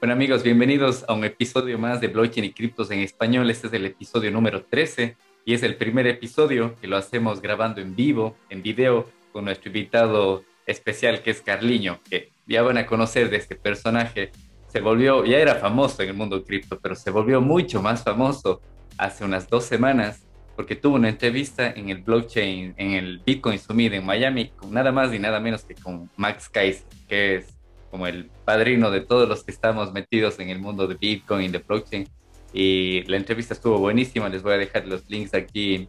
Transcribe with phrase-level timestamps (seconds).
[0.00, 3.50] Bueno amigos, bienvenidos a un episodio más de Blockchain y Criptos en Español.
[3.50, 5.14] Este es el episodio número 13
[5.44, 9.68] y es el primer episodio que lo hacemos grabando en vivo, en video, con nuestro
[9.68, 14.32] invitado especial que es Carliño, que ya van a conocer de este personaje.
[14.68, 18.62] Se volvió, ya era famoso en el mundo cripto, pero se volvió mucho más famoso
[18.96, 20.24] hace unas dos semanas
[20.56, 24.92] porque tuvo una entrevista en el blockchain, en el Bitcoin Summit en Miami, con nada
[24.92, 27.59] más y nada menos que con Max Kaiser, que es
[27.90, 31.48] como el padrino de todos los que estamos metidos en el mundo de Bitcoin, y
[31.48, 32.08] de blockchain.
[32.52, 34.28] Y la entrevista estuvo buenísima.
[34.28, 35.88] Les voy a dejar los links aquí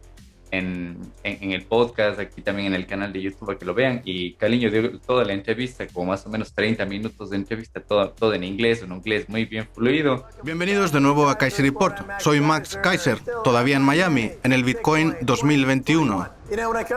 [0.52, 4.02] en, en, el podcast, aquí también en el canal de YouTube para que lo vean.
[4.04, 8.10] Y Caliño dio toda la entrevista, como más o menos 30 minutos de entrevista, todo,
[8.10, 10.26] todo en inglés, un inglés muy bien fluido.
[10.44, 11.98] Bienvenidos de nuevo a Kaiser Report.
[12.20, 16.28] Soy Max Kaiser, todavía en Miami, en el Bitcoin 2021.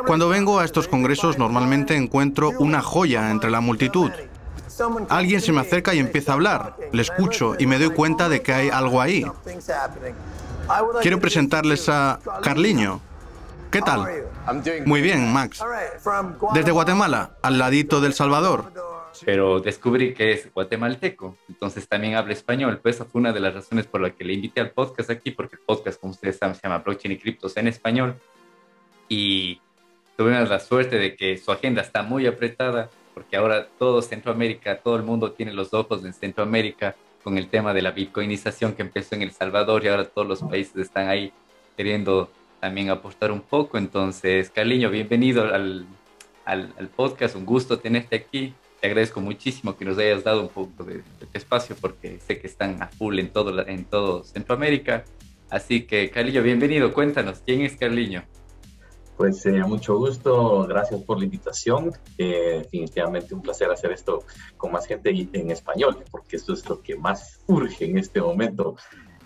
[0.06, 4.12] Cuando vengo a estos congresos normalmente encuentro una joya entre la multitud.
[5.10, 6.76] Alguien se me acerca y empieza a hablar.
[6.92, 9.26] Le escucho y me doy cuenta de que hay algo ahí.
[11.02, 13.02] Quiero presentarles a Carliño.
[13.72, 14.08] ¿Qué tal?
[14.86, 15.62] Muy bien, Max.
[16.54, 18.72] Desde Guatemala, al ladito del Salvador.
[19.24, 22.80] Pero descubrí que es guatemalteco, entonces también habla español.
[22.82, 25.32] Pues esa fue una de las razones por la que le invité al podcast aquí,
[25.32, 28.16] porque el podcast, como ustedes saben, se llama Blockchain y Criptos en español.
[29.08, 29.62] Y
[30.18, 34.98] tuvimos la suerte de que su agenda está muy apretada porque ahora todo Centroamérica, todo
[34.98, 39.16] el mundo tiene los ojos en Centroamérica con el tema de la bitcoinización que empezó
[39.16, 41.32] en El Salvador y ahora todos los países están ahí
[41.76, 43.78] queriendo también apostar un poco.
[43.78, 45.88] Entonces, Carliño, bienvenido al,
[46.44, 48.54] al, podcast, un gusto tenerte aquí.
[48.82, 51.02] Te agradezco muchísimo que nos hayas dado un poco de,
[51.34, 55.06] espacio porque sé que están a full en todo, en todo Centroamérica.
[55.50, 56.94] Así que, Carliño, bienvenido.
[56.94, 58.24] Cuéntanos, ¿quién es Carliño?
[59.18, 61.94] Pues sería mucho gusto, gracias por la invitación.
[62.18, 64.24] Eh, definitivamente un placer hacer esto
[64.58, 68.76] con más gente en español, porque esto es lo que más urge en este momento.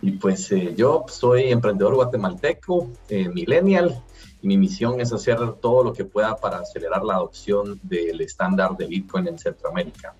[0.01, 4.03] Y pues eh, yo soy emprendedor guatemalteco, eh, millennial,
[4.41, 8.77] y mi misión es hacer todo lo que pueda para acelerar la adopción del estándar
[8.77, 10.15] de Bitcoin en Centroamérica.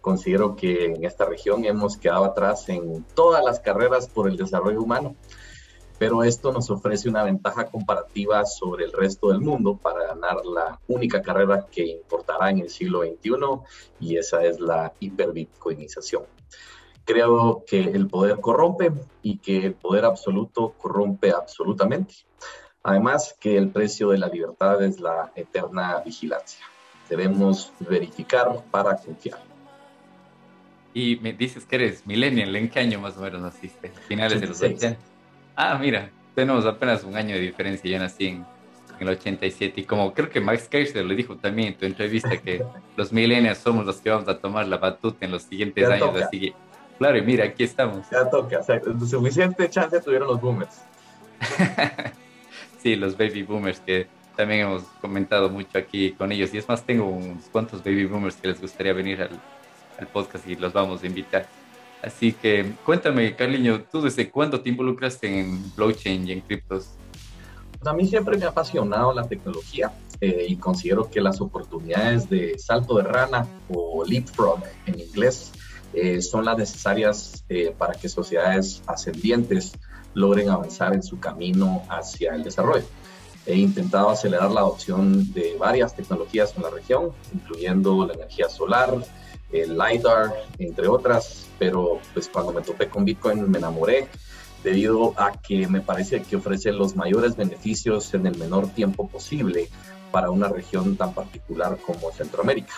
[0.00, 4.80] Considero que en esta región hemos quedado atrás en todas las carreras por el desarrollo
[4.80, 5.16] humano
[5.98, 10.80] pero esto nos ofrece una ventaja comparativa sobre el resto del mundo para ganar la
[10.86, 13.30] única carrera que importará en el siglo XXI
[14.00, 16.22] y esa es la hiperbitcoinización.
[17.04, 18.92] Creo que el poder corrompe
[19.22, 22.14] y que el poder absoluto corrompe absolutamente.
[22.82, 26.64] Además que el precio de la libertad es la eterna vigilancia.
[27.08, 29.40] Debemos verificar para confiar.
[30.94, 33.90] Y me dices que eres millennial, ¿en qué año más o menos naciste?
[34.06, 34.98] Finales de los 80.
[35.60, 37.90] Ah, mira, tenemos apenas un año de diferencia.
[37.90, 38.46] Yo nací en,
[39.00, 42.64] el 87 y como creo que Max Kaiser lo dijo también en tu entrevista que
[42.96, 46.14] los millennials somos los que vamos a tomar la batuta en los siguientes años.
[46.22, 46.54] Así
[46.96, 48.08] claro, y mira, aquí estamos.
[48.10, 50.80] Ya toca, o sea, suficiente chance tuvieron los boomers.
[52.78, 56.54] sí, los baby boomers que también hemos comentado mucho aquí con ellos.
[56.54, 59.30] Y es más, tengo unos cuantos baby boomers que les gustaría venir al,
[59.98, 61.46] al podcast y los vamos a invitar.
[62.02, 66.90] Así que cuéntame, Carliño, ¿tú desde cuándo te involucraste en blockchain y en criptos?
[67.78, 72.28] Pues a mí siempre me ha apasionado la tecnología eh, y considero que las oportunidades
[72.28, 75.52] de salto de rana o leapfrog en inglés
[75.92, 79.72] eh, son las necesarias eh, para que sociedades ascendientes
[80.14, 82.86] logren avanzar en su camino hacia el desarrollo.
[83.46, 88.94] He intentado acelerar la adopción de varias tecnologías en la región, incluyendo la energía solar,
[89.52, 94.08] el LiDAR, entre otras, pero pues cuando me topé con Bitcoin me enamoré
[94.62, 99.68] debido a que me parece que ofrece los mayores beneficios en el menor tiempo posible
[100.10, 102.74] para una región tan particular como Centroamérica.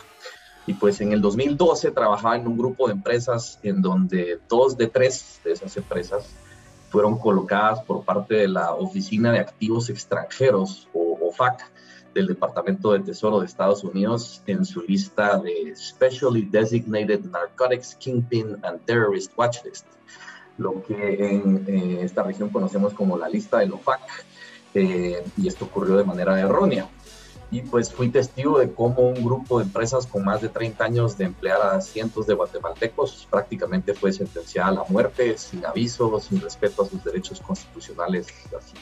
[0.66, 4.88] Y pues en el 2012 trabajaba en un grupo de empresas en donde dos de
[4.88, 6.28] tres de esas empresas
[6.90, 11.70] fueron colocadas por parte de la Oficina de Activos Extranjeros o OFAC
[12.14, 18.56] del Departamento de Tesoro de Estados Unidos en su lista de Specially Designated Narcotics Kingpin
[18.62, 19.86] and Terrorist Watch List,
[20.58, 24.00] lo que en eh, esta región conocemos como la lista del OFAC,
[24.74, 26.88] eh, y esto ocurrió de manera errónea.
[27.52, 31.18] Y pues fui testigo de cómo un grupo de empresas con más de 30 años
[31.18, 36.40] de emplear a cientos de guatemaltecos prácticamente fue sentenciada a la muerte sin aviso, sin
[36.40, 38.74] respeto a sus derechos constitucionales, así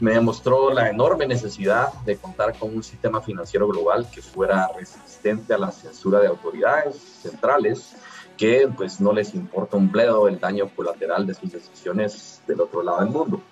[0.00, 5.54] me demostró la enorme necesidad de contar con un sistema financiero global que fuera resistente
[5.54, 7.96] a la censura de autoridades centrales
[8.36, 12.82] que pues no les importa un bledo el daño colateral de sus decisiones del otro
[12.82, 13.42] lado del mundo.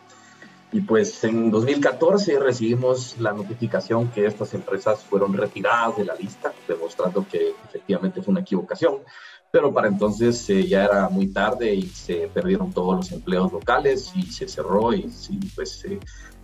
[0.72, 6.52] Y pues en 2014 recibimos la notificación que estas empresas fueron retiradas de la lista,
[6.66, 8.98] demostrando que efectivamente fue una equivocación.
[9.50, 14.12] pero para entonces eh, ya era muy tarde y se perdieron todos los empleos locales
[14.14, 15.08] y se cerró y,
[15.54, 15.98] pues eh,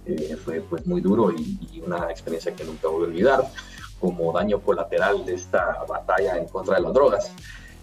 [0.06, 3.50] eh, fue pues muy duro y, y, una experiencia que nunca voy a olvidar
[4.00, 7.32] como daño colateral de esta batalla en contra de las drogas.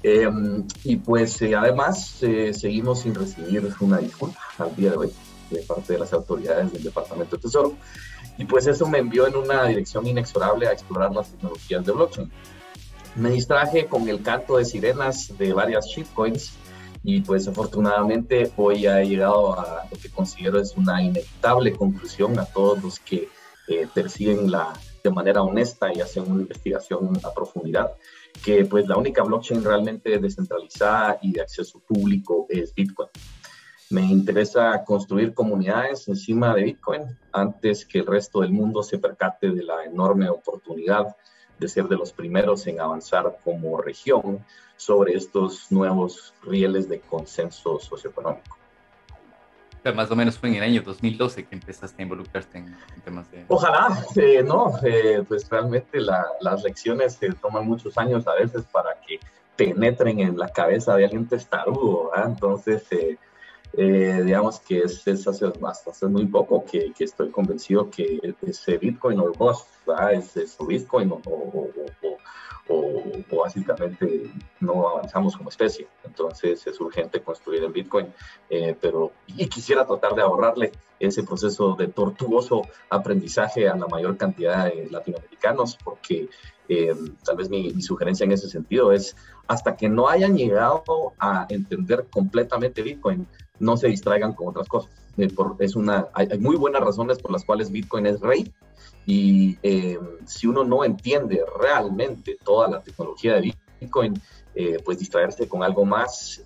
[0.01, 2.21] Em, y pues además
[2.53, 5.13] seguimos sin recibir una disculpa al día de hoy
[5.49, 7.73] de parte de las autoridades del Departamento de Tesoro.
[8.37, 12.31] Y pues eso me envió en una dirección inexorable a explorar las tecnologías de blockchain.
[13.15, 16.53] Me distraje con el canto de sirenas de varias shitcoins
[17.03, 22.45] y pues afortunadamente hoy he llegado a lo que considero es una inevitable conclusión a
[22.45, 23.29] todos los que
[23.67, 24.73] eh, persiguen la,
[25.03, 27.91] de manera honesta y hacen una investigación a profundidad,
[28.43, 33.09] que pues la única blockchain realmente descentralizada y de acceso público es Bitcoin.
[33.91, 39.49] Me interesa construir comunidades encima de Bitcoin antes que el resto del mundo se percate
[39.49, 41.15] de la enorme oportunidad
[41.59, 44.45] de ser de los primeros en avanzar como región
[44.79, 48.57] sobre estos nuevos rieles de consenso socioeconómico.
[49.93, 53.43] más o menos fue en el año 2012 que empezaste a involucrarte en, temas de...
[53.49, 58.97] Ojalá, eh, no, eh, pues realmente las lecciones se toman muchos años a veces para
[59.01, 59.19] que
[59.57, 63.17] penetren en la cabeza de alguien testarudo, entonces eh,
[63.73, 65.45] eh, digamos que es, es hace,
[65.85, 69.67] hace, muy poco que, que, estoy convencido que ese Bitcoin o Ghost
[70.13, 71.69] es, es Bitcoin o, o,
[72.01, 72.17] o,
[72.69, 73.03] o,
[73.35, 75.87] básicamente no avanzamos como especie.
[76.03, 78.07] Entonces es urgente construir en Bitcoin,
[78.49, 84.17] eh, pero y quisiera tratar de ahorrarle ese proceso de tortuoso aprendizaje a la mayor
[84.17, 86.29] cantidad de latinoamericanos, porque
[86.67, 86.93] eh,
[87.23, 89.15] tal vez mi, mi, sugerencia en ese sentido es
[89.47, 93.27] hasta que no hayan llegado a entender completamente Bitcoin,
[93.59, 94.91] no se distraigan con otras cosas.
[95.17, 95.29] Eh,
[95.59, 98.53] es una, hay, muy buenas razones por las cuales Bitcoin es rey
[99.11, 99.97] y eh,
[100.27, 104.13] si uno no entiende realmente toda la tecnología de Bitcoin,
[104.53, 106.43] eh, pues distraerse con algo más,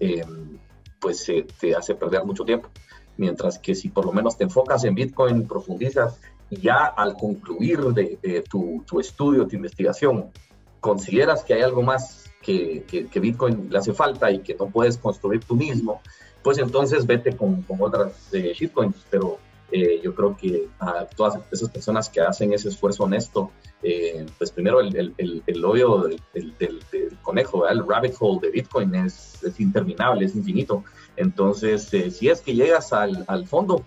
[0.98, 1.30] pues
[1.60, 2.70] te hace perder mucho tiempo.
[3.18, 7.82] Mientras que si por lo menos te enfocas en Bitcoin, profundizas y ya al concluir
[7.82, 10.32] de, tu, tu, estudio, tu investigación,
[10.80, 14.68] consideras que hay algo más que, que, que Bitcoin le hace falta y que no
[14.68, 16.02] puedes construir tú mismo,
[16.42, 18.96] pues entonces vete con, con otras eh, shitcoins.
[19.10, 19.38] Pero
[19.72, 23.52] eh, yo creo que a todas esas personas que hacen ese esfuerzo honesto,
[23.82, 26.80] eh, pues primero el, el, el, hoyo del, del,
[27.22, 30.84] conejo, el rabbit hole de Bitcoin es, es interminable, es infinito.
[31.16, 33.86] Entonces, si es que llegas al, al fondo,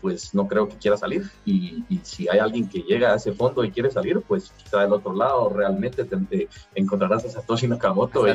[0.00, 1.30] pues no creo que quiera salir.
[1.44, 4.80] Y, y, si hay alguien que llega a ese fondo y quiere salir, pues quizá
[4.80, 8.24] del otro lado realmente te, encontrarás a Satoshi Nakamoto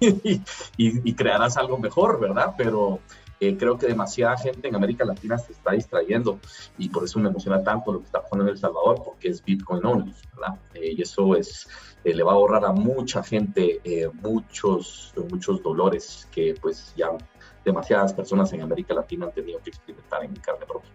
[0.00, 0.40] Y,
[0.78, 2.54] y, crearás algo mejor, ¿verdad?
[2.56, 3.00] Pero
[3.40, 6.38] eh, creo que demasiada gente en América Latina se está distrayendo
[6.76, 9.42] y por eso me emociona tanto lo que está pasando en El Salvador, porque es
[9.42, 10.58] Bitcoin only, ¿verdad?
[10.74, 11.66] Eh, y eso es,
[12.04, 13.80] eh, le va a ahorrar a mucha gente
[14.22, 17.08] muchos, muchos dolores que pues ya
[17.64, 20.90] demasiadas personas en América Latina han tenido que experimentar en carne propia.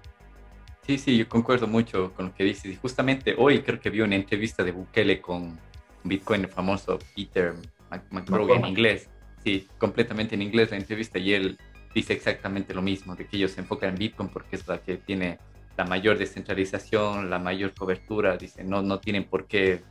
[0.85, 2.65] Sí, sí, yo concuerdo mucho con lo que dices.
[2.65, 5.59] Y justamente hoy creo que vi una entrevista de Bukele con
[6.03, 7.55] Bitcoin famoso Peter
[7.91, 9.09] en inglés.
[9.43, 11.57] Sí, completamente en inglés la entrevista y él
[11.95, 14.97] dice exactamente lo mismo, de que ellos se enfocan en Bitcoin porque es la que
[14.97, 15.39] tiene
[15.77, 19.81] la mayor descentralización, la mayor cobertura, dice, no, no tienen por qué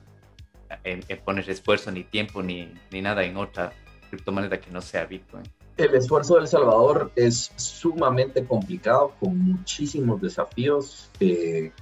[0.84, 3.72] eh, eh, poner esfuerzo ni tiempo ni, ni nada en otra
[4.10, 5.44] criptomoneda que no sea Bitcoin.
[5.78, 11.72] El esfuerzo de El Salvador es sumamente complicado, con muchísimos desafíos, eh,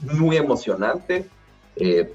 [0.00, 1.28] muy emocionante,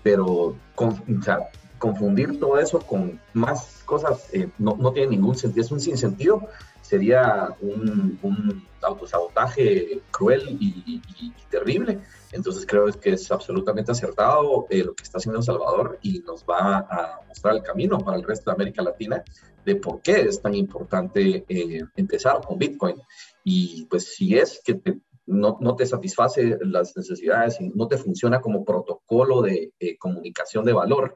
[0.03, 5.35] pero con, o sea, confundir todo eso con más cosas eh, no, no, tiene ningún
[5.35, 6.47] sentido, es un sinsentido,
[6.87, 11.01] sería un, un autosabotaje cruel y,
[11.49, 11.99] terrible.
[12.31, 16.43] Entonces creo que es absolutamente acertado eh, lo que está haciendo El Salvador y nos
[16.43, 19.23] va a mostrar el camino para el resto de América Latina
[19.65, 22.95] de por qué es tan importante eh, empezar con Bitcoin.
[23.43, 24.79] Y pues si es que
[25.25, 30.73] no, no, te satisface las necesidades y no te funciona como protocolo de comunicación de
[30.73, 31.15] valor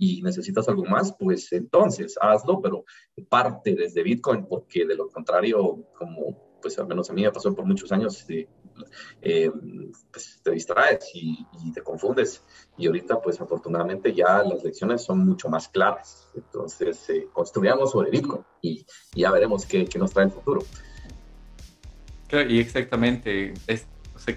[0.00, 2.86] y necesitas algo más, pues entonces hazlo, pero
[3.28, 7.54] parte desde Bitcoin, porque de lo contrario, como pues al menos a mí me pasó
[7.54, 8.24] por muchos años,
[9.20, 9.50] eh,
[10.10, 12.42] pues te distraes y, te confundes.
[12.78, 16.28] Y ahorita, pues afortunadamente ya las lecciones son mucho más claras.
[16.34, 20.62] Entonces, eh, construyamos sobre Bitcoin y, ya veremos qué, nos trae el futuro.
[22.48, 23.86] Y exactamente, es,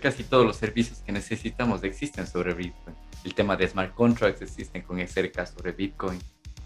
[0.02, 4.82] casi todos los servicios que necesitamos existen sobre Bitcoin el tema de smart contracts existen
[4.82, 6.20] con SRK sobre Bitcoin,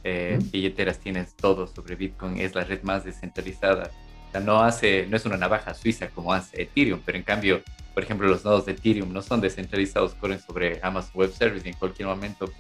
[0.04, 3.92] eh, billeteras tienes todo sobre Bitcoin, es la red más descentralizada.
[4.30, 7.62] O sea, no, hace, no es una navaja suiza como hace Ethereum, pero en cambio,
[7.94, 11.72] por ejemplo, los nodos de Ethereum no son descentralizados, corren sobre Amazon Web Service y
[11.72, 12.52] en cualquier momento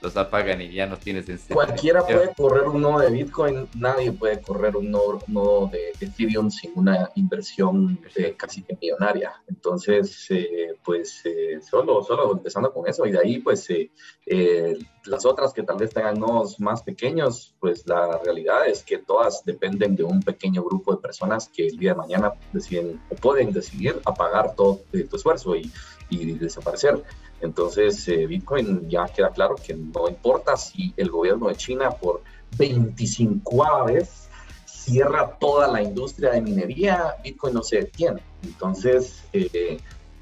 [0.00, 4.12] los apagan y ya no tienes en Cualquiera puede correr un nodo de Bitcoin, nadie
[4.12, 8.00] puede correr un nodo, de Ethereum sin una inversión
[8.36, 9.32] casi que millonaria.
[9.48, 15.24] Entonces, eh, pues eh, solo, solo empezando con eso y de ahí, pues eh, las
[15.24, 19.96] otras que tal vez tengan nodos más pequeños, pues la realidad es que todas dependen
[19.96, 24.00] de un pequeño grupo de personas que el día de mañana deciden o pueden decidir
[24.04, 25.70] apagar todo tu esfuerzo y,
[26.10, 27.02] desaparecer.
[27.40, 32.22] Entonces, eh, Bitcoin ya queda claro que no importa si el gobierno de China por
[32.58, 34.28] 25 vez
[34.66, 38.22] cierra toda la industria de minería, Bitcoin no se detiene.
[38.42, 39.78] Entonces, eh,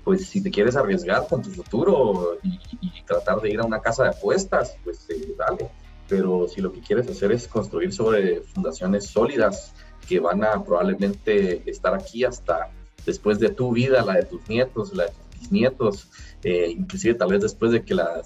[0.08, 2.58] pues si te quieres arriesgar con tu futuro y,
[3.04, 5.68] tratar de ir a una casa de apuestas, pues eh, dale.
[6.08, 9.74] Pero si lo que quieres hacer es construir sobre fundaciones sólidas
[10.08, 12.70] que van a probablemente estar aquí hasta
[13.04, 16.08] después de tu vida, la de tus nietos, la de tus bisnietos,
[16.42, 18.22] eh, inclusive tal vez después de que la,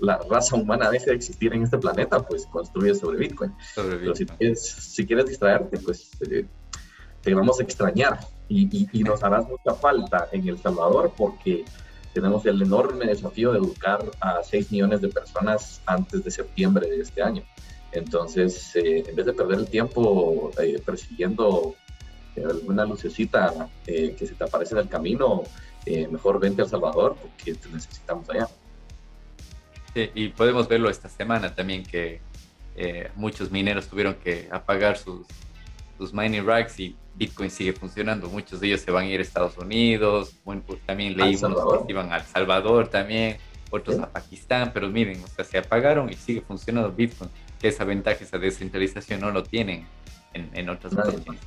[0.00, 3.52] la, raza humana deje de existir en este planeta, pues construye sobre Bitcoin.
[3.74, 6.46] Pero si quieres, distraerte, pues eh,
[7.20, 11.64] te vamos a extrañar y, y, nos harás mucha falta en El Salvador porque
[12.12, 17.00] tenemos el enorme desafío de educar a 6 millones de personas antes de septiembre de
[17.00, 17.42] este año.
[17.92, 20.50] Entonces, eh, en vez de perder el tiempo
[20.84, 21.74] persiguiendo
[22.36, 25.44] alguna lucecita que se te aparece en el camino,
[25.86, 28.48] eh, mejor vente a El Salvador porque te necesitamos allá.
[29.92, 32.20] Sí, y podemos verlo esta semana también que
[32.74, 35.26] eh, muchos mineros tuvieron que apagar sus,
[35.98, 38.28] sus mining racks y Bitcoin sigue funcionando.
[38.28, 41.92] Muchos de ellos se van a ir a Estados Unidos, bueno, pues también leímos que
[41.92, 43.38] iban a El Salvador también,
[43.70, 47.30] otros a Pakistán, pero miren, o sea, se apagaron y sigue funcionando Bitcoin,
[47.60, 49.86] que esa ventaja, esa descentralización no lo tienen
[50.32, 51.40] en, en otras blockchains.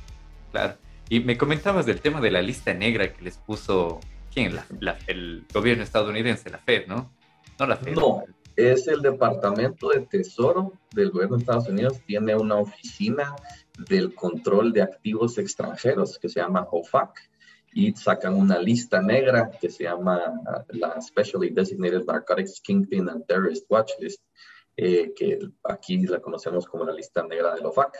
[0.52, 0.74] Claro.
[1.08, 4.00] Y me comentabas del tema de la lista negra que les puso
[4.32, 4.58] ¿Quién?
[5.06, 7.10] el gobierno estadounidense, la Fed, ¿no?
[7.58, 7.94] No la Fed.
[7.94, 8.24] No,
[8.56, 12.00] es el Departamento de Tesoro del gobierno de Estados Unidos.
[12.06, 13.34] Tiene una oficina
[13.78, 17.30] del control de activos extranjeros que se llama OFAC
[17.72, 20.20] y sacan una lista negra que se llama
[20.68, 24.22] la Specially Designated Narcotics Kingpin and Terrorist Watch List,
[24.76, 27.96] eh, que aquí la conocemos como la lista negra del OFAC.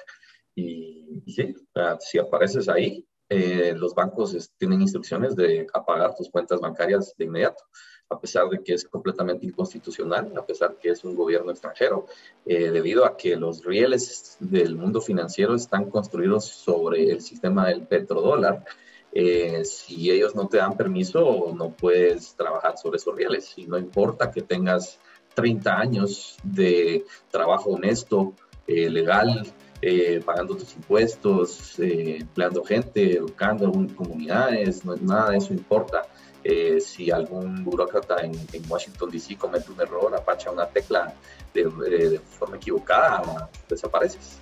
[0.54, 1.54] Y, y sí,
[2.00, 7.62] si apareces ahí, eh, los bancos tienen instrucciones de apagar tus cuentas bancarias de inmediato,
[8.10, 12.06] a pesar de que es completamente inconstitucional, a pesar que es un gobierno extranjero,
[12.46, 17.86] eh, debido a que los rieles del mundo financiero están construidos sobre el sistema del
[17.86, 18.64] petrodólar.
[19.12, 23.52] Eh, si ellos no te dan permiso, no puedes trabajar sobre esos rieles.
[23.56, 24.98] Y no importa que tengas
[25.34, 28.34] 30 años de trabajo honesto,
[28.66, 29.50] legal,
[29.80, 36.02] eh, pagando tus impuestos, eh, empleando gente, educando comunidades, no, nada de eso importa.
[36.50, 38.32] Eh, si algún burócrata en,
[38.66, 41.14] Washington DC comete un error, apacha una tecla
[41.52, 44.40] de, forma equivocada, desapareces.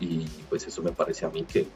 [0.00, 1.68] y pues eso me parece a mí que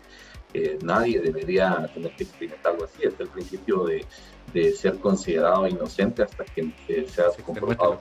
[0.82, 3.04] nadie debería tener que experimentar algo así.
[3.04, 4.04] Es el principio de,
[4.52, 8.00] de ser considerado inocente hasta que, sea comprobado.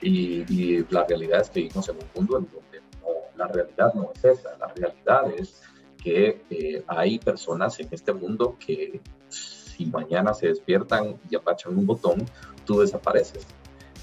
[0.00, 2.80] Y, y, la realidad es que vivimos en un mundo en donde
[3.36, 5.60] la realidad no es esa, la realidad es
[6.02, 9.00] que eh, hay personas en este mundo que
[9.76, 12.24] si mañana se despiertan y apachan un botón,
[12.64, 13.46] tú desapareces.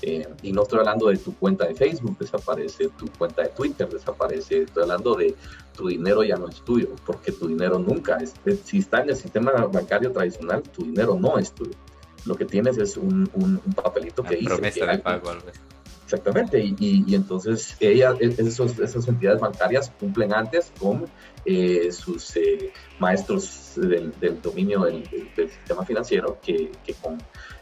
[0.01, 3.87] Eh, y no estoy hablando de tu cuenta de Facebook, desaparece, tu cuenta de Twitter
[3.87, 5.35] desaparece, estoy hablando de
[5.75, 9.15] tu dinero ya no es tuyo, porque tu dinero nunca es, si está en el
[9.15, 11.73] sistema bancario tradicional, tu dinero no es tuyo.
[12.25, 14.49] Lo que tienes es un, un, papelito que dice...
[14.49, 15.31] Promesa de pago,
[16.13, 21.05] Exactamente, y, entonces ella, e, esos, esas entidades bancarias cumplen antes con
[21.45, 26.69] eh, sus eh, maestros del, dominio del, sistema financiero que,
[27.01, 27.17] con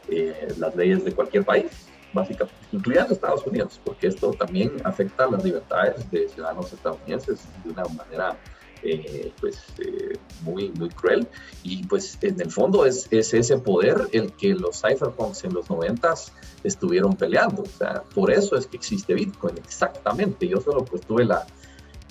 [0.07, 1.67] eh, las leyes de cualquier país,
[2.11, 7.83] básicamente, incluyendo Estados Unidos, porque esto también afecta las libertades de ciudadanos estadounidenses de una
[7.83, 8.35] manera
[8.83, 11.27] eh, pues eh, muy, muy cruel.
[11.63, 15.69] Y pues en el fondo es, es, ese poder el que los cypherpunks en los
[15.69, 16.31] noventas
[16.63, 17.63] estuvieron peleando.
[17.63, 20.48] O sea, por eso es que existe Bitcoin, exactamente.
[20.48, 21.45] Yo solo pues tuve la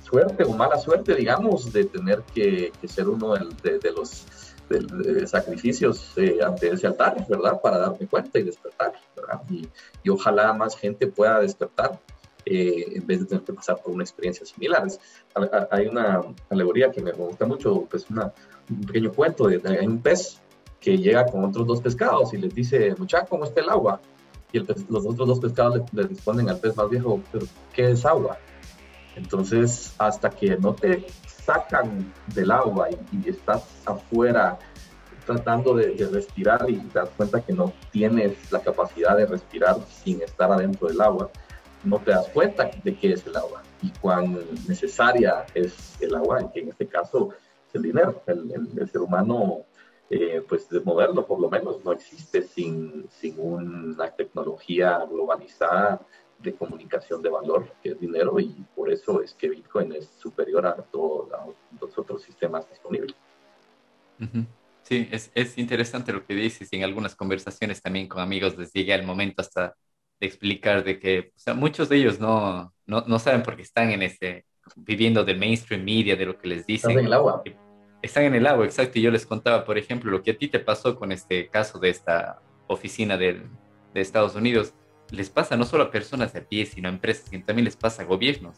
[0.09, 4.27] suerte o mala suerte, digamos, de tener que, ser uno de, los
[5.27, 7.61] sacrificios eh, ante ese altar, ¿verdad?
[7.61, 9.41] Para darme cuenta y despertar, ¿verdad?
[10.03, 11.99] Y ojalá más gente pueda despertar
[12.51, 14.87] eh, en vez de tener que pasar por una experiencia similar.
[15.71, 20.41] hay una alegoría que me gusta mucho, pues un pequeño cuento de, hay un pez
[20.81, 24.01] que llega con otros dos pescados y les dice, muchacho, ¿cómo está el agua?
[24.53, 28.39] Y los otros dos pescados le, responden al pez más viejo, ¿pero qué es agua?
[29.15, 34.59] Entonces, hasta que no te sacan del agua y, estás afuera
[35.27, 40.23] tratando de, respirar y te das cuenta que no tienes la capacidad de respirar sin
[40.23, 41.31] estar adentro del agua,
[41.85, 46.51] no te das cuenta de qué es el agua y cuán necesaria es el agua,
[46.53, 47.31] que en este caso
[47.69, 48.23] es el dinero.
[48.27, 49.65] El, ser humano,
[50.11, 56.01] eh, pues de moderno por lo menos, no existe sin, sin una tecnología globalizada
[56.39, 60.67] de comunicación de valor, que es dinero, y por eso es que Bitcoin es superior
[60.67, 61.29] a todos
[61.81, 63.17] los otros sistemas disponibles.
[64.83, 68.73] Sí, es, es, interesante lo que dices y en algunas conversaciones también con amigos les
[68.73, 69.75] llega el momento hasta
[70.21, 73.63] de explicar de que o sea, muchos de ellos no, no, no saben por qué
[73.63, 74.45] están en ese,
[74.77, 76.91] viviendo del mainstream media, de lo que les dicen.
[76.91, 77.43] Están en el agua.
[78.03, 78.99] Están en el agua, exacto.
[78.99, 81.79] Y yo les contaba, por ejemplo, lo que a ti te pasó con este caso
[81.79, 83.43] de esta oficina de,
[83.95, 84.75] de Estados Unidos
[85.11, 88.03] les pasa no solo a personas de pie, sino a empresas, sino también les pasa
[88.03, 88.57] a gobiernos.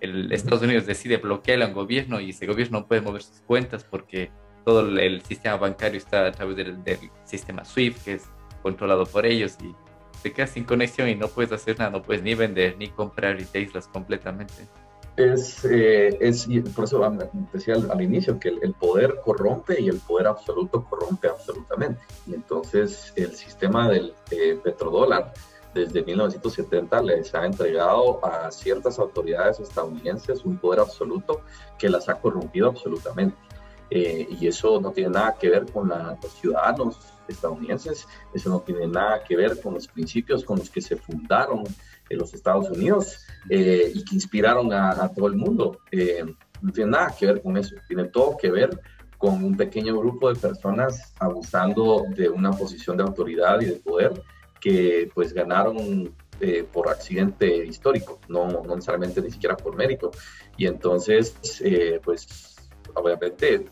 [0.00, 3.40] El Estados Unidos decide bloquear a un gobierno y ese gobierno no puede mover sus
[3.42, 4.30] cuentas porque
[4.64, 6.78] todo el sistema bancario está a través del,
[7.24, 8.28] sistema SWIFT, que es
[8.62, 9.74] controlado por ellos, y
[10.22, 13.40] te quedas sin conexión y no puedes hacer nada, no puedes ni vender ni comprar
[13.40, 14.68] y te aíslas completamente.
[15.16, 17.18] Es, eh, es, por eso
[17.52, 22.00] decía al, inicio que el, poder corrompe y el poder absoluto corrompe absolutamente.
[22.26, 25.32] Y entonces el sistema del eh, petrodólar
[25.74, 31.42] desde 1970 les ha entregado a ciertas autoridades estadounidenses un poder absoluto
[31.78, 33.36] que las ha corrompido absolutamente.
[33.90, 36.98] Eh, y eso no tiene nada que ver con los ciudadanos
[37.30, 41.64] estadounidenses, eso no tiene nada que ver con los principios con los que se fundaron
[42.08, 45.78] en los Estados Unidos eh, y que inspiraron a, todo el mundo.
[45.90, 46.24] Eh,
[46.60, 48.80] no tiene nada que ver con eso, tiene todo que ver
[49.16, 54.22] con un pequeño grupo de personas abusando de una posición de autoridad y de poder
[54.60, 60.10] que pues ganaron eh, por accidente histórico, no, no, necesariamente ni siquiera por mérito.
[60.56, 62.56] Y entonces, eh, pues
[62.94, 63.66] obviamente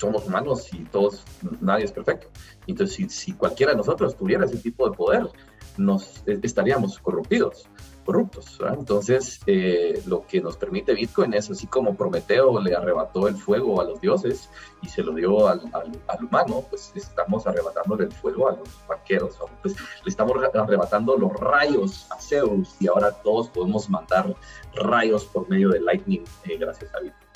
[0.00, 1.22] somos humanos y todos,
[1.60, 2.28] nadie es perfecto.
[2.66, 5.28] Entonces, si, si cualquiera de nosotros tuviera ese tipo de poder,
[5.76, 7.68] nos estaríamos corrompidos
[8.04, 8.58] corruptos.
[8.76, 13.80] Entonces, eh, lo que nos permite Bitcoin es así como Prometeo le arrebató el fuego
[13.80, 14.48] a los dioses
[14.82, 19.38] y se lo dio al, al, humano, pues estamos arrebatándole el fuego a los banqueros,
[19.62, 24.34] pues le estamos arrebatando los rayos a Zeus y ahora todos podemos mandar
[24.74, 27.29] rayos por medio de Lightning eh, gracias a Bitcoin.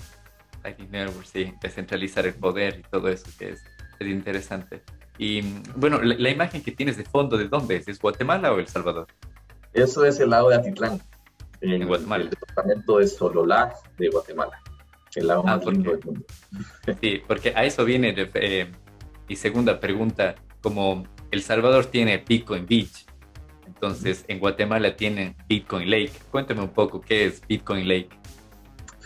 [0.64, 3.62] Lightning Network, sí, descentralizar el poder y todo eso que es,
[4.00, 4.82] es interesante.
[5.18, 5.42] Y
[5.76, 7.86] bueno, la, la, imagen que tienes de fondo, ¿de dónde es?
[7.86, 9.06] ¿Es Guatemala o El Salvador?
[9.72, 11.00] Eso es el lado de Atitlán,
[11.60, 12.24] en, Guatemala.
[12.24, 14.60] El departamento de Sololá de Guatemala,
[15.14, 16.24] el lado ah, más lindo del mundo.
[17.00, 18.72] Sí, porque a eso viene eh,
[19.28, 23.06] mi segunda pregunta, como El Salvador tiene Bitcoin Beach,
[23.66, 26.12] entonces en Guatemala tienen Bitcoin Lake.
[26.30, 28.10] Cuéntame un poco qué es Bitcoin Lake.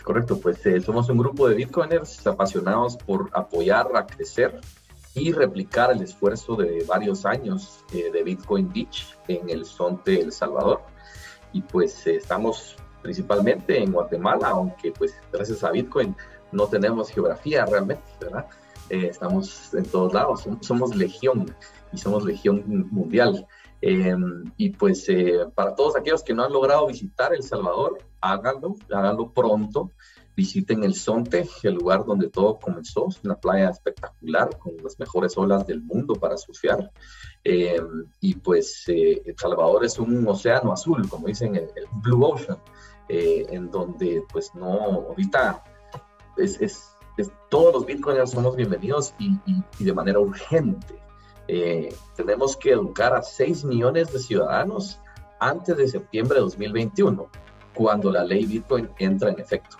[0.03, 4.59] Correcto, pues eh, somos un grupo de Bitcoiners apasionados por apoyar a crecer
[5.13, 10.31] y replicar el esfuerzo de varios años eh, de Bitcoin Beach en el Sonte El
[10.31, 10.81] Salvador.
[11.51, 16.15] Y pues eh, estamos principalmente en Guatemala, aunque pues gracias a Bitcoin
[16.51, 18.47] no tenemos geografía realmente, ¿verdad?
[18.89, 21.55] Estamos en todos lados, somos, legión
[21.93, 23.45] y somos legión mundial.
[23.81, 25.07] Em, y pues
[25.55, 29.91] para todos aquellos que no han logrado visitar El Salvador, háganlo, háganlo pronto
[30.39, 35.67] visiten el Sonte, el lugar donde todo comenzó, una playa espectacular con las mejores olas
[35.67, 36.89] del mundo para surfear.
[37.43, 37.81] Eh,
[38.21, 41.67] y pues eh, El Salvador es un océano azul, como dicen, el,
[42.01, 42.57] Blue Ocean,
[43.09, 44.69] eh, en donde pues no,
[45.09, 45.61] ahorita
[46.37, 46.95] es,
[47.49, 50.95] todos los bitcoiners somos bienvenidos y, de manera urgente.
[52.15, 54.99] Tenemos que educar a 6 millones de ciudadanos
[55.39, 57.29] antes de septiembre de 2021,
[57.73, 59.77] cuando la ley Bitcoin entra en efecto.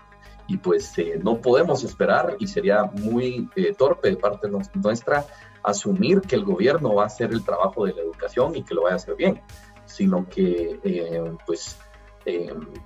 [0.47, 5.25] Y pues eh, no podemos esperar y sería muy eh, torpe de parte nuestra
[5.62, 8.84] asumir que el gobierno va a hacer el trabajo de la educación y que lo
[8.84, 9.41] vaya a hacer bien,
[9.86, 11.77] sino que eh, pues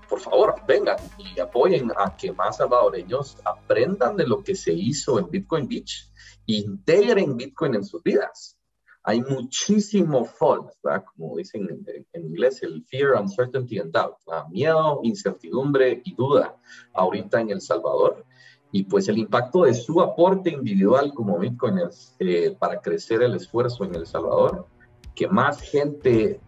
[0.07, 5.19] por favor vengan y apoyen a que más salvadoreños aprendan de lo que se hizo
[5.19, 6.09] en Bitcoin Beach,
[6.45, 8.57] integren Bitcoin en sus vidas
[9.03, 10.67] hay muchísimo FOD,
[11.13, 11.67] como dicen
[12.13, 14.15] en, inglés, el fear, uncertainty and doubt,
[14.49, 16.55] miedo, incertidumbre y duda
[16.93, 18.25] ahorita en El Salvador.
[18.71, 23.83] Y pues el impacto de su aporte individual como Bitcoiners eh, para crecer el esfuerzo
[23.83, 24.67] en El Salvador,
[25.13, 26.39] que más gente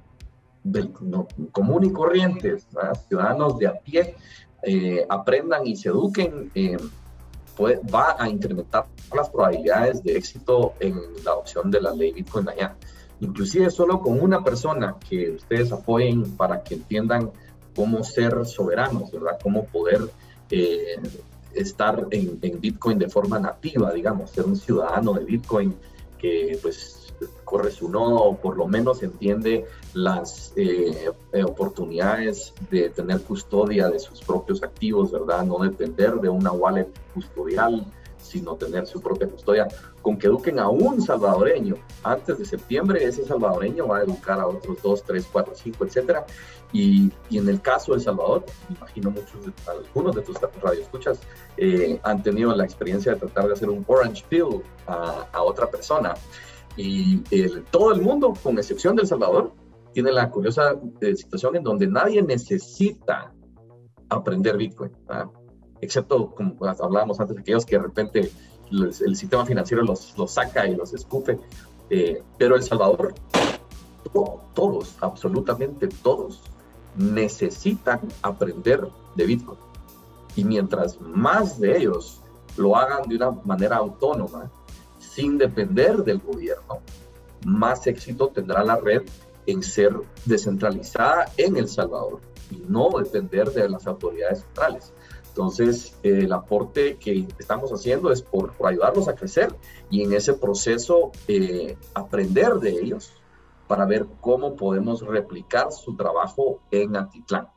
[1.51, 2.67] común y corrientes,
[3.07, 4.15] ciudadanos de a pie,
[4.63, 6.51] eh, aprendan y se eduquen.
[6.55, 6.77] Eh,
[7.59, 12.75] va a incrementar las probabilidades de éxito en la adopción de la ley Bitcoin allá.
[13.21, 17.31] Inclusive solo con una persona que ustedes apoyen para que entiendan
[17.75, 19.39] cómo ser soberanos, ¿verdad?
[19.41, 20.01] Cómo poder
[20.49, 20.97] eh,
[21.53, 25.75] estar en, Bitcoin de forma nativa, digamos, ser un ciudadano de Bitcoin
[26.27, 27.04] eh, pues
[27.43, 31.09] corre su nodo o por lo menos entiende las eh,
[31.43, 35.43] oportunidades de tener custodia de sus propios activos, ¿verdad?
[35.43, 37.85] No depender de una wallet custodial,
[38.25, 39.67] sino tener su propia custodia.
[40.01, 44.47] Con que eduquen a un salvadoreño antes de septiembre, ese salvadoreño va a educar a
[44.47, 46.25] otros dos, tres, cuatro, cinco, etcétera.
[46.73, 51.19] Y, en el caso de El Salvador, imagino muchos, algunos de tus radioescuchas
[51.57, 56.15] eh, han tenido la experiencia de tratar de hacer un orange pill a otra persona.
[56.77, 59.53] Y el, todo el mundo, con excepción de El Salvador,
[59.93, 63.33] tiene la curiosa eh, situación en donde nadie necesita
[64.09, 64.91] aprender Bitcoin
[65.81, 68.31] excepto como hablábamos antes, aquellos que de repente
[68.71, 71.39] el sistema financiero los, los saca y los escupe.
[71.89, 73.13] Eh, pero El Salvador,
[74.53, 76.41] todos, absolutamente todos,
[76.95, 79.59] necesitan aprender de Bitcoin.
[80.35, 82.21] Y mientras más de ellos
[82.57, 84.51] lo hagan de una manera autónoma,
[85.15, 86.81] sin depender del gobierno,
[87.45, 89.03] más éxito tendrá la red
[89.45, 89.93] en ser
[90.25, 92.19] descentralizada en El Salvador
[92.51, 94.91] y no depender de las autoridades centrales.
[95.29, 99.55] Entonces, eh, el aporte que estamos haciendo es por, ayudarlos a crecer
[99.89, 103.13] y en ese proceso eh, aprender de ellos
[103.67, 107.47] para ver cómo podemos replicar su trabajo en Atitlán,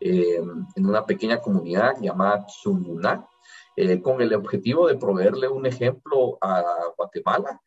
[0.00, 0.42] eh,
[0.74, 3.26] en una pequeña comunidad llamada Tsununá,
[4.02, 6.64] con el objetivo de proveerle un ejemplo a
[6.96, 7.60] Guatemala,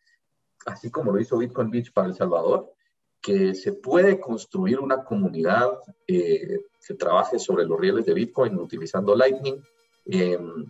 [0.66, 2.74] así como lo hizo Bitcoin Beach para El Salvador,
[3.22, 5.72] que se puede construir una comunidad
[6.08, 9.62] eh, que trabaje sobre los rieles de Bitcoin utilizando Lightning
[10.06, 10.66] em,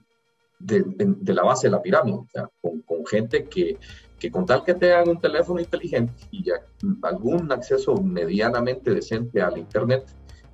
[0.60, 2.20] de, la base de la pirámide,
[2.86, 3.78] con, gente que,
[4.20, 6.46] que, con tal que tengan un teléfono inteligente y
[7.04, 10.06] algún acceso medianamente decente al Internet,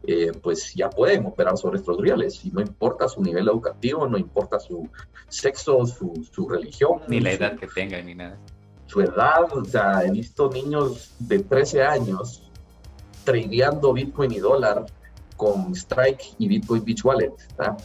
[0.07, 4.17] eh, pues ya pueden operar sobre estos rieles y no importa su nivel educativo, no
[4.17, 4.89] importa su
[5.27, 7.01] sexo, su, su religión.
[7.07, 8.37] Ni la edad que tengan, ni nada
[8.87, 12.49] su edad, o sea, he visto niños de 13 años
[13.23, 14.85] tradeando Bitcoin y dólar
[15.35, 17.33] con Strike y Bitcoin Beach Wallet.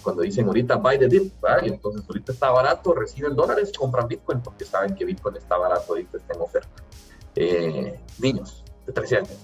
[0.03, 1.33] Cuando dicen ahorita buy the dip,
[1.65, 5.99] y entonces ahorita está barato, reciben dólares, compran Bitcoin porque saben que Bitcoin está barato
[5.99, 6.83] y está en oferta.
[7.35, 9.39] Eh, niños de 13 años.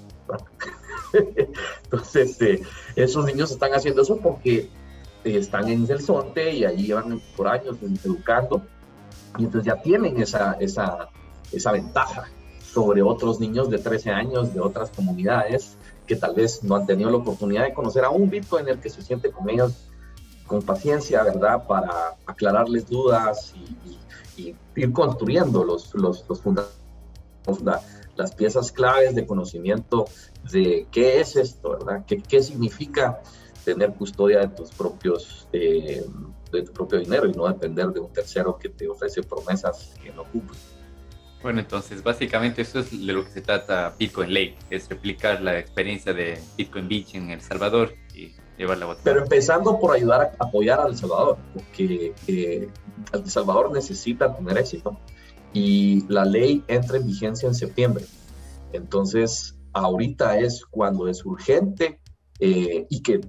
[1.85, 2.63] entonces, eh,
[2.95, 4.69] esos niños están haciendo eso porque
[5.25, 8.63] eh, están en el Sonte y allí van por años educando
[9.39, 11.09] y entonces ya tienen esa, esa,
[11.53, 12.29] esa ventaja
[12.73, 15.77] sobre otros niños de 13 años de otras comunidades
[16.07, 19.03] que tal vez no han tenido la oportunidad de conocer a un el que se
[19.03, 19.73] siente con ellos
[20.47, 21.67] con paciencia, ¿verdad?
[21.67, 23.53] Para aclararles dudas
[24.37, 26.43] y, ir construyendo los, los, los
[28.17, 30.07] las piezas claves de conocimiento
[30.51, 32.05] de qué es esto, ¿verdad?
[32.07, 33.21] ¿Qué, qué significa
[33.65, 36.05] tener custodia de tus propios, eh,
[36.53, 40.13] de tu propio dinero y no depender de un tercero que te ofrece promesas que
[40.13, 40.57] no cumple?
[41.43, 45.59] Bueno, entonces básicamente eso es de lo que se trata Bitcoin Lake, es replicar la
[45.59, 48.97] experiencia de Bitcoin Beach en El Salvador y llevarla a.
[49.03, 52.69] Pero empezando por ayudar a apoyar a El Salvador, porque eh,
[53.13, 54.97] El Salvador necesita tener éxito
[55.53, 58.05] y la ley entra en vigencia en septiembre.
[58.73, 62.01] Entonces, ahorita es cuando es urgente
[62.41, 63.21] eh, y que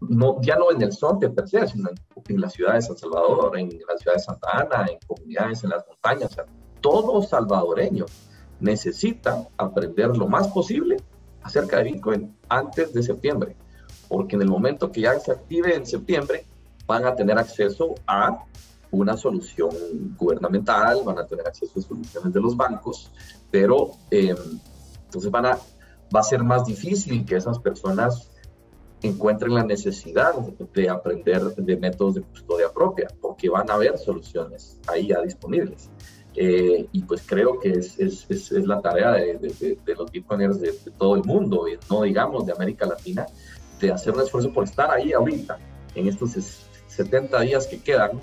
[0.00, 1.90] no, ya no en el de per se, sino
[2.28, 5.70] en, la ciudad de San Salvador, en la ciudad de Santa Ana, en comunidades en
[5.70, 6.36] las montañas,
[6.80, 8.06] todo salvadoreño
[8.60, 10.96] necesita aprender lo más posible
[11.42, 13.56] acerca de Bitcoin antes de septiembre,
[14.08, 16.44] porque en el momento que ya se active en septiembre,
[16.86, 18.44] van a tener acceso a
[18.90, 19.70] una solución
[20.16, 23.10] gubernamental, van a tener acceso a soluciones de los bancos,
[23.50, 24.36] pero em,
[25.04, 25.58] entonces van a,
[26.14, 28.30] va a ser más difícil que esas personas
[29.02, 34.78] encuentren la necesidad de aprender de métodos de custodia propia, porque van a haber soluciones
[34.88, 35.90] ahí ya disponibles.
[36.34, 40.72] Eh, y pues creo que es, es, es, la tarea de, de, los bitcoiners de,
[40.96, 43.26] todo el mundo, y no digamos de América Latina,
[43.80, 45.58] de hacer un esfuerzo por estar ahí ahorita,
[45.94, 46.32] en estos
[46.86, 48.20] 70 días que quedan,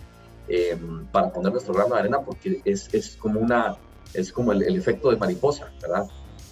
[0.48, 0.78] eh,
[1.12, 3.76] para poner nuestro grano de arena, porque es, es como, una,
[4.14, 6.08] es como el, efecto de mariposa, ¿verdad?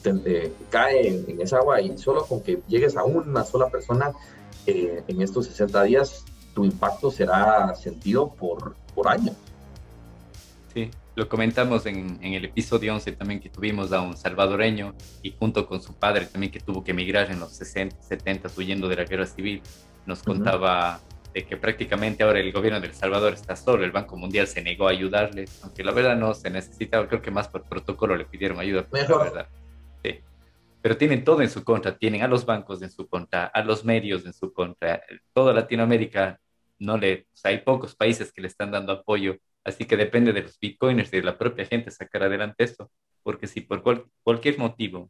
[0.05, 4.11] Eh, cae en, esa agua y solo con que llegues a una sola persona
[4.65, 9.35] en estos 60 días, tu impacto será sentido por, por años.
[10.73, 15.67] Sí, lo comentamos en, el episodio 11 también que tuvimos a un salvadoreño y junto
[15.67, 19.03] con su padre también que tuvo que emigrar en los 60, 70 huyendo de la
[19.03, 19.61] guerra civil,
[20.05, 20.99] nos contaba
[21.33, 24.61] de que prácticamente ahora el gobierno de El Salvador está solo, el Banco Mundial se
[24.61, 28.25] negó a ayudarle, aunque la verdad no se necesitaba, creo que más por protocolo le
[28.25, 28.85] pidieron ayuda.
[28.91, 29.23] Mejor.
[29.23, 29.47] verdad.
[30.83, 33.83] Pero tienen todo en su contra, tienen a los bancos en su contra, a los
[33.83, 35.01] medios en su contra,
[35.33, 36.39] toda Latinoamérica
[36.77, 40.59] no le, hay pocos países que le están dando apoyo Así que depende de los
[40.59, 42.91] bitcoiners y de la propia gente sacar adelante esto,
[43.23, 43.81] porque si por
[44.23, 45.09] cualquier motivo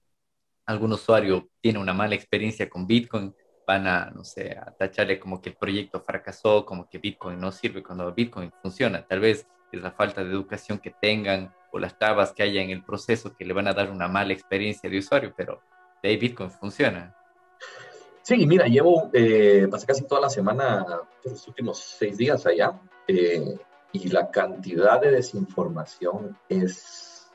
[0.65, 3.35] algún usuario tiene una mala experiencia con Bitcoin,
[3.67, 7.51] van a, no sé, a tacharle como que el proyecto fracasó, como que Bitcoin no
[7.51, 9.05] sirve cuando Bitcoin funciona.
[9.05, 12.69] Tal vez es la falta de educación que tengan o las trabas que haya en
[12.69, 15.59] el proceso que le van a dar una mala experiencia de usuario, pero
[16.03, 17.15] de ahí Bitcoin funciona.
[18.21, 20.85] Sí, mira, llevo, eh, casi toda la semana,
[21.21, 23.57] pues, los últimos seis días allá, eh,
[23.91, 27.27] y la cantidad de desinformación es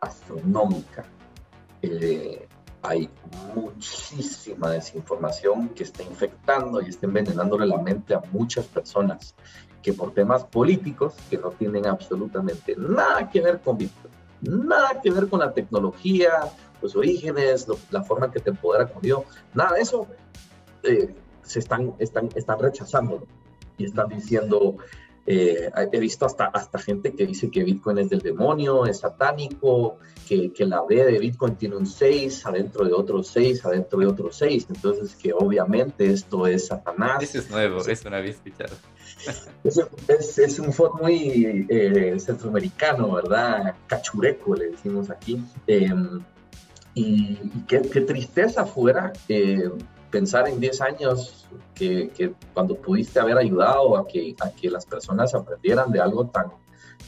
[0.00, 1.06] astronómica.
[1.80, 2.46] Eh,
[2.82, 3.08] hay
[3.54, 9.34] muchísima desinformación que está infectando y está envenenándole la mente a muchas personas
[9.84, 15.10] que por temas políticos que no tienen absolutamente nada que ver con Bitcoin, nada que
[15.10, 16.30] ver con la tecnología,
[16.80, 20.08] los orígenes, la forma en que te empodera con Dios, nada de eso,
[20.82, 23.26] eh, se están, están, están rechazándolo
[23.76, 24.78] y están diciendo
[25.26, 29.98] eh, he visto hasta, hasta gente que dice que Bitcoin es del demonio, es satánico,
[30.28, 34.06] que, que la B de Bitcoin tiene un 6 adentro de otro 6, adentro de
[34.06, 34.66] otro 6.
[34.68, 37.22] Entonces, que obviamente esto es Satanás.
[37.22, 38.74] Eso es nuevo, eso no había escuchado.
[39.64, 43.74] Es, es, es un font muy eh, centroamericano, ¿verdad?
[43.86, 45.42] Cachureco, le decimos aquí.
[45.66, 46.22] Em,
[46.94, 49.70] y, qué, qué, tristeza fuera eh,
[50.10, 54.86] pensar en 10 años que, que, cuando pudiste haber ayudado a que, a que las
[54.86, 56.52] personas aprendieran de algo tan,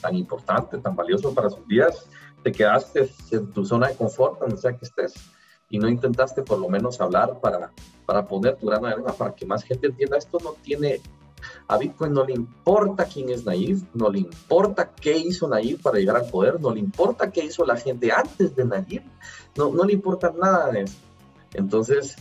[0.00, 2.09] tan importante, tan valioso para sus vidas,
[2.42, 5.14] te quedaste en tu zona de confort, donde sea que estés,
[5.68, 7.72] y no intentaste por lo menos hablar para,
[8.07, 11.00] para poner tu grano de arena, para que más gente entienda, esto no tiene,
[11.69, 15.99] a Bitcoin no le importa quién es Nayib, no le importa qué hizo Nayib para
[15.99, 19.03] llegar al poder, no le importa qué hizo la gente antes de Nayib,
[19.57, 20.97] no, no le importa nada de eso.
[21.55, 22.17] Entonces,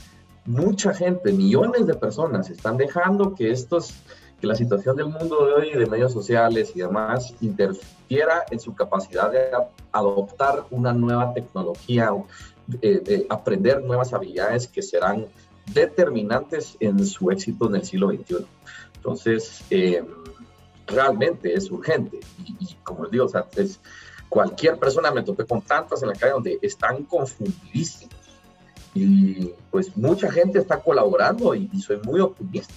[0.46, 3.94] mucha gente, millones de personas están dejando que estos,
[4.40, 8.74] que la situación del mundo de hoy, de medios sociales y demás, interfiera en su
[8.74, 9.50] capacidad de
[9.92, 12.12] adoptar una nueva tecnología,
[12.68, 15.28] de aprender nuevas habilidades que serán
[15.74, 18.46] determinantes en su éxito en el siglo XXI.
[19.06, 20.04] Entonces, eh,
[20.88, 22.20] realmente es urgente.
[22.60, 23.80] Y, como les digo, o sea, es,
[24.30, 28.16] cualquier persona me topé con tantas en la calle donde están confundidísimos
[28.96, 32.74] y pues mucha gente está colaborando y, soy muy optimista,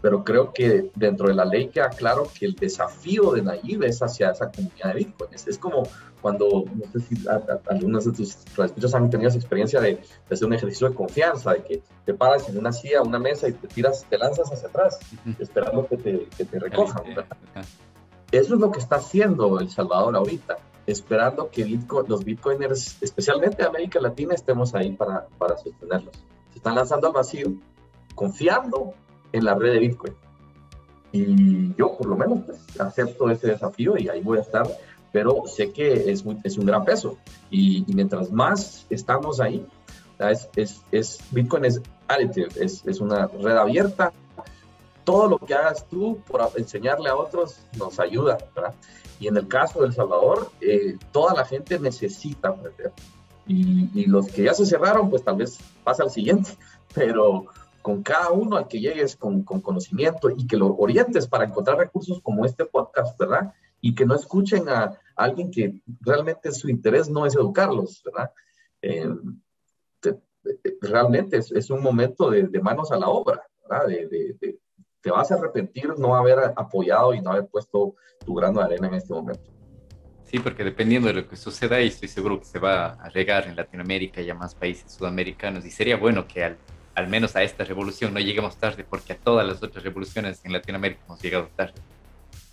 [0.00, 4.00] pero creo que dentro de la ley queda claro que el desafío de Nayib es
[4.02, 5.30] hacia esa comunidad de Bitcoin.
[5.32, 5.88] Es, como
[6.26, 7.24] cuando, no sé si
[7.68, 11.62] algunos de tus escuchas han tenido esa experiencia de, hacer un ejercicio de confianza, de
[11.62, 14.98] que te paras en una silla, una mesa y te tiras, te lanzas hacia atrás,
[15.38, 17.04] esperando que te, que te recojan.
[18.32, 21.64] Eso es lo que está haciendo El Salvador ahorita esperando que
[22.08, 26.16] los bitcoiners, especialmente de América Latina, estemos ahí para, para sostenerlos.
[26.50, 27.52] Se están lanzando al vacío,
[28.16, 28.94] confiando
[29.30, 30.14] en la red de Bitcoin.
[31.12, 34.66] Y yo, por lo menos, pues, acepto ese desafío y ahí voy a estar,
[35.16, 37.16] pero sé que es, es un gran peso.
[37.50, 39.66] Y, mientras más estamos ahí,
[40.18, 44.12] es, es, es, Bitcoin es additive, es, una red abierta.
[45.04, 48.74] Todo lo que hagas tú por enseñarle a otros nos ayuda, ¿verdad?
[49.18, 52.92] Y en el caso de El Salvador, eh, toda la gente necesita aprender.
[53.46, 56.50] Y, los que ya se cerraron, pues tal vez pasa al siguiente,
[56.94, 57.46] pero
[57.80, 61.78] con cada uno al que llegues con, con, conocimiento y que lo orientes para encontrar
[61.78, 63.54] recursos como este podcast, ¿verdad?
[63.80, 68.30] Y que no escuchen a, alguien que realmente su interés no es educarlos, ¿verdad?
[68.82, 69.08] Eh,
[70.80, 73.86] realmente es, es, un momento de, de, manos a la obra, ¿verdad?
[73.86, 74.58] De, de,
[75.00, 78.88] te vas a arrepentir no haber apoyado y no haber puesto tu grano de arena
[78.88, 79.50] en este momento.
[80.24, 83.46] Sí, porque dependiendo de lo que suceda, y estoy seguro que se va a regar
[83.46, 86.56] en Latinoamérica y a más países sudamericanos, y sería bueno que al,
[86.94, 90.52] al menos a esta revolución no lleguemos tarde, porque a todas las otras revoluciones en
[90.52, 91.74] Latinoamérica hemos llegado tarde.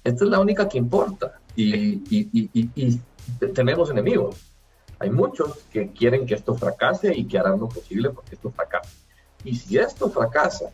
[0.03, 2.99] Esta es la única que importa, y, y, y, y
[3.53, 4.35] tenemos enemigos.
[4.99, 8.95] Hay muchos que quieren que esto fracase y que harán lo posible porque esto fracase.
[9.43, 10.69] Y si esto fracasa,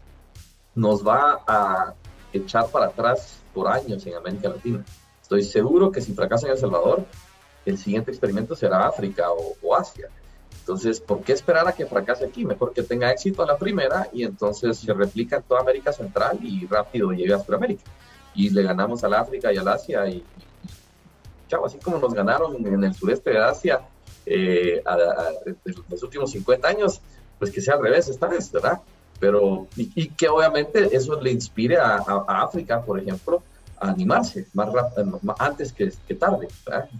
[0.75, 1.93] nos va a
[2.31, 4.83] echar para atrás por años en América Latina.
[5.21, 7.05] Estoy seguro que si fracasa en El Salvador,
[7.65, 10.09] el siguiente experimento será África o, Asia.
[10.59, 12.45] Entonces, ¿por qué esperar a que fracase aquí?
[12.45, 16.39] Mejor que tenga éxito a la primera y entonces se replica en toda América Central
[16.43, 17.83] y rápido llega a Sudamérica.
[18.39, 20.23] Y le ganamos al África y al Asia y,
[21.47, 23.81] chao, así como nos ganaron en el sureste de Asia
[24.25, 24.81] eh,
[25.45, 27.01] en los últimos 50 años,
[27.37, 28.79] pues que sea al revés esta vez, ¿verdad?
[29.19, 31.97] pero y, que obviamente eso le inspire a,
[32.27, 33.43] África, por ejemplo,
[33.79, 36.47] a animarse más, rápido, antes que, que tarde,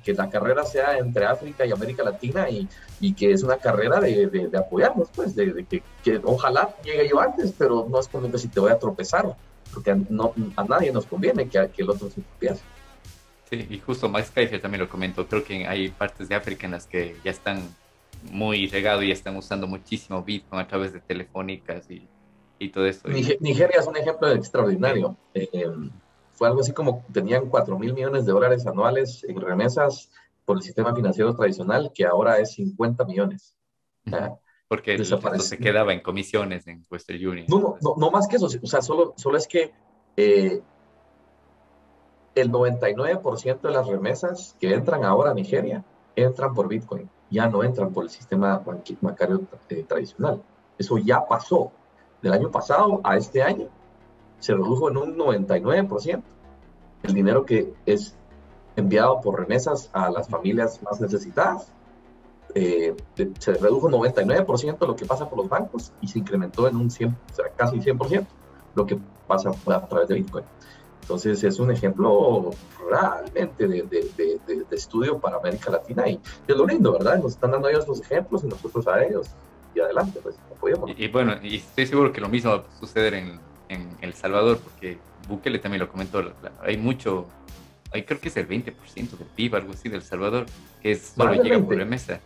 [0.03, 2.67] que la carrera sea entre África y América Latina y,
[2.99, 7.19] y que es una carrera de, de, apoyarnos, pues, de, que, que, ojalá llegue yo
[7.19, 9.35] antes, pero no es como que si te voy a tropezar,
[9.73, 12.61] porque no, a nadie nos conviene que, que el otro se tropiece.
[13.49, 15.27] Sí, y justo Max Kaiser también lo comentó.
[15.27, 17.61] Creo que hay partes de África en las que ya están
[18.31, 22.07] muy regados y están usando muchísimo Bitcoin a través de telefónicas y,
[22.59, 23.07] y todo eso.
[23.07, 25.15] Nigeria es un ejemplo extraordinario.
[25.33, 25.89] Eh, em,
[26.33, 30.11] fue algo así como tenían 4 mil millones de dólares anuales en remesas
[30.45, 33.55] por el sistema financiero tradicional, que ahora es 50 millones.
[34.69, 37.47] Porque el se quedaba en comisiones en Western Union.
[37.49, 38.45] No, no, no, más que eso.
[38.45, 39.73] O sea, solo, solo es que
[40.15, 40.61] eh,
[42.35, 45.83] el 99% de las remesas que entran ahora a Nigeria
[46.15, 48.63] entran por Bitcoin, ya no entran por el sistema
[49.01, 50.41] bancario eh, tradicional.
[50.77, 51.71] Eso ya pasó.
[52.21, 53.69] Del año pasado a este año
[54.39, 56.21] se redujo en un 99%
[57.03, 58.15] el dinero que es
[58.75, 61.71] enviado por remesas a las familias más necesitadas.
[62.55, 62.95] Eh,
[63.37, 67.09] se redujo 99% lo que pasa por los bancos y se incrementó en un 100,
[67.09, 68.25] o sea, casi 100%
[68.75, 70.45] lo que pasa a través de Bitcoin.
[71.01, 72.51] Entonces es un ejemplo
[72.89, 77.17] realmente de, de, de, estudio para América Latina y es lo lindo, ¿verdad?
[77.21, 79.27] Nos están dando ellos los ejemplos y nosotros a ellos.
[79.73, 80.91] Y adelante, pues apoyamos.
[80.95, 84.59] Y, bueno, y estoy seguro que lo mismo va a suceder en, en El Salvador,
[84.59, 86.23] porque Bukele también lo comentó,
[86.61, 87.27] hay mucho,
[87.91, 90.45] hay, creo que es el 20% del PIB, algo así, del Salvador,
[90.81, 92.19] que es, solo llega por remesa.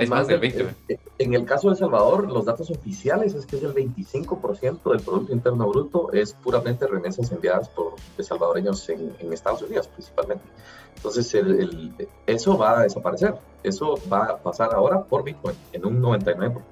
[0.00, 0.74] Es más, del 20.
[0.88, 4.90] Eh, en el caso de El Salvador, los datos oficiales es que es el 25%
[4.90, 10.44] del Producto Interno Bruto es puramente remesas enviadas por salvadoreños en, Estados Unidos principalmente.
[10.96, 11.92] Entonces, el,
[12.26, 13.34] eso va a desaparecer.
[13.62, 16.62] Eso va a pasar ahora por Bitcoin en un 99%.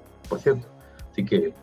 [1.11, 1.53] Así que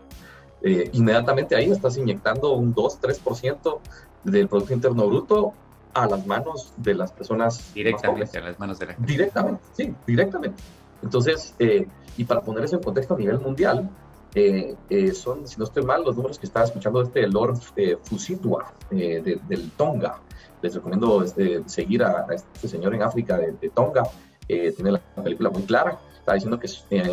[0.62, 3.78] eh, inmediatamente ahí estás inyectando un 2-3%
[4.24, 5.54] del Producto Interno Bruto
[5.94, 7.72] a las manos de las personas.
[7.74, 9.12] Directamente a las manos de la gente.
[9.12, 10.62] Directamente, sí, directamente.
[11.02, 13.88] Entonces, eh, y para poner eso en contexto a nivel mundial,
[14.34, 17.58] eh, eh, son, si no estoy mal, los números que estaba escuchando este Lord
[18.02, 20.20] Fusitwa del Tonga.
[20.60, 24.04] Les recomiendo este, seguir a, este señor en África de, Tonga.
[24.46, 25.98] tiene la película muy clara.
[26.18, 26.68] Está diciendo que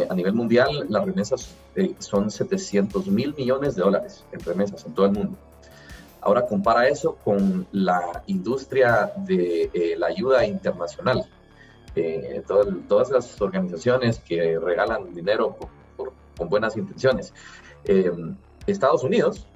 [0.10, 1.56] a nivel mundial las remesas
[2.00, 5.38] son 700 mil millones de dólares en remesas en todo el mundo.
[6.20, 11.26] Ahora compara eso con la industria de la ayuda internacional
[11.96, 15.58] eh, todas las organizaciones que regalan dinero
[16.38, 17.34] con buenas intenciones.
[17.86, 18.12] Eh,
[18.68, 19.48] Estados Unidos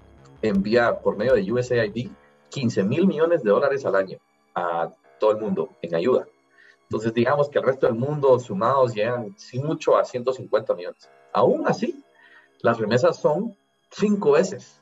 [0.42, 2.10] envía por medio de USAID
[2.50, 4.18] 15 mil millones de dólares al año
[4.56, 6.28] a todo el mundo en ayuda.
[6.84, 11.10] Entonces, digamos que el resto del mundo sumados llegan, sin mucho, a 150 millones.
[11.34, 12.04] Aún así,
[12.62, 13.56] las remesas son
[13.92, 14.82] cinco veces,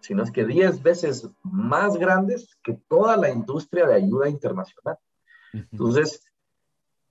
[0.00, 4.98] sino es que 10 veces más grandes que toda la industria de ayuda internacional.
[5.52, 6.22] Entonces,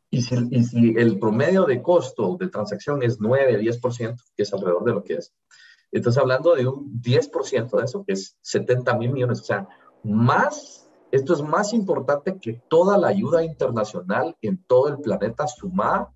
[0.09, 4.93] y si, el promedio de costo de transacción es 9, 10%, que es alrededor de
[4.93, 5.33] lo que es,
[5.91, 9.67] entonces hablando de un 10% de eso, que es 70 mil millones, o sea,
[10.03, 16.13] más, esto es más importante que toda la ayuda internacional en todo el planeta sumada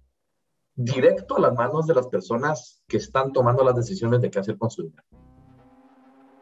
[0.75, 4.57] directo a las manos de las personas que están tomando las decisiones de qué hacer
[4.57, 5.03] con su dinero.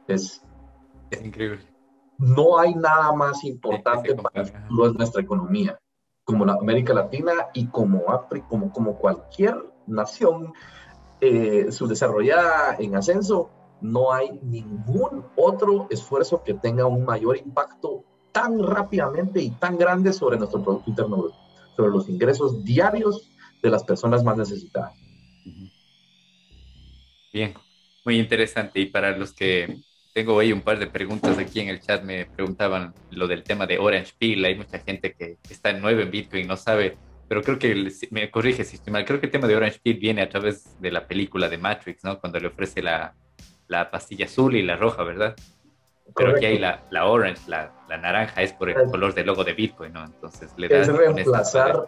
[0.07, 0.43] Es,
[1.10, 1.65] es increíble.
[2.19, 5.79] No hay nada más importante para nuestra economía
[6.27, 8.03] como la América Latina y como
[8.73, 9.55] como, cualquier
[9.87, 10.51] nación
[11.21, 18.61] eh, subdesarrollada en ascenso, no hay ningún otro esfuerzo que tenga un mayor impacto tan
[18.61, 21.29] rápidamente y tan grande sobre nuestro Producto Interno
[21.77, 23.31] sobre los ingresos diarios
[23.63, 24.93] de las personas más necesitadas.
[27.31, 27.53] Bien,
[28.03, 28.81] muy interesante.
[28.81, 29.79] Y para los que
[30.17, 32.01] tengo ahí un par de preguntas aquí en el chat.
[32.01, 34.43] Me preguntaban lo del tema de Orange Peel.
[34.45, 38.63] Hay mucha gente que está nuevo en Bitcoin, no sabe, pero creo que me corrige
[38.63, 39.06] si estoy mal.
[39.06, 42.03] Creo que el tema de Orange Peel viene a través de la película de Matrix,
[42.03, 42.19] ¿no?
[42.19, 43.13] Cuando le ofrece la,
[43.67, 45.36] la pastilla azul y la roja, ¿verdad?
[46.15, 49.43] Pero aquí hay la, la orange, la, la, naranja es por el color del logo
[49.43, 50.03] de Bitcoin, ¿no?
[50.03, 51.84] Entonces le da es reemplazar,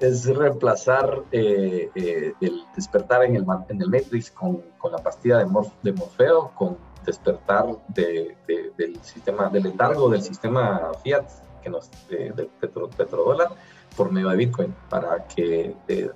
[0.00, 5.38] es reemplazar eh, eh, el despertar en el, en el Matrix con, con la pastilla
[5.38, 5.46] de,
[5.82, 8.36] de Morfeo, con despertar de,
[8.76, 11.24] del sistema, del letargo del sistema fiat,
[11.62, 12.48] que nos, del
[12.96, 13.48] petrodólar,
[13.96, 16.10] por medio de Bitcoin, para que eh,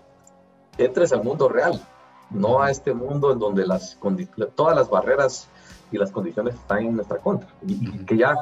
[0.77, 1.81] entres al mundo real,
[2.31, 3.99] no a este mundo en donde las
[4.55, 5.49] todas las barreras
[5.93, 7.49] y las condiciones están en nuestra contra.
[7.67, 8.37] Y, que ya,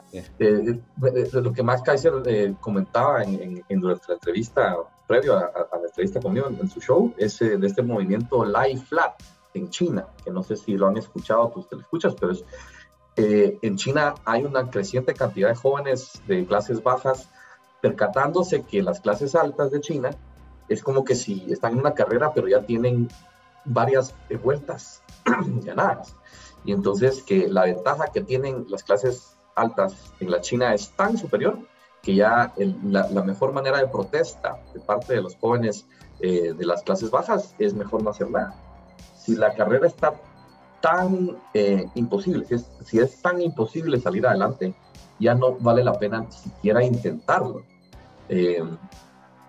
[1.33, 4.77] lo que Max Kaiser comentaba en, en, durante la entrevista
[5.09, 9.21] previo a, la entrevista conmigo en, su show es de este movimiento Live Flat
[9.55, 12.45] en China, que no sé si lo han escuchado, tú te lo escuchas, pero es,
[13.17, 17.29] eh, en China hay una creciente cantidad de jóvenes de clases bajas
[17.81, 20.11] percatándose que las clases altas de China
[20.69, 23.09] es como que si están en una carrera, pero ya tienen
[23.65, 25.03] varias vueltas
[25.65, 26.15] ganadas.
[26.65, 31.17] Y entonces que la ventaja que tienen las clases altas en la China es tan
[31.17, 31.59] superior
[32.09, 32.55] que ya
[32.85, 35.85] la, mejor manera de protesta de parte de los jóvenes
[36.21, 38.55] eh, de las clases bajas es mejor no hacer nada.
[39.15, 40.15] Si la carrera está
[40.81, 44.75] tan eh, imposible, si es, si es tan imposible salir adelante,
[45.21, 47.63] ya no vale la pena ni siquiera intentarlo.
[48.31, 48.65] Eh,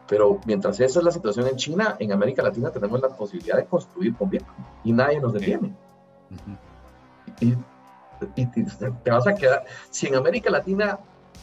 [0.06, 3.68] pero mientras esa es la situación en China, en América Latina tenemos la posibilidad de
[3.68, 5.74] construir con Bitcoin y nadie nos detiene.
[7.40, 7.56] y,
[8.46, 11.00] te vas a quedar, si en América Latina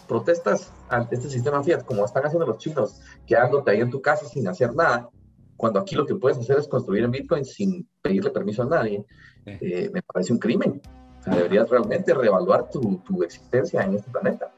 [0.08, 4.26] protestas ante este sistema Fiat, como están haciendo los chinos, quedándote ahí en tu casa
[4.26, 5.08] sin hacer nada,
[5.56, 9.04] cuando aquí lo que puedes hacer es construir en Bitcoin sin pedirle permiso a nadie,
[9.46, 10.80] eh, me parece un crimen.
[11.24, 14.52] deberías realmente reevaluar tu, tu, existencia en este planeta.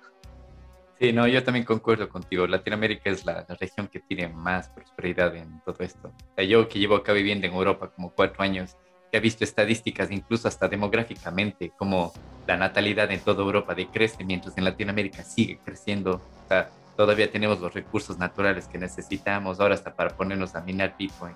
[0.98, 2.46] Sí, no, yo también concuerdo contigo.
[2.46, 6.12] Latinoamérica es la, región que tiene más prosperidad en todo esto.
[6.36, 8.76] yo que llevo acá viviendo en Europa como cuatro años,
[9.10, 12.12] que he visto estadísticas, incluso hasta demográficamente, como
[12.46, 16.22] la natalidad en toda Europa decrece, mientras en Latinoamérica sigue creciendo.
[16.44, 20.94] O sea, todavía tenemos los recursos naturales que necesitamos ahora hasta para ponernos a minar
[20.98, 21.34] Bitcoin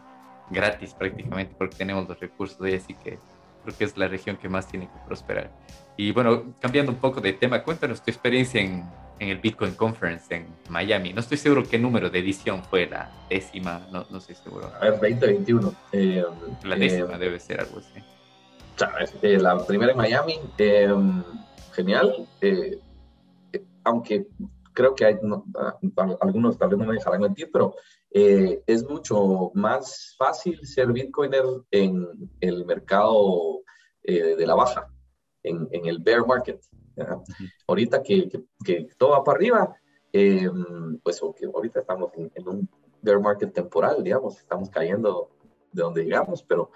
[0.50, 3.18] gratis prácticamente, porque tenemos los recursos y así que
[3.62, 5.50] creo que es la región que más tiene que prosperar.
[5.96, 8.84] Y bueno, cambiando un poco de tema, cuéntanos tu experiencia en,
[9.18, 11.12] en el Bitcoin Conference en Miami.
[11.12, 14.70] No estoy seguro qué número de edición fue, la décima, no, no estoy seguro.
[14.80, 15.74] A ver, 2021.
[15.92, 16.24] Eh,
[16.64, 18.00] la décima eh, debe ser algo así.
[19.22, 20.40] Eh, la primera en Miami,
[21.72, 22.28] genial,
[23.84, 24.26] aunque
[24.72, 25.18] creo que hay,
[26.20, 27.74] algunos tal vez no me dejarán mentir, pero
[28.10, 32.06] es mucho más fácil ser Bitcoiner en
[32.40, 33.62] el mercado
[34.02, 34.88] de la baja,
[35.44, 36.60] en, en el bear market.
[37.66, 38.28] Ahorita que,
[38.64, 39.74] que, todo va para arriba,
[40.12, 40.48] eh,
[41.02, 42.68] pues ahorita estamos en, un
[43.00, 45.30] bear market temporal, digamos, estamos cayendo
[45.72, 46.70] de donde llegamos, pero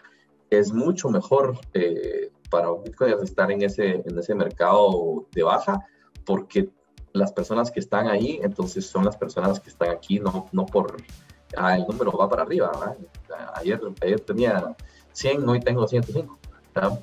[0.50, 5.86] es mucho mejor eh, para Bitcoin estar en ese, en ese mercado de baja,
[6.24, 6.70] porque
[7.12, 10.96] las personas que están ahí, entonces son las personas que están aquí, no, no por,
[11.56, 12.96] ah, el número va para arriba,
[13.54, 14.76] Ayer, ayer tenía
[15.12, 16.38] 100, hoy tengo 105,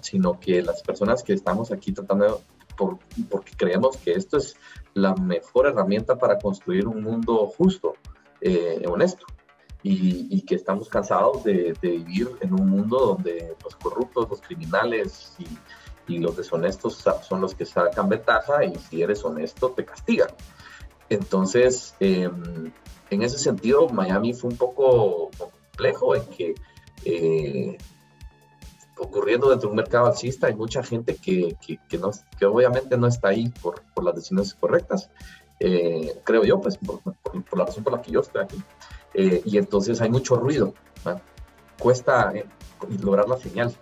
[0.01, 2.41] sino que las personas que estamos aquí tratando
[2.75, 4.55] porque creemos que esto es
[4.93, 7.93] la mejor herramienta para construir un mundo justo,
[8.41, 9.25] eh, honesto.
[9.85, 15.35] Y, que estamos cansados de, vivir en un mundo donde los corruptos, los criminales
[16.07, 20.29] y, los deshonestos son los que sacan ventaja y si eres honesto te castigan.
[21.09, 22.71] Entonces, em,
[23.09, 26.55] en ese sentido, Miami fue un poco complejo en que
[27.05, 27.77] eh,
[28.97, 33.07] ocurriendo dentro de un mercado alcista, hay mucha gente que, que, no, que obviamente no
[33.07, 35.09] está ahí por, por las decisiones correctas,
[35.59, 38.61] eh, creo yo, pues por, por, la razón por la que yo estoy aquí.
[39.13, 40.73] Eh, y entonces hay mucho ruido,
[41.79, 42.45] cuesta eh,
[43.01, 43.73] lograr la señal,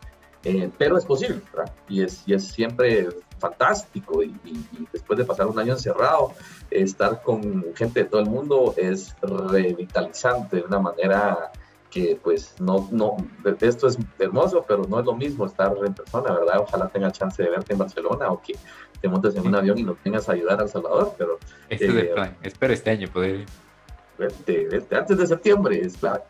[0.78, 1.74] pero es posible, ¿verdad?
[1.88, 6.34] Y es, y es siempre fantástico y, y, después de pasar un año encerrado,
[6.70, 11.52] estar con gente de todo el mundo es revitalizante de una manera
[11.92, 13.18] que pues no, no,
[13.60, 16.60] esto es hermoso, pero no es lo mismo estar en persona, ¿verdad?
[16.62, 18.56] Ojalá tenga chance de verte en Barcelona o que
[19.00, 21.38] te montes en un avión y nos vengas a ayudar a El Salvador, pero...
[21.70, 24.88] Este es el eh, plan, espero este año poder ir.
[24.92, 26.24] antes de septiembre, es claro.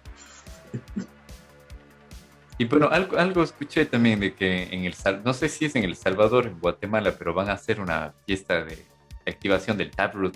[2.58, 5.84] Y bueno, algo, algo escuché también de que en el no sé si es en
[5.84, 8.86] El Salvador, en Guatemala, pero van a hacer una fiesta de
[9.26, 10.36] activación del Taproot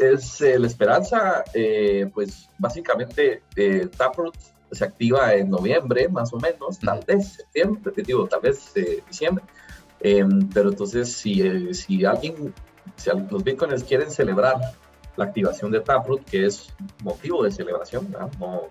[0.00, 4.36] es, eh, la esperanza, eh, pues básicamente eh, Taproot
[4.70, 8.72] se activa en noviembre, más o menos, tal vez septiembre, digo, tal vez
[9.08, 9.44] diciembre.
[10.00, 12.52] Em, pero entonces, si, si alguien,
[12.96, 14.56] si los bitcoins quieren celebrar
[15.16, 16.72] la activación de Taproot, que es
[17.04, 18.68] motivo de celebración, no,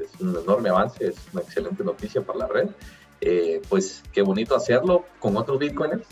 [0.00, 2.68] es, un enorme avance, es una excelente noticia para la red,
[3.68, 6.02] pues qué bonito hacerlo con otros bitcoins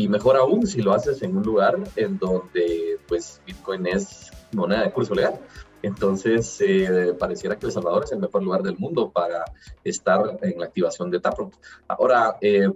[0.00, 4.82] y mejor aún si lo haces en un lugar en donde pues Bitcoin es moneda
[4.82, 5.38] de curso legal.
[5.82, 9.44] Entonces, eh, pareciera que El Salvador es el mejor lugar del mundo para
[9.84, 11.54] estar en la activación de Taproot.
[11.86, 12.70] Ahora, eh,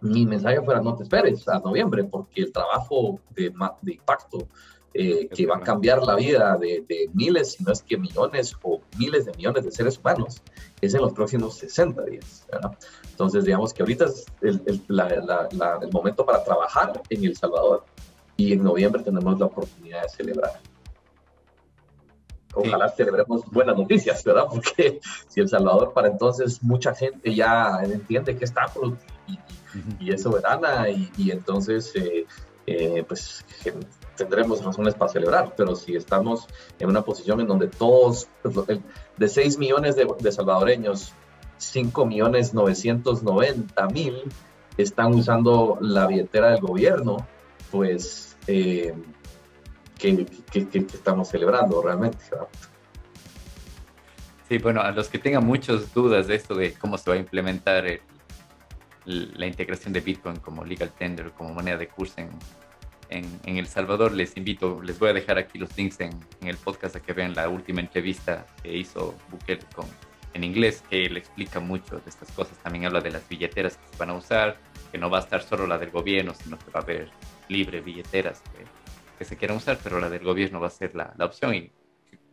[0.00, 4.48] mi mensaje fuera no te esperes a noviembre, porque el trabajo de, de impacto
[4.92, 8.56] eh, que va a cambiar la vida de, de, miles, si no es que millones
[8.62, 10.42] o miles de millones de seres humanos,
[10.80, 12.44] es en los próximos 60 días.
[13.10, 17.84] Entonces, digamos que ahorita es el, el, el, momento para trabajar en El Salvador
[18.36, 20.60] y en noviembre tenemos la oportunidad de celebrar.
[22.54, 24.46] Ojalá celebremos buenas noticias, ¿verdad?
[24.50, 28.66] Porque si El Salvador para entonces mucha gente ya entiende que está
[29.28, 29.38] y,
[30.00, 32.26] y, es soberana y, y entonces eh,
[32.66, 33.44] eh, pues
[34.24, 36.46] tendremos razones para celebrar, pero si estamos
[36.78, 38.80] en una posición en donde todos, pues,
[39.16, 41.12] de 6 millones de, salvadoreños,
[41.56, 44.24] 5 millones 990 mil
[44.76, 47.26] están usando la billetera del gobierno,
[47.70, 48.94] pues eh,
[49.98, 50.26] que,
[50.94, 52.18] estamos celebrando realmente.
[54.48, 57.18] Sí, bueno, a los que tengan muchas dudas de esto, de cómo se va a
[57.18, 57.84] implementar
[59.04, 62.30] la integración de Bitcoin como legal tender, como moneda de curso en,
[63.10, 66.96] en, El Salvador, les invito, les voy a dejar aquí los links en, el podcast
[66.96, 69.86] a que vean la última entrevista que hizo Bukele con,
[70.32, 72.56] en inglés, que él explica mucho de estas cosas.
[72.58, 74.56] También habla de las billeteras que se van a usar,
[74.90, 77.10] que no va a estar solo la del gobierno, sino que va a haber
[77.48, 78.64] libre billeteras que,
[79.18, 81.72] que se quieran usar, pero la del gobierno va a ser la, la opción y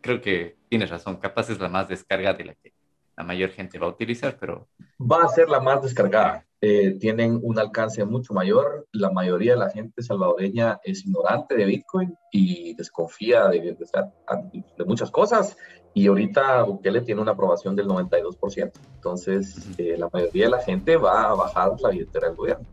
[0.01, 2.71] creo que tienes razón, capaz es la más descargada de la que
[3.17, 4.67] la mayor gente va a utilizar, pero...
[4.99, 6.45] Va a ser la más descargada.
[6.61, 8.87] Eh, tienen un alcance mucho mayor.
[8.91, 15.09] La mayoría de la gente salvadoreña es ignorante de Bitcoin y desconfía de, de, muchas
[15.09, 15.57] cosas.
[15.95, 18.71] Y ahorita Bukele tiene una aprobación del 92%.
[18.95, 22.67] Entonces, eh, la mayoría de la gente va a bajar la billetera del gobierno.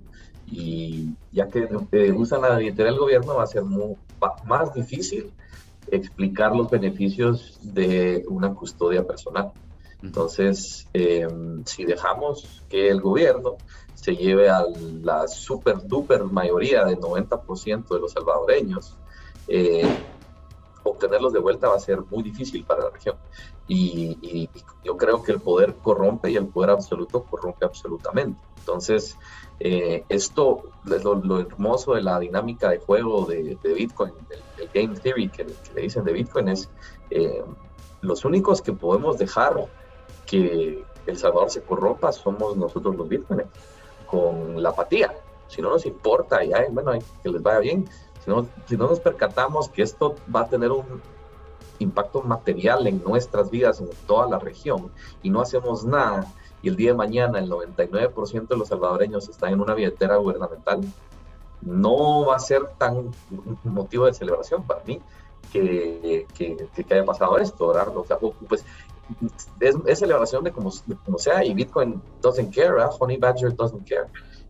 [0.46, 5.32] Y ya que eh, usan la billetera del gobierno, va a ser más difícil
[5.90, 9.52] explicar los beneficios de una custodia personal.
[10.04, 11.26] Entonces, eh,
[11.64, 13.56] si dejamos que el gobierno
[13.94, 14.62] se lleve a
[15.02, 18.98] la super duper mayoría del 90% de los salvadoreños,
[19.48, 19.82] eh,
[20.82, 23.16] obtenerlos de vuelta va a ser muy difícil para la región.
[23.66, 24.50] Y,
[24.84, 28.38] yo creo que el poder corrompe y el poder absoluto corrompe absolutamente.
[28.58, 29.16] Entonces,
[29.58, 34.12] eh, esto, lo, hermoso de la dinámica de juego de, Bitcoin,
[34.58, 36.68] el, game theory que, le dicen de Bitcoin es,
[38.02, 39.66] los únicos que podemos dejar
[40.26, 43.46] que El Salvador se corrompa somos nosotros los vírgenes,
[44.06, 45.14] con la apatía.
[45.48, 47.88] Si no nos importa, ya, bueno, que les vaya bien.
[48.24, 51.02] Si no, si no nos percatamos que esto va a tener un
[51.78, 54.90] impacto material en nuestras vidas, en toda la región,
[55.22, 56.26] y no hacemos nada,
[56.62, 60.80] y el día de mañana el 99% de los salvadoreños están en una billetera gubernamental,
[61.60, 63.10] no va a ser tan
[63.64, 65.00] motivo de celebración para mí
[65.52, 67.96] que, que, que haya pasado esto, ¿verdad?
[67.96, 68.18] O sea,
[68.48, 68.64] pues
[69.60, 70.72] es, celebración de como,
[71.04, 74.06] como, sea y Bitcoin doesn't care, Honey Badger doesn't care.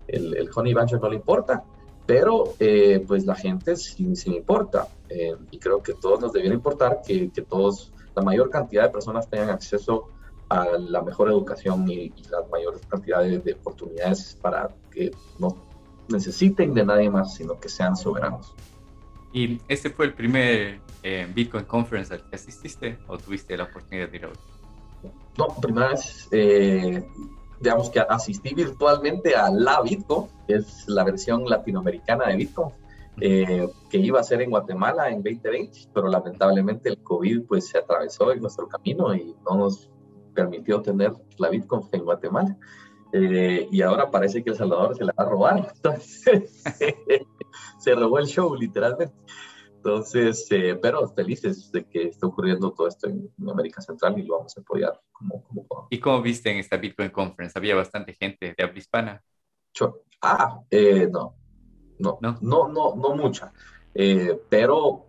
[0.07, 1.65] El, Honey Badger no le importa,
[2.07, 6.55] pero eh, pues la gente sí, sí importa eh, y creo que todos nos debiera
[6.55, 10.09] importar que, que, todos, la mayor cantidad de personas tengan acceso
[10.49, 15.57] a la mejor educación y, la mayor cantidad de, oportunidades para que no
[16.09, 18.55] necesiten de nadie más, sino que sean soberanos.
[19.33, 24.09] ¿Y este fue el primer eh, Bitcoin Conference al que asististe o tuviste la oportunidad
[24.09, 24.31] de ir a?
[25.37, 27.07] No, primera vez, eh,
[27.61, 32.71] digamos que asistí virtualmente a la Bitcoin, que es la versión latinoamericana de Bitcoin,
[33.21, 37.77] eh, que iba a ser en Guatemala en 2020, pero lamentablemente el COVID pues se
[37.77, 39.91] atravesó en nuestro camino y no nos
[40.35, 42.57] permitió tener la Bitcoin en Guatemala.
[43.13, 45.73] y ahora parece que El Salvador se la va a robar.
[45.77, 46.65] Entonces,
[47.79, 49.15] se robó el show, literalmente.
[49.85, 54.39] Entonces, eh, pero felices de que esté ocurriendo todo esto en, América Central y lo
[54.39, 57.59] vamos a apoyar como, como ¿Y cómo viste en esta Bitcoin Conference?
[57.59, 59.23] ¿Había bastante gente de habla hispana?
[60.23, 61.35] Ah, eh, no.
[61.99, 62.19] no.
[62.19, 63.53] No, no, no, no mucha.
[63.95, 65.05] Eh, pero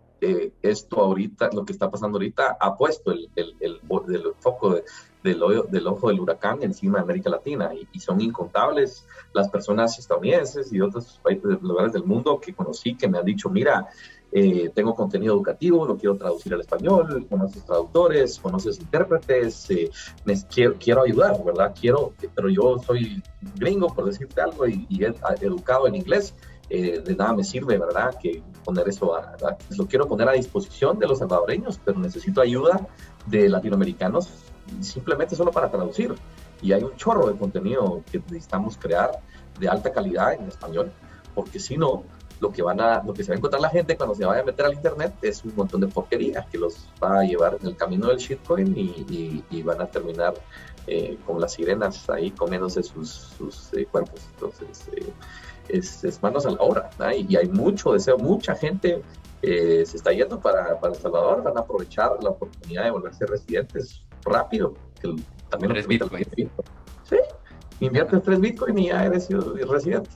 [0.61, 4.83] esto ahorita, lo que está pasando ahorita, ha puesto el, el, el, el foco de,
[5.25, 10.71] del, del, ojo del huracán encima de América Latina y, son incontables las personas estadounidenses
[10.71, 13.87] y de otros países, lugares del mundo que conocí que me han dicho, mira,
[14.37, 19.89] eh, tengo contenido educativo, lo quiero traducir al español, conoces traductores, conoces intérpretes, eh,
[20.53, 21.73] quiero, quiero, ayudar, ¿verdad?
[21.79, 23.23] Quiero, pero yo soy
[23.55, 24.85] gringo, por decirte algo, y,
[25.39, 26.35] educado en inglés,
[26.69, 28.13] eh, de nada me sirve, ¿verdad?
[28.21, 29.37] Que poner eso, a,
[29.69, 32.85] lo quiero poner a disposición de los salvadoreños, pero necesito ayuda
[33.27, 34.27] de latinoamericanos
[34.81, 36.13] simplemente solo para traducir.
[36.61, 39.11] Y hay un chorro de contenido que necesitamos crear
[39.57, 40.91] de alta calidad en español,
[41.33, 42.03] porque si no,
[42.39, 44.41] lo que, van a, lo que se va a encontrar la gente cuando se vaya
[44.41, 47.67] a meter al internet es un montón de porquería que los va a llevar en
[47.67, 50.33] el camino del shitcoin y, y, van a terminar
[50.87, 54.21] eh, con las sirenas ahí comiéndose sus, sus eh, cuerpos.
[54.33, 55.11] Entonces, eh,
[55.69, 56.89] es, es, manos a la obra.
[57.17, 59.01] Y hay mucho deseo, mucha gente
[59.41, 64.03] se está yendo para, para El Salvador, van a aprovechar la oportunidad de volverse residentes
[64.23, 64.73] rápido.
[64.99, 65.15] Que
[65.49, 66.27] también tres bitcoins.
[67.03, 67.17] Sí,
[67.79, 70.09] inviertes tres bitcoins y ya eres residente.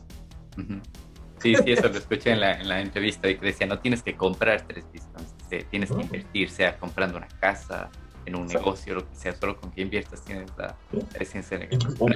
[1.42, 4.04] Sí, sí, eso lo escuché en la, en la entrevista y que decía, no tienes
[4.04, 7.90] que comprar tres bitcoins, tienes que invertir, sea comprando una casa,
[8.30, 10.76] en un negocio, lo que sea, solo con que inviertas tienes la,
[11.20, 11.66] esencia de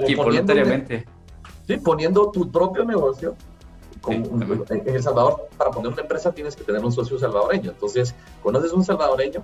[0.02, 1.06] Aquí, voluntariamente.
[1.68, 3.36] Sí, poniendo tu propio negocio.
[4.08, 7.72] en El Salvador, para poner una empresa tienes que tener un socio salvadoreño.
[7.72, 9.44] Entonces, conoces un salvadoreño,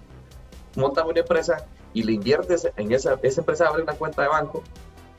[0.75, 4.63] monta una empresa y le inviertes en esa, esa empresa, abre una cuenta de banco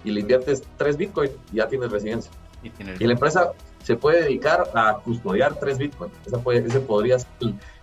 [0.05, 2.31] y le inviertes tres bitcoins y ya tienes residencia.
[2.63, 3.53] Y, la empresa
[3.83, 6.11] se puede dedicar a custodiar tres Bitcoin.
[6.27, 7.29] ese podría ser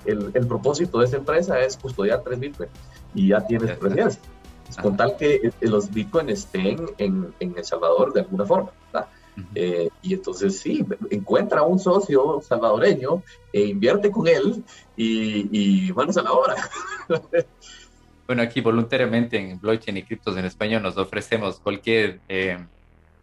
[0.05, 2.69] el, el, propósito de esa empresa es custodiar tres Bitcoin
[3.13, 4.21] y ya tienes presencia.
[4.81, 8.71] Con tal que eh, los Bitcoin estén en, en El Salvador de alguna forma.
[9.53, 13.21] Eh, y entonces sí, encuentra un socio salvadoreño
[13.53, 14.63] e invierte con él
[14.95, 16.55] y, y manos a la obra.
[18.27, 22.57] bueno, aquí voluntariamente en blockchain y criptos en español nos ofrecemos cualquier eh,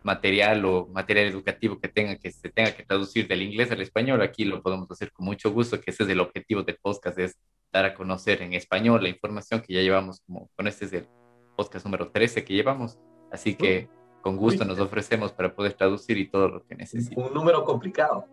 [0.04, 4.22] material o material educativo que tenga que se tenga que traducir del inglés al español.
[4.22, 7.38] Aquí lo podemos hacer con mucho gusto, que ese es el objetivo del podcast, es
[7.72, 11.08] dar a conocer en español la información que ya llevamos, como con este es el
[11.56, 12.98] podcast número 13 que llevamos.
[13.32, 13.88] Así que
[14.20, 17.18] con gusto nos ofrecemos para poder traducir y todo lo que necesite.
[17.18, 18.26] Un número complicado.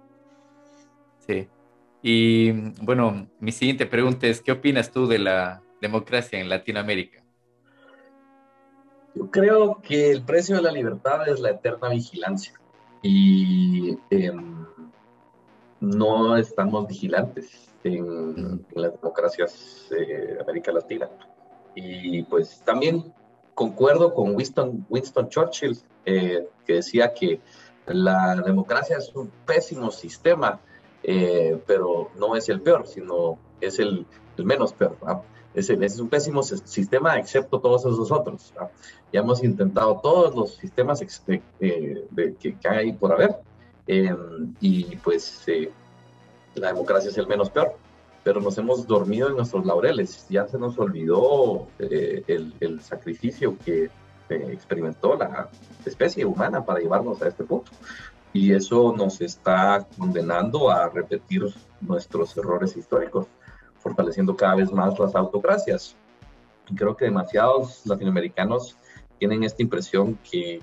[1.19, 1.47] Sí.
[2.03, 2.51] Y
[2.83, 7.20] bueno, mi siguiente pregunta es, ¿qué opinas tú de la democracia en Latinoamérica?
[9.13, 12.53] Yo creo que el precio de la libertad es la eterna vigilancia
[13.01, 14.65] y em,
[15.79, 21.09] no estamos vigilantes en, las democracias de América Latina.
[21.75, 23.13] Y pues también
[23.53, 27.41] concuerdo con Winston, Winston Churchill, eh, que decía que
[27.87, 30.59] la democracia es un pésimo sistema,
[31.03, 34.05] eh, pero no es el peor, sino es el,
[34.37, 34.97] menos peor.
[35.53, 38.53] Es, es, un pésimo sistema, excepto todos esos otros.
[39.11, 43.35] Ya hemos intentado todos los sistemas eh, que, que, hay por haber,
[44.61, 45.45] y pues
[46.55, 47.75] la democracia es el menos peor
[48.23, 50.25] pero nos hemos dormido en nuestros laureles.
[50.29, 53.89] Ya se nos olvidó eh, el, sacrificio que
[54.29, 55.49] experimentó la
[55.85, 57.71] especie humana para llevarnos a este punto.
[58.33, 61.43] Y eso nos está condenando a repetir
[61.81, 63.27] nuestros errores históricos,
[63.81, 65.95] fortaleciendo cada vez más las autocracias.
[66.69, 68.77] Y creo que demasiados latinoamericanos
[69.19, 70.61] tienen esta impresión que,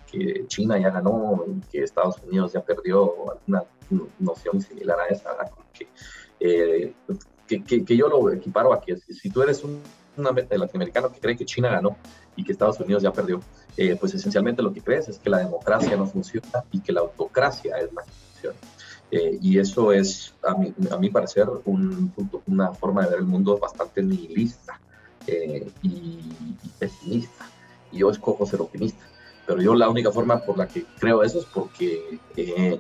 [0.49, 3.65] China ya ganó, que Estados Unidos ya perdió, alguna
[4.19, 5.31] noción similar a esa,
[5.73, 5.87] que
[6.41, 6.95] eh,
[7.49, 9.81] que, yo lo equiparo a que si tú eres un,
[10.17, 11.97] latinoamericano que cree que China ganó
[12.35, 13.41] y que Estados Unidos ya perdió,
[13.77, 17.01] eh, pues esencialmente lo que crees es que la democracia no funciona y que la
[17.01, 18.57] autocracia es la que funciona.
[19.11, 22.13] Eh, y eso es, a mi, a parecer, un,
[22.47, 24.79] una forma de ver el mundo bastante nihilista
[25.27, 26.19] eh, y,
[26.79, 27.47] pesimista.
[27.91, 29.05] Y yo escojo ser optimista.
[29.47, 32.79] Pero yo la única forma por la que creo eso es porque he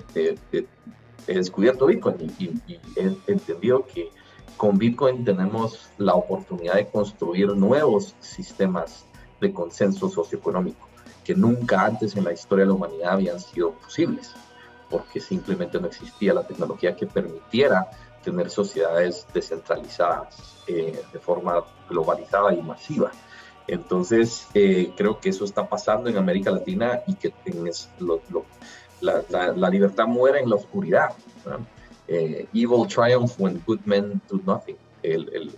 [1.27, 4.11] descubierto Bitcoin y, y he entendido que
[4.59, 9.07] con Bitcoin tenemos la oportunidad de construir nuevos sistemas
[9.41, 10.89] de consenso socioeconómico
[11.29, 14.33] que nunca antes en la historia de la humanidad habían sido posibles,
[14.91, 17.89] porque simplemente no existía la tecnología que permitiera
[18.23, 23.11] tener sociedades descentralizadas eh, de forma globalizada y masiva.
[23.67, 27.33] Entonces, eh, creo que eso está pasando en América Latina y que
[29.01, 31.11] la, libertad muere en la oscuridad.
[32.09, 34.77] Eh, evil triumph when good men do nothing.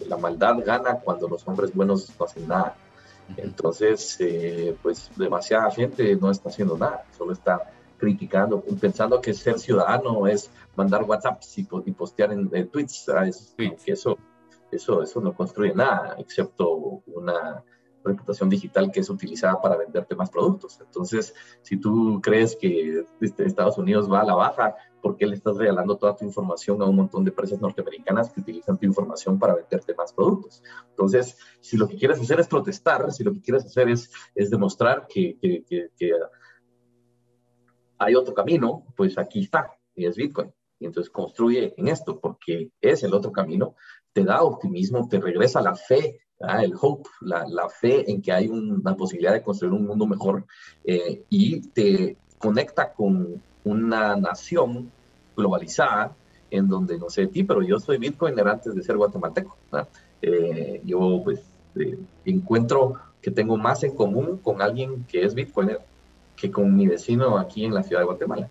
[0.07, 2.77] la maldad gana cuando los hombres buenos no hacen nada.
[3.37, 7.71] Entonces, eh, pues demasiada gente no está haciendo nada, solo está
[8.01, 11.43] criticando, pensando que ser ciudadano es mandar WhatsApp
[11.85, 13.07] y, postear en, tweets.
[13.87, 14.19] eso,
[14.73, 17.63] eso, eso no construye nada, excepto una
[18.03, 20.81] reputación digital que es utilizada para venderte más productos.
[20.81, 25.35] Entonces, si tú crees que este, Estados Unidos va a la baja, ¿por qué le
[25.35, 29.39] estás regalando toda tu información a un montón de empresas norteamericanas que utilizan tu información
[29.39, 30.63] para venderte más productos?
[30.89, 34.51] Entonces, si lo que quieres hacer es protestar, si lo que quieres hacer es, es
[34.51, 36.13] demostrar que, que, que,
[38.01, 40.53] hay otro camino, pues aquí está, y es Bitcoin.
[40.81, 43.77] Y entonces construye en esto, porque es el otro camino,
[44.13, 48.33] te da optimismo, te regresa la fe Ah, el hope, la, la, fe en que
[48.33, 50.47] hay una posibilidad de construir un mundo mejor
[50.85, 54.91] eh, y te conecta con una nación
[55.37, 56.17] globalizada
[56.51, 59.55] en donde no sé de ti, pero yo soy Bitcoiner antes de ser guatemalteco.
[60.23, 61.43] Eh, yo pues
[61.77, 65.83] eh, encuentro que tengo más en común con alguien que es Bitcoiner
[66.41, 68.51] que con mi vecino aquí en la ciudad de Guatemala.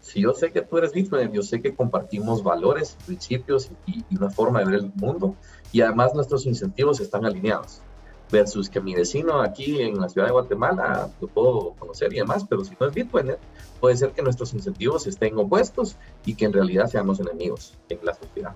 [0.00, 4.16] Si yo sé que tú eres Bitcoiner, yo sé que compartimos valores, principios y, y
[4.16, 5.34] una forma de ver el mundo
[5.72, 7.82] y además nuestros incentivos están alineados.
[8.30, 12.44] Versus que mi vecino aquí en la ciudad de Guatemala lo puedo conocer y demás,
[12.48, 13.38] pero si no es Bitcoiner,
[13.80, 18.12] puede ser que nuestros incentivos estén opuestos y que en realidad seamos enemigos en la
[18.14, 18.54] sociedad.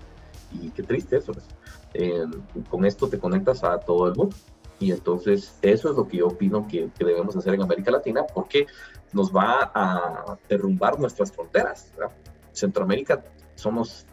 [0.61, 1.33] Y qué triste eso.
[1.33, 1.45] Pues.
[1.95, 2.25] Eh,
[2.69, 4.35] con esto te conectas a todo el mundo.
[4.79, 8.23] Y entonces eso es lo que yo opino que, que, debemos hacer en América Latina
[8.33, 8.67] porque
[9.11, 11.91] nos va a derrumbar nuestras fronteras.
[12.51, 13.23] Centroamérica
[13.55, 14.05] somos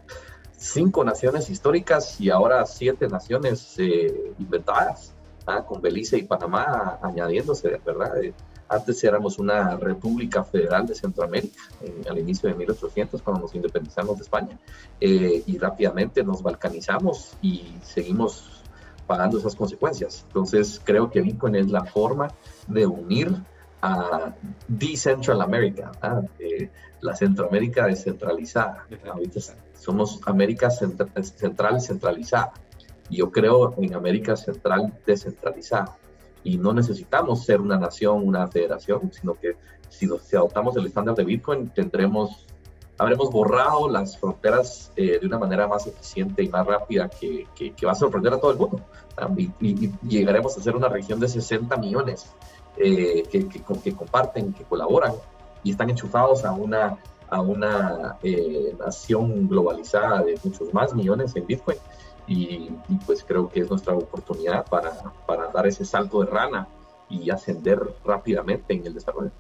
[0.57, 5.15] cinco naciones históricas y ahora siete naciones eh, inventadas,
[5.67, 8.23] con Belice y Panamá añadiéndose, ¿verdad?
[8.23, 8.33] Eh,
[8.71, 11.61] Antes éramos una república federal de Centroamérica,
[12.09, 14.61] al inicio de 1800, cuando nos independizamos de España,
[15.01, 18.60] eh, y rápidamente nos balcanizamos y seguimos
[19.11, 20.25] pagando esas consecuencias.
[20.29, 22.29] Entonces, creo que Bitcoin es la forma
[22.69, 23.35] de unir
[23.83, 24.33] a
[24.69, 25.91] Decentral America,
[26.39, 28.87] eh, la Centroamérica descentralizada.
[29.13, 29.41] Ahorita
[29.75, 32.53] somos América Central centralizada.
[33.11, 35.97] Yo creo en América Central descentralizada
[36.45, 39.57] y no necesitamos ser una nación, una federación, sino que
[39.89, 42.47] si, si adoptamos el estándar de Bitcoin tendremos,
[43.01, 47.47] habremos borrado las fronteras eh, de una manera más eficiente y más rápida que,
[47.85, 48.81] va a sorprender a todo el mundo.
[49.59, 52.31] Y, llegaremos a ser una región de 60 millones
[52.77, 55.15] eh, que, comparten, que colaboran
[55.65, 56.99] y están enchufados a una,
[57.31, 61.79] a una eh, nación globalizada de muchos más millones en Bitcoin
[62.27, 62.71] y,
[63.07, 64.93] pues creo que es nuestra oportunidad para,
[65.27, 66.69] para, dar ese salto de rana
[67.09, 69.33] y ascender rápidamente en el desarrollo.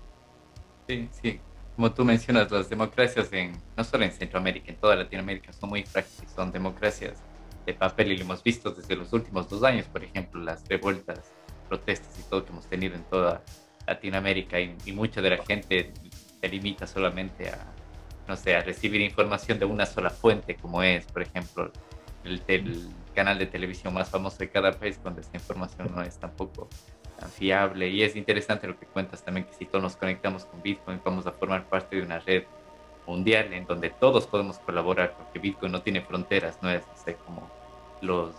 [0.88, 1.40] Sí, sí.
[1.80, 5.82] Como tú mencionas, las democracias en, no solo en Centroamérica, en toda Latinoamérica son muy
[5.82, 7.22] frágiles, son democracias
[7.64, 11.32] de papel y lo hemos visto desde los últimos dos años, por ejemplo, las revueltas,
[11.70, 13.42] protestas y todo que hemos tenido en toda
[13.86, 15.90] Latinoamérica y, mucha de la gente
[16.38, 17.72] se limita solamente a,
[18.28, 21.72] no sé, a recibir información de una sola fuente, como es, por ejemplo,
[22.24, 26.68] el, canal de televisión más famoso de cada país cuando esta información no es tampoco
[27.20, 27.88] tan fiable.
[27.88, 31.26] Y es interesante lo que cuentas también, que si todos nos conectamos con Bitcoin, vamos
[31.26, 32.44] a formar parte de una red
[33.06, 36.82] mundial en donde todos podemos colaborar, porque Bitcoin no tiene fronteras, no es
[37.24, 37.48] como
[38.00, 38.34] los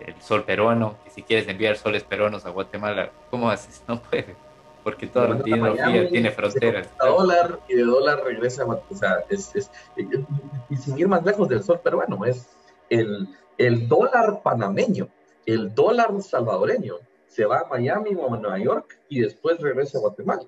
[0.00, 3.82] el sol peruano, que si quieres enviar soles peruanos a Guatemala, ¿cómo haces?
[3.88, 4.36] No puede,
[4.84, 6.88] porque todo el tecnología tiene fronteras.
[7.00, 9.70] A dólar y de dólar regresa, o sea, es, es,
[10.68, 12.48] y sin ir más lejos del sol peruano, es
[12.90, 15.08] el, el dólar panameño,
[15.46, 16.96] el dólar salvadoreño,
[17.26, 20.44] se va a Miami o a Nueva York y después regresa a Guatemala.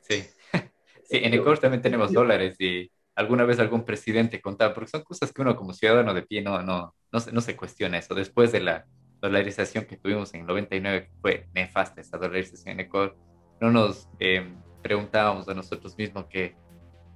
[0.00, 0.24] Sí,
[1.04, 5.32] sí en Ecuador también tenemos dólares y alguna vez algún presidente contaba, porque son cosas
[5.32, 8.14] que uno como ciudadano de pie no, no, no, se, no se cuestiona eso.
[8.14, 8.86] Después de la
[9.20, 13.16] dolarización que tuvimos en el 99, fue nefasta esa dolarización en Ecuador,
[13.60, 14.46] no nos eh,
[14.82, 16.54] preguntábamos a nosotros mismos que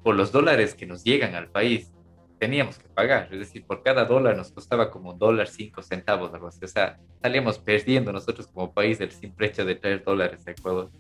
[0.02, 1.92] por los dólares que nos llegan al país,
[2.40, 6.32] teníamos que pagar, es decir, por cada dólar nos costaba como un dólar cinco centavos,
[6.32, 6.46] algo.
[6.46, 10.90] O sea, salíamos perdiendo nosotros como país del simple hecho de traer dólares a Ecuador.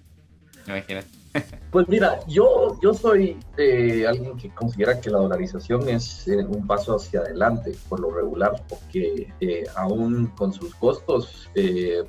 [1.70, 6.66] Pues mira, yo, yo soy eh, alguien que considera que la dolarización es eh, un
[6.66, 11.48] paso hacia adelante por lo regular, porque eh, aún con sus costos,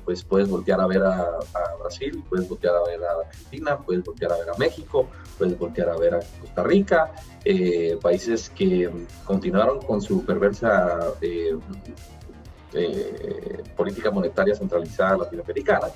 [0.04, 4.02] pues puedes voltear a ver a, a, Brasil, puedes voltear a ver a Argentina, puedes
[4.02, 7.12] voltear a ver a México, puedes voltear a ver a Costa Rica,
[8.00, 8.90] países que
[9.24, 10.98] continuaron con su perversa
[13.76, 15.88] política monetaria centralizada latinoamericana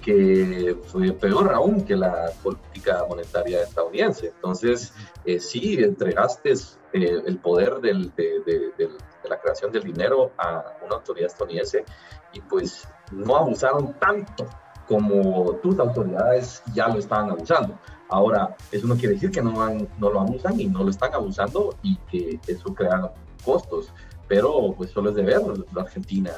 [0.00, 4.28] que fue peor aún que la política monetaria estadounidense.
[4.28, 4.92] Entonces,
[5.24, 6.52] eh, sí, entregaste
[6.92, 8.90] eh, el poder del, de, de,
[9.28, 11.84] la creación del dinero a una autoridad estadounidense
[12.32, 14.46] y pues no abusaron tanto
[14.88, 17.78] como tus autoridades ya lo estaban abusando.
[18.08, 19.52] Ahora, eso no quiere decir que no,
[19.98, 23.12] no lo abusan y no lo están abusando y que eso crea
[23.44, 23.92] costos,
[24.26, 25.40] pero pues solo es de ver
[25.76, 26.32] Argentina,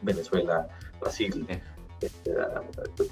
[0.00, 0.68] Venezuela,
[1.00, 1.46] Brasil.
[2.00, 2.34] Este,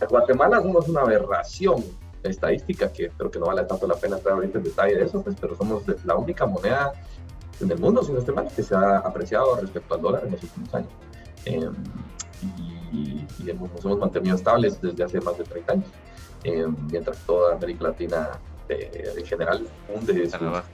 [0.09, 1.85] Guatemala somos una aberración
[2.23, 5.23] estadística que creo que no vale tanto la pena entrar ahorita en detalle de eso,
[5.23, 6.93] pues, pero somos la única moneda
[7.61, 10.43] en el mundo, sin este mal, que se ha apreciado respecto al dólar en los
[10.43, 10.91] últimos años.
[11.45, 11.75] Em,
[12.93, 15.87] y, nos hemos mantenido estables desde hace más de 30 años,
[16.45, 18.31] em, mientras toda América Latina
[18.69, 20.29] eh, en general hunde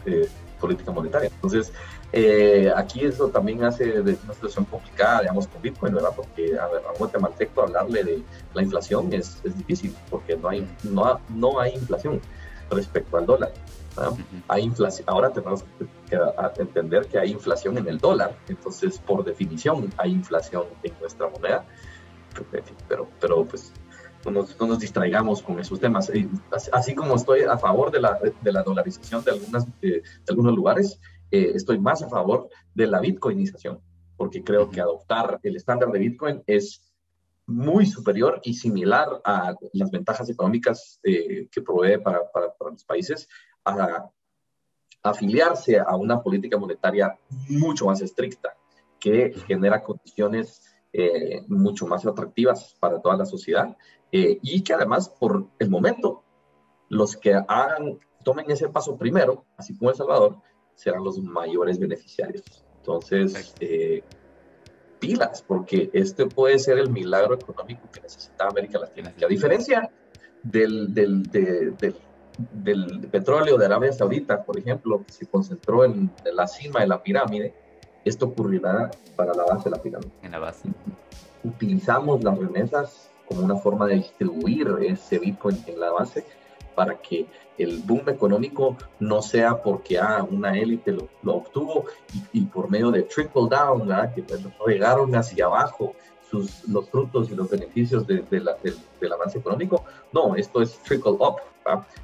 [0.06, 0.28] eh,
[0.61, 1.28] política monetaria.
[1.28, 1.72] Entonces,
[2.12, 6.11] eh, aquí eso también hace de una situación complicada, digamos, con Bitcoin, ¿verdad?
[6.14, 8.22] Porque a, ver, a un guatemalteco hablarle de
[8.54, 12.20] la inflación es, es difícil, porque no hay, no, no hay inflación
[12.70, 13.52] respecto al dólar.
[14.48, 15.64] Hay inflación, ahora tenemos
[16.08, 16.18] que
[16.62, 21.66] entender que hay inflación en el dólar, entonces por definición hay inflación en nuestra moneda,
[22.88, 23.72] pero, pero pues
[24.25, 26.11] no nos, no nos distraigamos con esos temas.
[26.73, 31.01] Así como estoy a favor de la, de la dolarización de, algunas, de algunos lugares,
[31.31, 33.81] eh, estoy más a favor de la bitcoinización,
[34.16, 36.83] porque creo que adoptar el estándar de Bitcoin es
[37.47, 43.29] muy superior y similar a las ventajas económicas eh, que provee para, para, los países
[43.64, 44.09] a,
[45.03, 47.18] afiliarse a una política monetaria
[47.49, 48.57] mucho más estricta
[48.99, 50.62] que genera condiciones
[50.93, 53.77] eh, mucho más atractivas para toda la sociedad
[54.12, 56.24] y que además por el momento
[56.88, 60.36] los que hagan, tomen ese paso primero, así como El Salvador,
[60.74, 62.42] serán los mayores beneficiarios.
[62.78, 64.02] Entonces, eh,
[64.98, 69.14] pilas, porque este puede ser el milagro económico que necesita América Latina.
[69.16, 69.90] Y a diferencia
[70.42, 76.80] del, del, del, petróleo de Arabia Saudita, por ejemplo, que se concentró en, la cima
[76.80, 77.54] de la pirámide,
[78.04, 80.12] esto ocurrirá para la base de la pirámide.
[80.22, 80.68] En la base.
[81.44, 86.26] Utilizamos las remesas como una forma de distribuir ese Bitcoin en la base
[86.74, 87.26] para que
[87.59, 91.85] el boom económico no sea porque ah, una élite lo, obtuvo
[92.33, 95.95] y, por medio de trickle down, que pues, regaron hacia abajo
[96.68, 98.49] los frutos y los beneficios del
[99.12, 99.85] avance económico.
[100.12, 101.37] No, esto es trickle up,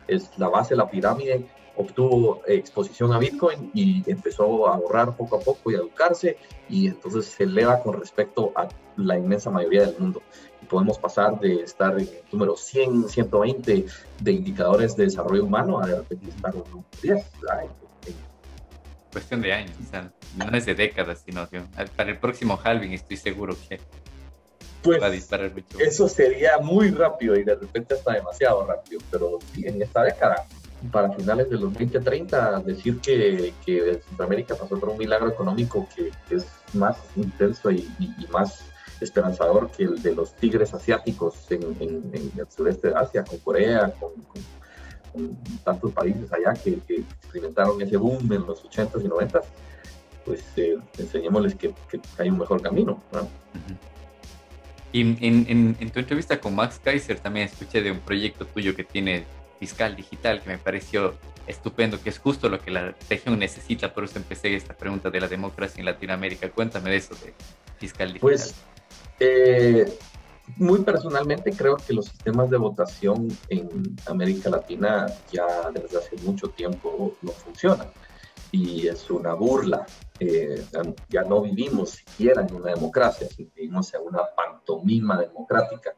[0.06, 1.46] es la base la pirámide
[1.76, 6.88] obtuvo exposición a Bitcoin y empezó a ahorrar poco a poco y a educarse y
[6.88, 10.22] entonces se eleva con respecto a la inmensa mayoría del mundo.
[10.66, 13.86] Y podemos pasar de estar en el número 100, 120
[14.20, 17.24] de indicadores de desarrollo humano a de repente estar en número 10.
[19.12, 21.62] Cuestión de años, o sea, no es de décadas, sino que
[21.96, 23.80] para el próximo halving estoy seguro que
[24.82, 25.78] pues, va a disparar mucho.
[25.78, 30.46] Eso sería muy rápido y de repente está demasiado rápido, pero en esta década
[30.92, 36.12] para finales de los 2030 decir que, que Centroamérica pasó por un milagro económico que,
[36.34, 37.88] es más intenso y,
[38.30, 38.64] más
[39.00, 41.62] esperanzador que el de los tigres asiáticos en,
[42.12, 44.12] el sureste de Asia, con Corea, con,
[45.64, 49.44] tantos países allá que, experimentaron ese boom en los 80s y 90s,
[50.24, 51.72] pues eh, enseñémosles que,
[52.18, 53.02] hay un mejor camino.
[54.92, 58.84] Y en, en, tu entrevista con Max Kaiser también escuché de un proyecto tuyo que
[58.84, 59.24] tiene
[59.58, 61.14] fiscal digital que me pareció
[61.46, 63.92] estupendo, que es justo lo que la región necesita.
[63.94, 66.50] Por eso empecé esta pregunta de la democracia en Latinoamérica.
[66.50, 67.34] Cuéntame de eso de
[67.78, 68.20] fiscal digital.
[68.20, 68.54] Pues
[69.20, 69.98] eh,
[70.56, 73.68] muy personalmente creo que los sistemas de votación en
[74.06, 77.88] América Latina ya desde hace mucho tiempo no funcionan
[78.52, 79.86] y es una burla.
[80.18, 80.64] Eh,
[81.08, 85.94] ya no vivimos siquiera en una democracia, vivimos en una pantomima democrática,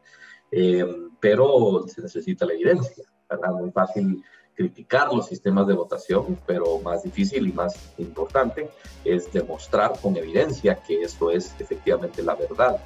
[0.51, 0.85] eh,
[1.21, 3.05] pero se necesita la evidencia.
[3.29, 3.51] ¿verdad?
[3.53, 8.69] Muy fácil criticar los sistemas de votación, pero más difícil y más importante
[9.05, 12.81] es demostrar con evidencia que esto es efectivamente la verdad.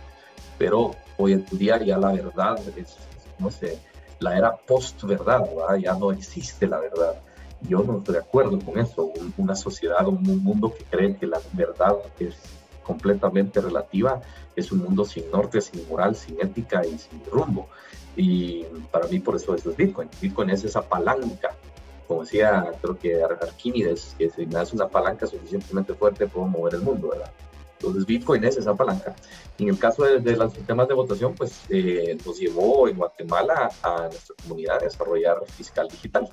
[0.62, 2.96] Pero hoy en día ya la verdad es,
[3.40, 3.80] no sé,
[4.20, 5.44] la era post-verdad,
[5.76, 7.20] ya no existe la verdad.
[7.62, 9.10] Yo no estoy de acuerdo con eso.
[9.38, 12.36] Una sociedad, un mundo que cree que la verdad es
[12.84, 14.22] completamente relativa,
[14.54, 17.66] es un mundo sin norte, sin moral, sin ética y sin rumbo.
[18.14, 20.08] Y para mí por eso, eso es Bitcoin.
[20.20, 21.56] Bitcoin es esa palanca,
[22.06, 27.08] como decía creo que Arquímedes, que das una palanca suficientemente fuerte puedo mover el mundo,
[27.08, 27.32] ¿verdad?
[27.82, 29.16] Entonces Bitcoin es esa palanca.
[29.58, 34.02] En el caso de, los sistemas de votación, pues eh, nos llevó en Guatemala a
[34.02, 36.28] nuestra comunidad a desarrollar fiscal digital,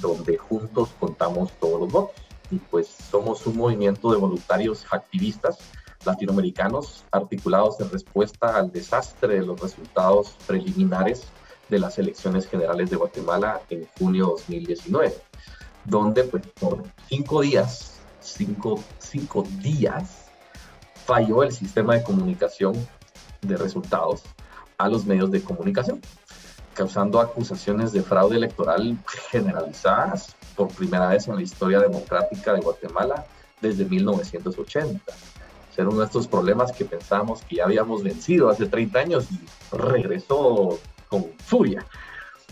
[0.00, 2.14] donde juntos contamos todos los votos.
[2.52, 5.58] Y pues somos un movimiento de voluntarios activistas
[6.04, 11.24] latinoamericanos articulados en respuesta al desastre de los resultados preliminares
[11.70, 15.14] de las elecciones generales de Guatemala en junio de 2019,
[15.86, 20.23] donde pues, por cinco días, cinco, cinco días,
[21.06, 22.74] falló el sistema de comunicación
[23.42, 24.22] de resultados
[24.78, 26.00] a los medios de comunicación,
[26.74, 28.96] causando acusaciones de fraude electoral
[29.30, 33.26] generalizadas por primera vez en la historia democrática de Guatemala
[33.60, 35.12] desde 1980
[35.74, 39.40] ser uno de estos problemas que pensamos que ya habíamos vencido hace 30 años y
[39.76, 40.78] regresó
[41.08, 41.84] con furia.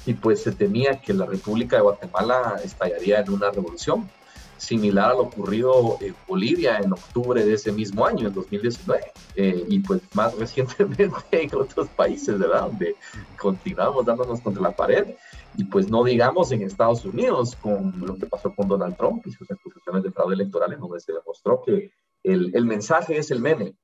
[0.04, 4.10] Y pues se temía que la República de Guatemala estallaría en una revolución,
[4.62, 9.64] similar a lo ocurrido en Bolivia en octubre de ese mismo año, en 2019, eh,
[9.68, 12.62] y pues más recientemente en otros países, ¿verdad?
[12.62, 12.96] Donde
[13.38, 15.14] continuamos dándonos contra la pared,
[15.56, 19.32] y pues no digamos en Estados Unidos con lo que pasó con Donald Trump y
[19.32, 21.92] sus acusaciones de fraude electoral, en donde se demostró que
[22.22, 23.74] el, el, mensaje es el meme.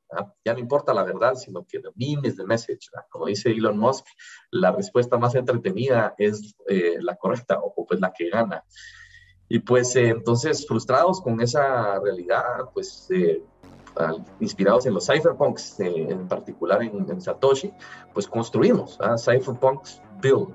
[0.44, 2.88] Ya no importa la verdad, sino que the meme is the message.
[3.10, 4.06] Como dice Elon Musk,
[4.52, 8.64] la respuesta más entretenida es eh, la correcta o pues la que gana.
[9.48, 13.42] Y pues eh, entonces, frustrados con esa realidad, pues eh,
[14.40, 17.72] inspirados en los cypherpunks, en particular en, Satoshi,
[18.14, 20.54] pues construimos Cypherpunks Build.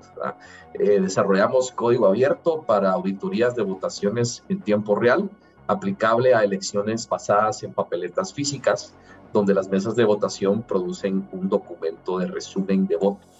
[0.78, 5.28] desarrollamos código abierto para auditorías de votaciones en tiempo real
[5.66, 8.94] aplicable a elecciones pasadas en papeletas físicas,
[9.32, 13.33] donde las mesas de votación producen un documento de resumen de votos.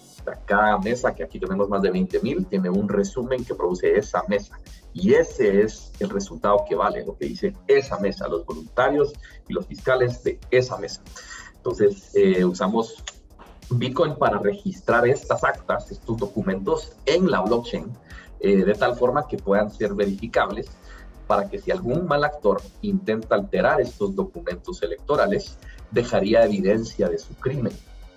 [0.45, 4.59] Cada mesa, que aquí tenemos más de 20.000, tiene un resumen que produce esa mesa.
[4.93, 9.13] Y ese es el resultado que vale, lo que dice esa mesa, los voluntarios
[9.47, 11.01] y los fiscales de esa mesa.
[11.57, 13.03] Entonces, eh, usamos
[13.69, 17.85] Bitcoin para registrar estas actas, estos documentos en la blockchain,
[18.39, 20.67] eh, de tal forma que puedan ser verificables
[21.27, 25.57] para que si algún mal actor intenta alterar estos documentos electorales,
[25.91, 27.73] dejaría evidencia de su crimen.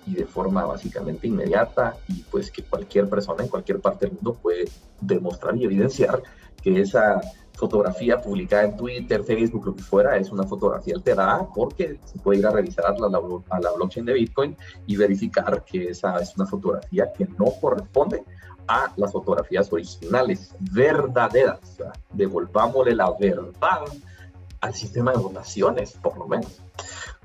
[0.09, 4.33] Y de forma básicamente inmediata y pues que cualquier persona en cualquier parte del mundo
[4.33, 4.65] puede
[4.99, 6.23] demostrar y evidenciar
[6.61, 7.21] que esa
[7.53, 12.39] fotografía publicada en Twitter, Facebook, lo que fuera, es una fotografía alterada porque se puede
[12.39, 14.57] ir a revisar a la, a la blockchain de Bitcoin
[14.87, 18.23] y verificar que esa es una fotografía que no corresponde
[18.67, 21.59] a las fotografías originales, verdaderas.
[22.13, 23.81] devolvámosle la verdad
[24.61, 26.61] al sistema de votaciones, por lo menos.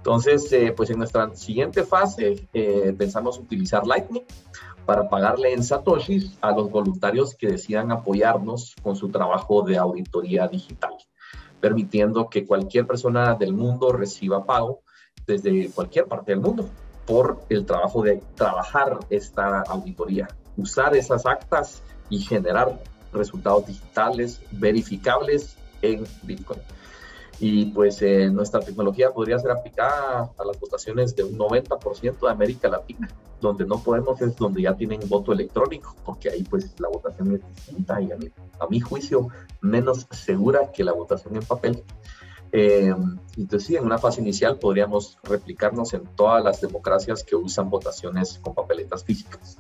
[0.05, 4.25] Entonces, eh, pues en nuestra siguiente fase eh, pensamos utilizar Lightning
[4.85, 10.47] para pagarle en satoshis a los voluntarios que decidan apoyarnos con su trabajo de auditoría
[10.47, 10.93] digital,
[11.59, 14.83] permitiendo que cualquier persona del mundo reciba pago
[15.27, 16.69] desde cualquier parte del mundo
[17.07, 20.29] por el trabajo de trabajar esta auditoría,
[20.59, 22.79] usar esas actas y generar
[23.11, 26.61] resultados digitales verificables en Bitcoin.
[27.41, 32.31] Y pues eh, nuestra tecnología podría ser aplicada a las votaciones de un 90% de
[32.31, 33.09] América Latina.
[33.41, 37.41] Donde no podemos es donde ya tienen voto electrónico, porque ahí pues la votación es
[37.55, 38.17] distinta y a
[38.69, 39.29] mi, juicio
[39.61, 41.83] menos segura que la votación en papel.
[42.53, 42.95] Eh,
[43.37, 48.39] entonces sí, en una fase inicial podríamos replicarnos en todas las democracias que usan votaciones
[48.39, 49.59] con papeletas físicas.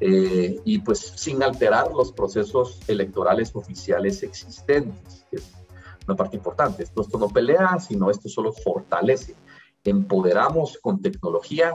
[0.00, 5.24] Eh, y pues sin alterar los procesos electorales oficiales existentes,
[6.06, 6.82] una parte importante.
[6.82, 9.34] Esto, esto no pelea, sino esto solo fortalece.
[9.84, 11.74] Empoderamos con tecnología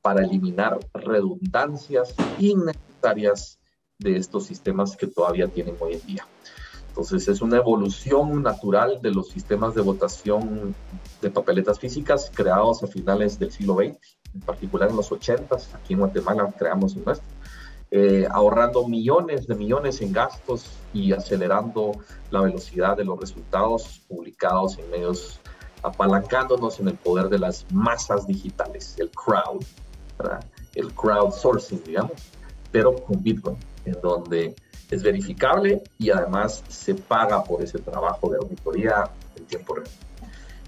[0.00, 3.58] para eliminar redundancias innecesarias
[3.98, 6.26] de estos sistemas que todavía tienen hoy en día.
[6.88, 10.74] Entonces es una evolución natural de los sistemas de votación
[11.20, 15.94] de papeletas físicas creados a finales del siglo XX, en particular en los 80 aquí
[15.94, 17.37] en Guatemala creamos un nuestro
[17.90, 21.92] eh, ahorrando millones de millones en gastos y acelerando
[22.30, 25.40] la velocidad de los resultados publicados en medios,
[25.82, 29.62] apalancándonos en el poder de las masas digitales, el crowd,
[30.74, 32.12] el crowdsourcing, digamos,
[32.70, 34.54] pero con Bitcoin, en donde
[34.90, 39.88] es verificable y además se paga por ese trabajo de auditoría en tiempo real.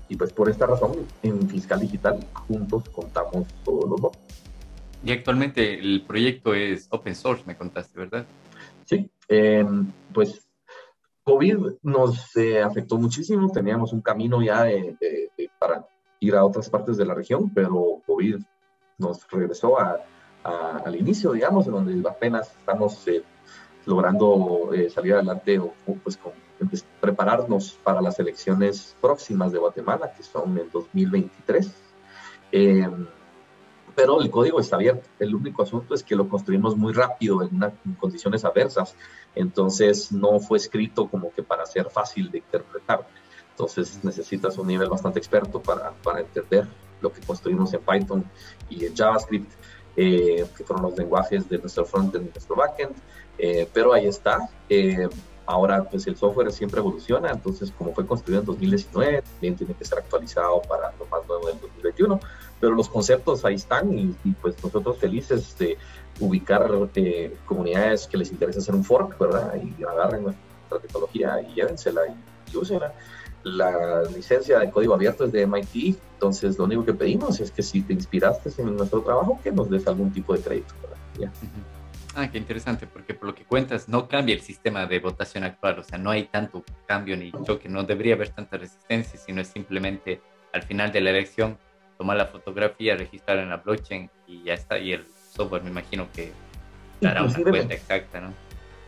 [0.09, 4.21] Y pues por esta razón, en Fiscal Digital juntos contamos todos los votos.
[5.03, 8.26] Y actualmente el proyecto es open source, me contaste, ¿verdad?
[8.84, 10.46] Sí, em, pues
[11.24, 14.66] COVID nos eh, afectó muchísimo, teníamos un camino ya
[15.59, 15.86] para
[16.18, 18.36] ir a otras partes de la región, pero COVID
[18.98, 23.22] nos regresó al inicio, digamos, en donde apenas estamos eh,
[23.86, 25.72] logrando eh, salir adelante o,
[26.03, 26.18] pues
[27.01, 31.72] prepararnos para las elecciones próximas de Guatemala, que son en 2023
[34.01, 35.07] pero el código está abierto.
[35.18, 37.61] El único asunto es que lo construimos muy rápido en,
[37.98, 38.94] condiciones adversas,
[39.34, 43.07] entonces no fue escrito como que para ser fácil de interpretar.
[43.51, 46.66] Entonces necesitas un nivel bastante experto para, para entender
[47.03, 48.24] lo que construimos en Python
[48.70, 49.53] y en JavaScript,
[49.96, 52.96] eh, que fueron los lenguajes de nuestro frontend y nuestro backend.
[53.36, 54.48] Eh, pero ahí está.
[54.70, 55.11] Eh,
[55.44, 59.84] ahora, pues el software siempre evoluciona, entonces como fue construido en 2019, también tiene que
[59.84, 62.18] ser actualizado para lo más nuevo del 2021
[62.61, 65.78] pero los conceptos ahí están y, pues nosotros felices de
[66.20, 69.54] ubicar eh, comunidades que les interesa hacer un fork, ¿verdad?
[69.56, 72.92] Y agarren nuestra tecnología y llévensela y, úsenla.
[73.42, 77.62] La licencia de código abierto es de MIT, entonces lo único que pedimos es que
[77.62, 81.32] si te inspiraste en nuestro trabajo, que nos des algún tipo de crédito, ¿verdad?
[82.14, 85.78] Ah, qué interesante, porque por lo que cuentas, no cambia el sistema de votación actual,
[85.78, 89.48] o sea, no hay tanto cambio ni choque, no debería haber tanta resistencia, sino es
[89.48, 90.20] simplemente
[90.52, 91.56] al final de la elección
[92.01, 94.78] tomar la fotografía, registrar en la blockchain y ya está.
[94.78, 96.32] Y el software me imagino que
[96.98, 98.32] dará una cuenta exacta, ¿no?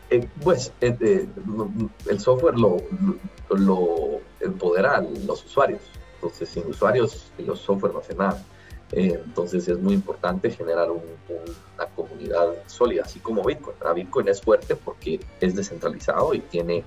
[0.08, 1.28] Eh, pues eh, eh,
[2.08, 2.78] el software lo,
[3.50, 5.82] lo, empodera a los usuarios.
[6.14, 8.42] Entonces, sin usuarios, los software no hacen nada.
[8.92, 13.76] entonces, es muy importante generar una comunidad sólida, así como Bitcoin.
[13.94, 16.82] Bitcoin es fuerte porque es descentralizado y tiene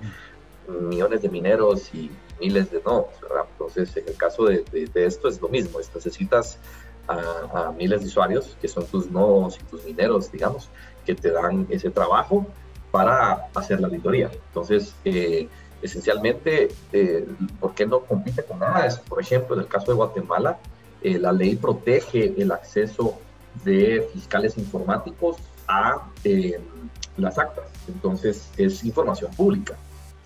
[0.68, 2.10] millones de mineros y
[2.40, 3.46] miles de ¿verdad?
[3.52, 4.64] Entonces, en el caso de,
[4.94, 6.58] esto es lo mismo, necesitas
[7.08, 10.68] a, miles de usuarios que son tus nodos y tus mineros, digamos,
[11.04, 12.46] que te dan ese trabajo
[12.90, 14.30] para hacer la auditoría.
[14.48, 15.48] Entonces, eh,
[15.82, 17.26] esencialmente, eh,
[17.60, 18.86] ¿por qué no compite con nada?
[18.86, 20.58] Es, por ejemplo, en el caso de Guatemala,
[21.02, 23.18] eh, la ley protege el acceso
[23.64, 25.36] de fiscales informáticos
[25.68, 26.08] a
[27.16, 27.64] las actas.
[27.88, 29.76] Entonces, es información pública.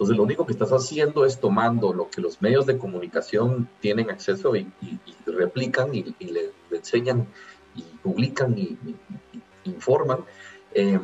[0.00, 4.08] Entonces, lo único que estás haciendo es tomando lo que los medios de comunicación tienen
[4.08, 4.66] acceso y,
[5.26, 7.28] replican y, le, enseñan
[7.76, 8.78] y publican y,
[9.64, 10.24] informan.
[10.72, 11.02] Em,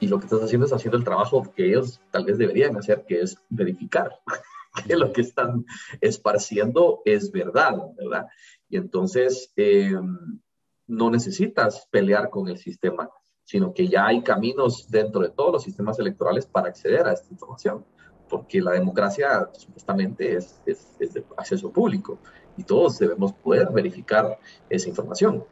[0.00, 3.04] y lo que estás haciendo es haciendo el trabajo que ellos tal vez deberían hacer,
[3.06, 4.18] que es verificar
[4.86, 5.66] que lo que están
[6.00, 8.28] esparciendo es verdad, ¿verdad?
[8.70, 10.40] Y entonces, em,
[10.86, 13.10] no necesitas pelear con el sistema,
[13.44, 17.30] sino que ya hay caminos dentro de todos los sistemas electorales para acceder a esta
[17.30, 17.84] información,
[18.28, 22.18] porque la democracia supuestamente es, es, de acceso público
[22.56, 25.44] y todos debemos poder verificar esa información.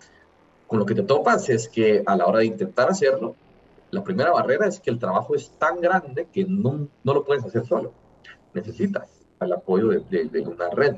[0.67, 3.37] Con lo que te topas es que a la hora de intentar hacerlo,
[3.91, 7.45] la primera barrera es que el trabajo es tan grande que no, no lo puedes
[7.45, 7.93] hacer solo.
[8.53, 9.09] Necesitas
[9.41, 10.97] el apoyo de, de, una red.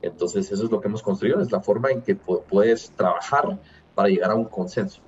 [0.00, 3.58] Entonces, eso es lo que hemos construido, es la forma en que puedes trabajar
[3.94, 5.00] para llegar a un consenso.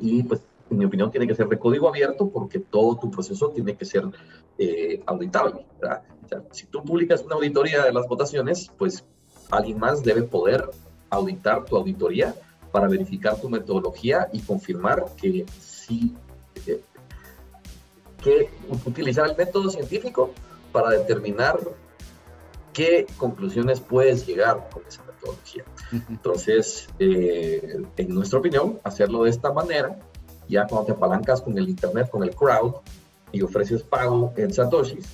[0.00, 3.50] Y pues, en mi opinión, tiene que ser de código abierto porque todo tu proceso
[3.50, 4.04] tiene que ser
[4.58, 5.66] eh, auditable.
[5.76, 9.04] O sea, si tú publicas una auditoría de las votaciones, pues
[9.50, 10.68] alguien más debe poder
[11.10, 12.34] auditar tu auditoría
[12.72, 16.14] para verificar tu metodología y confirmar que sí,
[16.66, 16.80] eh,
[18.22, 18.50] que
[18.86, 20.32] utilizar el método científico
[20.72, 21.60] para determinar
[22.72, 25.64] qué conclusiones puedes llegar con esa metodología.
[26.08, 29.96] Entonces, eh, en nuestra opinión, hacerlo de esta manera,
[30.48, 32.74] ya cuando te apalancas con el Internet, con el crowd,
[33.34, 35.06] y ofreces pago en Satoshis,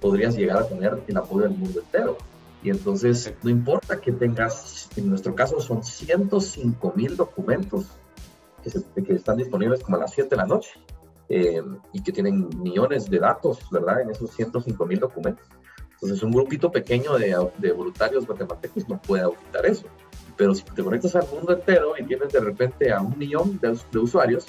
[0.00, 2.18] podrías llegar a tener el apoyo del mundo entero.
[2.60, 7.86] Y entonces, no importa que tengas, en nuestro caso son 105 mil documentos
[8.64, 10.70] que, que, están disponibles como a las 7 de la noche
[11.28, 11.62] eh,
[11.92, 14.00] y que tienen millones de datos, ¿verdad?
[14.00, 15.46] En esos 105 mil documentos.
[15.92, 19.86] Entonces, un grupito pequeño de, de voluntarios matemáticos no puede auditar eso.
[20.36, 23.78] Pero si te conectas al mundo entero y tienes de repente a un millón de,
[23.92, 24.46] de usuarios,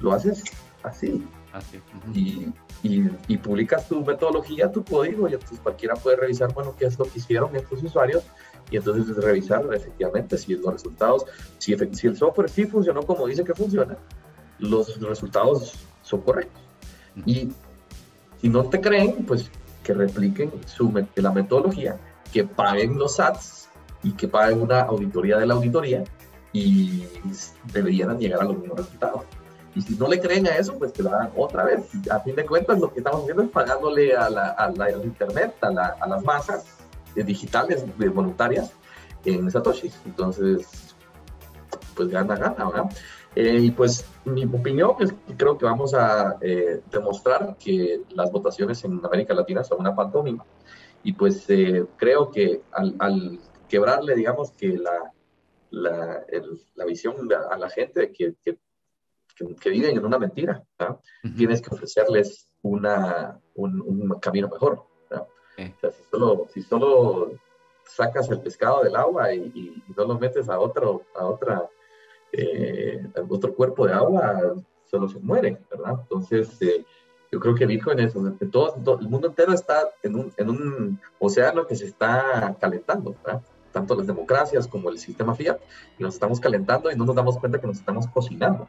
[0.00, 0.42] lo haces
[0.82, 1.24] así.
[1.54, 1.80] Así.
[2.12, 2.52] Y
[2.84, 7.06] y, publicas tu metodología, tu código, y entonces cualquiera puede revisar, bueno, qué es lo
[7.06, 8.22] que hicieron estos usuarios,
[8.70, 11.24] y entonces revisar efectivamente si los resultados,
[11.58, 13.96] si, si el software sí funcionó como dice que funciona,
[14.58, 16.62] los resultados son correctos.
[17.24, 17.48] Y
[18.40, 19.50] si no te creen, pues
[19.82, 21.98] que repliquen su, la metodología,
[22.32, 23.68] que paguen los ads
[24.02, 26.04] y que paguen una auditoría de la auditoría
[26.52, 27.04] y
[27.72, 29.22] deberían llegar a los mismos resultados.
[29.74, 31.88] Y si no le creen a eso, pues que lo hagan otra vez.
[32.10, 35.56] A fin de cuentas, lo que estamos haciendo es pagándole a la, a la Internet,
[35.62, 36.64] a, la, a, las masas
[37.14, 38.72] digitales de voluntarias
[39.24, 39.98] en Satoshis.
[40.06, 40.94] Entonces,
[41.94, 42.90] pues gana, gana, ¿verdad?
[43.36, 48.30] Eh, y pues mi opinión es que creo que vamos a eh, demostrar que las
[48.30, 50.44] votaciones en América Latina son una pantomima.
[51.02, 55.12] Y pues eh, creo que al, quebrarle, digamos, que la,
[55.70, 56.24] la,
[56.76, 58.58] la visión a la gente que, que
[59.34, 60.62] que, viven en una mentira.
[61.36, 64.86] Tienes que ofrecerles una, un, un camino mejor.
[65.10, 67.32] O sea, si solo, si solo
[67.84, 71.68] sacas el pescado del agua y, y, no lo metes a otro, a otra,
[72.32, 74.54] eh, otro cuerpo de agua,
[74.90, 76.00] solo se muere, ¿verdad?
[76.02, 76.84] Entonces, eh,
[77.30, 78.14] yo creo que Bitcoin es,
[78.50, 83.14] todo, todo, el mundo entero está en un, en un océano que se está calentando,
[83.24, 83.42] ¿verdad?
[83.74, 85.58] tanto las democracias como el sistema fiat,
[85.98, 88.68] y nos estamos calentando y no nos damos cuenta que nos estamos cocinando.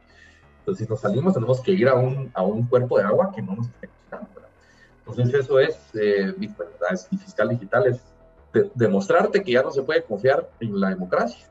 [0.65, 3.39] Entonces, si nos salimos, tenemos que ir a un, a un cuerpo de agua que
[3.39, 4.27] no nos esté costando.
[5.05, 8.01] Entonces, eso es eh, y fiscal digital es
[8.73, 11.45] demostrarte que ya no se puede confiar en la democracia,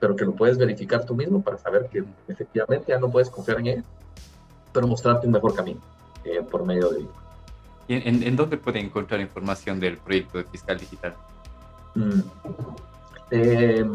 [0.00, 3.60] pero que lo puedes verificar tú mismo para saber que efectivamente ya no puedes confiar
[3.60, 3.84] en ella,
[4.72, 5.80] pero mostrarte un mejor camino
[6.24, 7.20] eh, por medio de Bitcoin.
[7.86, 11.14] ¿En, en, dónde puede encontrar información del proyecto de fiscal digital?
[11.94, 12.20] Mm.
[13.30, 13.86] Eh,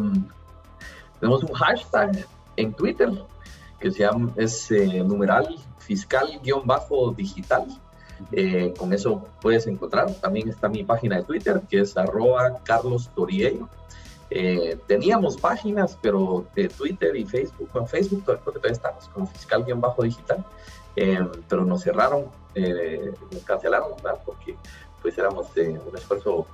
[1.19, 2.25] tenemos un hashtag
[2.55, 3.09] en Twitter
[3.79, 7.67] que se llama, es eh, numeral fiscal-digital.
[8.31, 10.13] Eh, con eso puedes encontrar.
[10.15, 13.11] También está mi página de Twitter, que es arroba Carlos
[14.31, 20.43] eh, teníamos páginas, pero de Twitter y Facebook, bueno, Facebook todavía estamos como fiscal-digital,
[21.47, 22.25] pero nos cerraron,
[23.31, 24.19] nos cancelaron, ¿verdad?
[24.25, 24.55] Porque
[25.01, 26.47] pues éramos un esfuerzo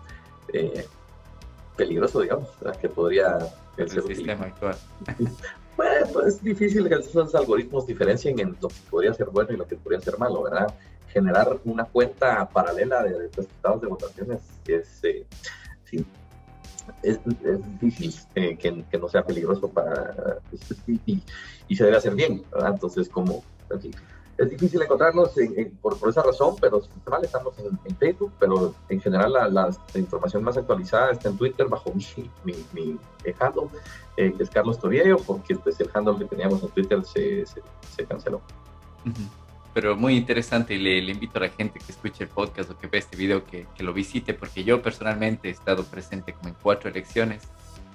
[1.78, 2.50] peligroso, digamos,
[2.82, 3.38] que podría
[3.78, 4.76] el sistema actual.
[5.78, 9.58] Bueno, pues es difícil que esos algoritmos diferencien en lo que podría ser bueno y
[9.58, 10.74] lo que podría ser malo, ¿verdad?
[11.08, 15.26] Generar una cuenta paralela de, resultados de votaciones es, eh,
[17.04, 17.20] es,
[17.80, 20.40] difícil eh, que, no sea peligroso para
[21.68, 22.72] y, se debe hacer bien, ¿verdad?
[22.74, 23.44] Entonces, como,
[24.42, 25.32] es difícil encontrarnos
[25.82, 29.70] por, por, esa razón, pero mal estamos en, en, Facebook, pero en general la, la,
[29.96, 32.04] información más actualizada está en Twitter bajo mi,
[32.44, 33.00] mi, mi
[33.40, 33.68] handle,
[34.18, 38.06] eh, que es Carlos Toriello, porque pues, el handle que teníamos en Twitter se, se,
[38.06, 38.42] canceló.
[39.76, 42.78] Pero muy interesante y le, le, invito a la gente que escuche el podcast o
[42.78, 46.50] que ve este video que, que, lo visite, porque yo personalmente he estado presente como
[46.50, 47.44] en cuatro elecciones,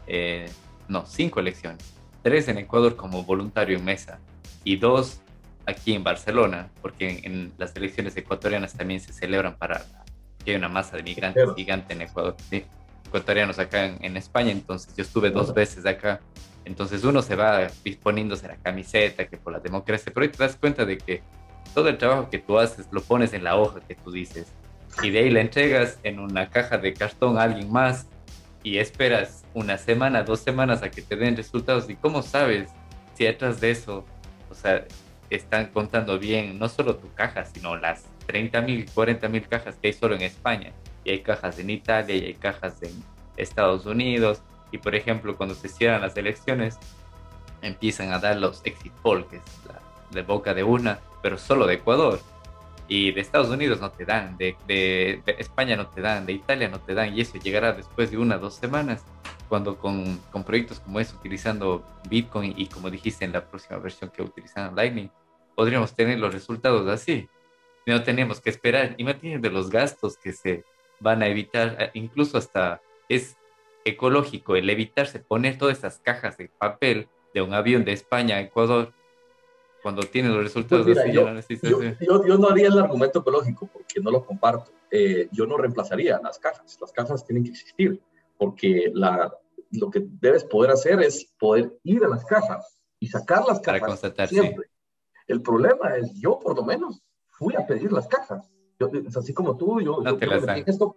[0.06, 0.48] eh,
[0.86, 1.82] no, cinco elecciones,
[2.22, 4.20] tres en Ecuador como voluntario en mesa
[4.62, 5.20] y dos
[5.66, 9.84] aquí en Barcelona, porque en, las elecciones ecuatorianas también se celebran para
[10.44, 12.64] que hay una masa de migrantes gigante en Ecuador, sí,
[13.06, 16.20] ecuatorianos acá en, España, entonces yo estuve dos veces acá.
[16.64, 20.56] Entonces uno se va disponiéndose la camiseta, que por la democracia, pero ahí te das
[20.56, 21.22] cuenta de que
[21.74, 24.52] todo el trabajo que tú haces lo pones en la hoja que tú dices.
[25.02, 28.06] Y de ahí la entregas en una caja de cartón a alguien más
[28.64, 31.88] y esperas una semana, dos semanas a que te den resultados.
[31.88, 32.70] ¿Y cómo sabes
[33.14, 34.04] si detrás de eso,
[34.50, 34.84] o sea,
[35.30, 39.88] están contando bien no solo tu caja, sino las 30 mil, 40 mil cajas que
[39.88, 40.72] hay solo en España?
[41.04, 42.92] Y hay cajas en Italia y hay cajas en
[43.36, 44.42] Estados Unidos.
[44.72, 46.78] Y por ejemplo, cuando se cierran las elecciones,
[47.62, 49.80] empiezan a dar los exit polls, que es la,
[50.10, 52.20] de boca de una, pero solo de Ecuador
[52.88, 56.68] y de Estados Unidos no te dan, de, de, España no te dan, de Italia
[56.68, 59.04] no te dan, y eso llegará después de una o dos semanas,
[59.48, 64.10] cuando con, con, proyectos como este, utilizando Bitcoin y como dijiste en la próxima versión
[64.10, 65.08] que utilizan Lightning,
[65.54, 67.28] podríamos tener los resultados así.
[67.86, 70.64] No tenemos que esperar, imagínate los gastos que se
[71.00, 73.36] van a evitar, eh, incluso hasta es
[73.84, 78.40] ecológico el evitarse poner todas esas cajas de papel de un avión de España a
[78.40, 78.92] Ecuador
[79.86, 81.62] cuando tiene los resultados pues
[82.00, 84.72] yo, no haría el argumento ecológico porque no lo comparto.
[84.90, 86.76] Eh, yo no reemplazaría las cajas.
[86.80, 88.02] Las cajas tienen que existir
[88.36, 89.32] porque la,
[89.70, 93.80] lo que debes poder hacer es poder ir a las cajas y sacar las cajas.
[93.80, 94.66] Para constatar, siempre.
[95.28, 98.50] El problema es, yo por lo menos fui a pedir las cajas.
[98.80, 100.28] Yo, así como tú, yo, no yo,
[100.66, 100.96] esto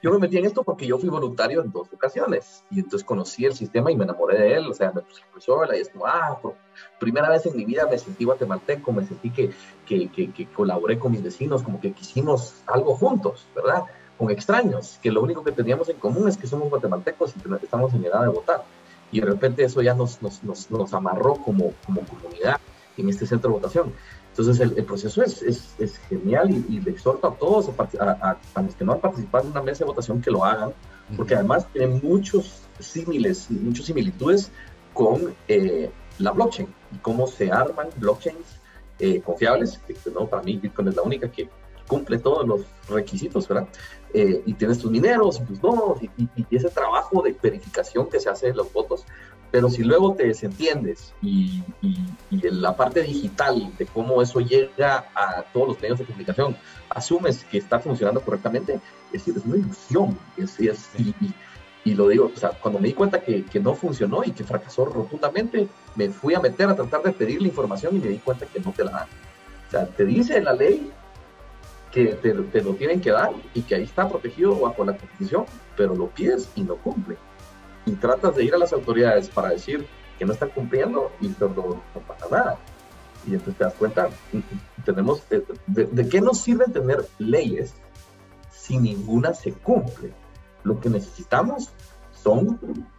[0.00, 3.44] yo me metí en esto porque yo fui voluntario en dos ocasiones y entonces conocí
[3.44, 6.38] el sistema y me enamoré de él, o sea, me puse sola y es ah,
[6.40, 6.54] por
[7.00, 9.50] primera vez en mi vida me sentí guatemalteco, me sentí que,
[9.86, 13.84] que, que, colaboré con mis vecinos, como que quisimos algo juntos, ¿verdad?
[14.16, 17.64] Con extraños, que lo único que teníamos en común es que somos guatemaltecos y que
[17.64, 18.64] estamos en edad de votar.
[19.10, 22.60] Y de repente eso ya nos, nos, nos, nos amarró como, como comunidad
[22.96, 23.92] en este centro de votación.
[24.38, 28.74] Entonces el, proceso es, es, es, genial y, le exhorto a todos, a, a, los
[28.76, 30.72] que no han participado en una mesa de votación, que lo hagan,
[31.16, 34.52] porque además tiene muchos símiles, muchas similitudes
[34.94, 35.90] con eh,
[36.20, 38.60] la blockchain y cómo se arman blockchains
[39.00, 39.80] eh, confiables.
[40.14, 40.28] ¿no?
[40.28, 41.48] Para mí Bitcoin es la única que
[41.88, 43.66] cumple todos los requisitos, ¿verdad?
[44.14, 48.20] Eh, y tienes tus mineros y tus nodos y, y, ese trabajo de verificación que
[48.20, 49.04] se hace de los votos
[49.50, 51.96] pero si luego te desentiendes y, y,
[52.30, 56.56] en la parte digital de cómo eso llega a todos los medios de comunicación,
[56.90, 58.80] asumes que está funcionando correctamente,
[59.12, 60.18] es, es una ilusión.
[60.36, 61.14] Es, es, y,
[61.84, 64.44] y, lo digo, o sea, cuando me di cuenta que, que, no funcionó y que
[64.44, 65.66] fracasó rotundamente,
[65.96, 68.60] me fui a meter a tratar de pedir la información y me di cuenta que
[68.60, 69.08] no te la dan.
[69.68, 70.90] O sea, te dice la ley
[71.90, 75.46] que te, te lo tienen que dar y que ahí está protegido bajo la Constitución,
[75.74, 77.16] pero lo pides y no cumple
[77.88, 79.86] y tratas de ir a las autoridades para decir
[80.18, 82.58] que no están cumpliendo y no, no pasa nada.
[83.26, 84.08] Y entonces te das cuenta,
[84.84, 87.74] tenemos, eh, de, qué nos sirve tener leyes
[88.50, 90.12] si ninguna se cumple?
[90.64, 91.70] Lo que necesitamos
[92.12, 92.58] son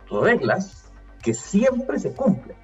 [0.09, 0.85] reglas
[1.21, 2.57] que siempre se cumplen.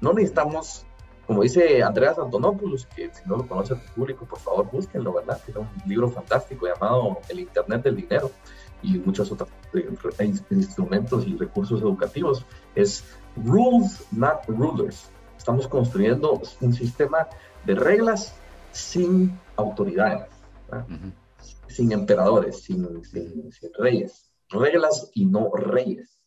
[0.00, 0.84] No necesitamos,
[1.26, 5.40] como dice Andreas Antonopoulos, que si no lo conoce el público, por favor búsquenlo, ¿verdad?
[5.44, 8.30] Tiene un libro fantástico llamado El Internet del Dinero
[8.82, 12.44] y muchos otros eh, instrumentos y recursos educativos,
[12.74, 13.04] es
[13.36, 15.10] rules, not rulers.
[15.36, 17.28] Estamos construyendo un sistema
[17.64, 18.34] de reglas
[18.72, 20.28] sin autoridades,
[21.68, 24.30] sin emperadores, sin, sin, reyes.
[24.50, 26.20] Reglas y no reyes.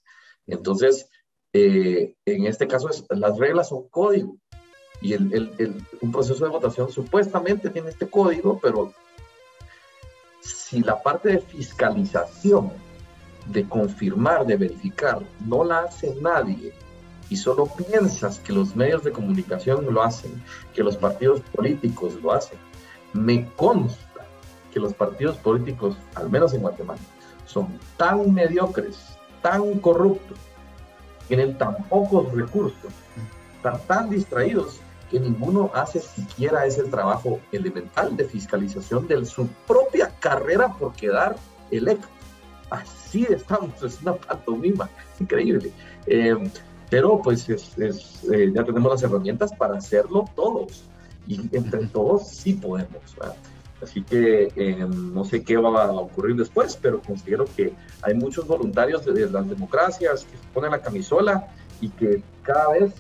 [0.48, 1.10] Entonces,
[1.54, 4.38] eh, en este caso, es, las reglas son código.
[5.02, 8.94] Y el, el, un proceso de votación supuestamente tiene este código, pero
[10.44, 12.72] si la parte de fiscalización,
[13.48, 16.74] de confirmar, de verificar, no la hace nadie
[17.30, 20.42] y solo piensas que los medios de comunicación lo hacen,
[20.74, 22.58] que los partidos políticos lo hacen,
[23.14, 24.26] me consta
[24.72, 27.00] que los partidos políticos, al menos en Guatemala,
[27.46, 28.98] son tan mediocres,
[29.42, 30.38] tan corruptos,
[31.28, 32.92] tienen tan pocos recursos,
[33.56, 34.80] están tan distraídos
[35.14, 41.36] que ninguno hace siquiera ese trabajo elemental de fiscalización de su propia carrera por quedar
[41.70, 42.08] electo.
[42.72, 45.72] Así estamos, es una pantomima increíble.
[46.08, 46.36] Eh,
[46.90, 50.84] pero pues eh, ya tenemos las herramientas para hacerlo todos
[51.28, 53.16] y entre todos sí podemos.
[53.84, 57.72] Así que eh, no sé qué va a ocurrir después, pero considero que
[58.02, 61.50] hay muchos voluntarios de, las democracias que se ponen la camisola
[61.82, 62.94] y que cada vez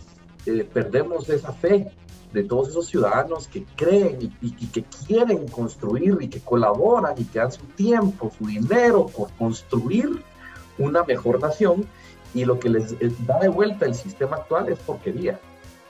[0.73, 1.89] perdemos esa fe
[2.33, 7.39] de todos esos ciudadanos que creen y, que quieren construir y que colaboran y que
[7.39, 10.23] dan su tiempo, su dinero por construir
[10.79, 11.85] una mejor nación
[12.33, 12.95] y lo que les
[13.27, 15.39] da de vuelta el sistema actual es porquería.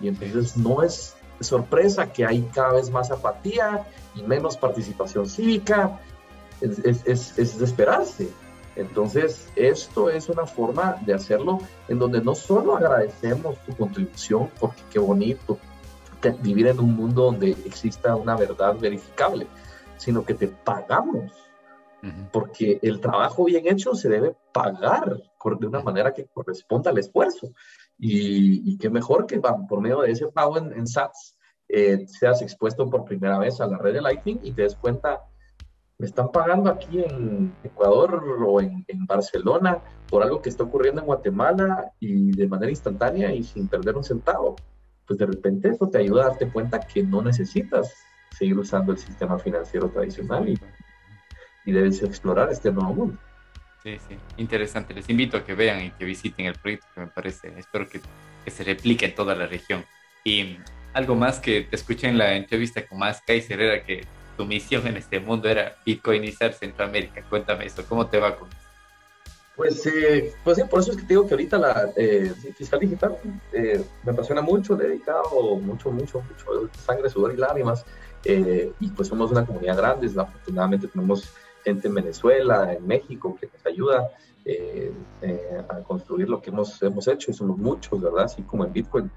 [0.01, 6.01] Y entonces no es sorpresa que hay cada vez más apatía y menos participación cívica.
[6.59, 8.29] Es, es, es, de esperarse.
[8.75, 14.81] Entonces, esto es una forma de hacerlo en donde no solo agradecemos tu contribución, porque
[14.91, 15.59] qué bonito
[16.31, 19.47] vivir en un mundo donde exista una verdad verificable,
[19.97, 21.31] sino que te pagamos,
[22.31, 25.21] porque el trabajo bien hecho se debe pagar
[25.59, 27.51] de una manera que corresponda al esfuerzo.
[27.99, 31.37] Y, qué mejor que por medio de ese pago en, en SATS
[31.69, 35.21] eh, seas expuesto por primera vez a la red de Lightning y te des cuenta,
[35.97, 39.79] me están pagando aquí en Ecuador o en, en, Barcelona
[40.09, 44.03] por algo que está ocurriendo en Guatemala y de manera instantánea y sin perder un
[44.03, 44.55] centavo.
[45.07, 47.93] Pues de repente eso te ayuda a darte cuenta que no necesitas
[48.37, 50.59] seguir usando el sistema financiero tradicional y,
[51.71, 53.17] debes explorar este nuevo mundo.
[53.83, 54.93] Sí, sí, interesante.
[54.93, 58.01] Les invito a que vean y que visiten el proyecto, que me parece, espero que,
[58.43, 59.83] que se replique en toda la región.
[60.23, 60.57] Y
[60.93, 64.05] algo más que te escuché en la entrevista con Más Kaiser era que
[64.37, 67.23] tu misión en este mundo era bitcoinizar Centroamérica.
[67.29, 68.62] Cuéntame eso, ¿cómo te va con eso?
[69.55, 72.79] Pues, eh, pues sí, por eso es que te digo que ahorita la eh, fiscal
[72.79, 73.17] digital
[73.51, 77.85] eh, me apasiona mucho, le he dedicado mucho, mucho, mucho sangre, sudor y lágrimas.
[78.25, 81.29] y pues somos una comunidad grande, afortunadamente tenemos
[81.63, 84.09] gente en Venezuela, en México, que nos ayuda
[85.69, 88.23] a construir lo que hemos, hemos hecho, y somos muchos, ¿verdad?
[88.25, 89.11] Así como en Bitcoin.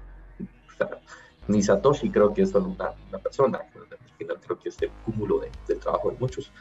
[1.47, 3.59] ni Satoshi creo que es solo una, una persona,
[4.17, 6.51] creo que es el cúmulo de, del trabajo de muchos.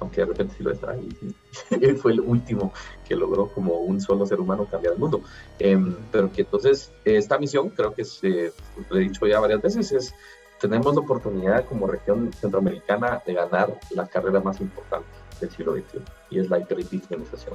[0.00, 2.72] Aunque de repente sí lo está, y, fue el último
[3.06, 5.22] que logró como un solo ser humano cambiar el mundo.
[5.58, 8.52] Em, pero que entonces esta misión, creo que es, eh,
[8.88, 10.14] lo he dicho ya varias veces, es
[10.60, 15.08] tenemos la oportunidad como región centroamericana de ganar la carrera más importante
[15.40, 15.98] del siglo XXI,
[16.30, 17.54] y es la hiperdigitalización.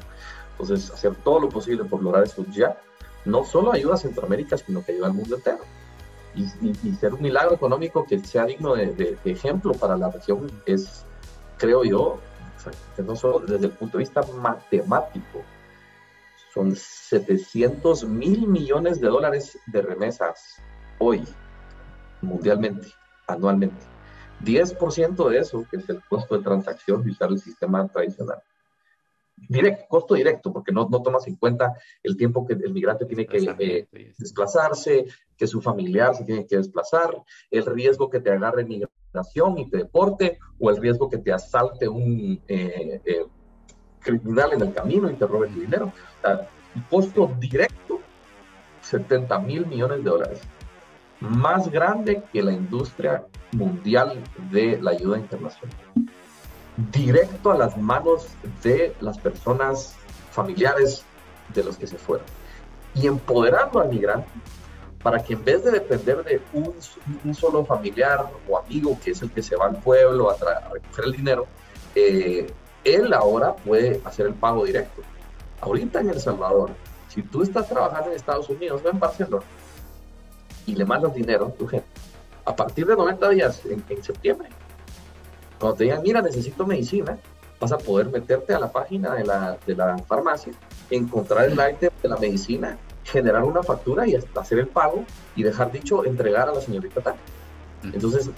[0.51, 2.79] Entonces, hacer todo lo posible por lograr esto ya,
[3.25, 5.59] no solo ayuda a Centroamérica, sino que ayuda al mundo entero
[6.35, 11.03] y, ser un milagro económico que sea digno de, ejemplo para la región es,
[11.57, 12.19] creo yo,
[12.97, 15.43] no solo desde el punto de vista matemático,
[16.53, 20.61] son 700 mil millones de dólares de remesas
[20.99, 21.23] hoy,
[22.21, 22.87] mundialmente,
[23.27, 23.85] anualmente.
[24.41, 28.41] 10% de eso, que es el costo de transacción de usar el sistema tradicional,
[29.35, 31.73] directo, costo directo, porque no, no tomas en cuenta
[32.03, 33.87] el tiempo que el migrante tiene que eh,
[34.17, 35.05] desplazarse,
[35.37, 37.21] que su familiar se tiene que desplazar,
[37.51, 38.63] el riesgo que te agarre
[39.15, 43.25] migración y te deporte, o el riesgo que te asalte un eh, eh,
[43.99, 45.91] criminal en el camino y te robe tu dinero.
[46.23, 47.99] O costo directo,
[48.81, 50.41] 70 mil millones de dólares.
[51.21, 54.21] Más grande que la industria mundial
[54.51, 55.77] de la ayuda internacional
[56.91, 58.27] directo a las manos
[58.61, 59.95] de las personas
[60.31, 61.05] familiares
[61.53, 62.25] de los que se fueron
[62.93, 64.27] y empoderando al migrante
[65.05, 69.29] para que en vez de depender de un, solo familiar o amigo que es el
[69.29, 70.35] que se va al pueblo a,
[70.73, 71.45] recoger el dinero,
[71.93, 72.51] eh,
[72.83, 75.03] él ahora puede hacer el pago directo.
[75.61, 76.71] Ahorita en El Salvador,
[77.07, 79.45] si tú estás trabajando en Estados Unidos o en Barcelona
[80.65, 81.85] y le mandas dinero a tu gente,
[82.43, 84.49] a partir de 90 días en septiembre,
[85.59, 87.15] cuando te digan, mira, necesito medicina,
[87.59, 90.53] vas a poder meterte a la página de la, de la farmacia,
[90.89, 95.05] encontrar el ítem de la medicina, generar una factura y hacer el pago
[95.35, 97.15] y dejar dicho entregar a la señorita tal.
[97.83, 98.31] Entonces,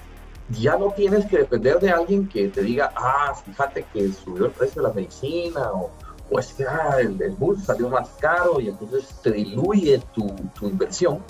[0.50, 4.52] ya no tienes que depender de alguien que te diga, ah, fíjate que subió el
[4.52, 5.90] precio de la medicina o,
[6.30, 10.28] o es que ah, el, el, bus salió más caro y entonces te diluye tu,
[10.58, 11.24] tu inversión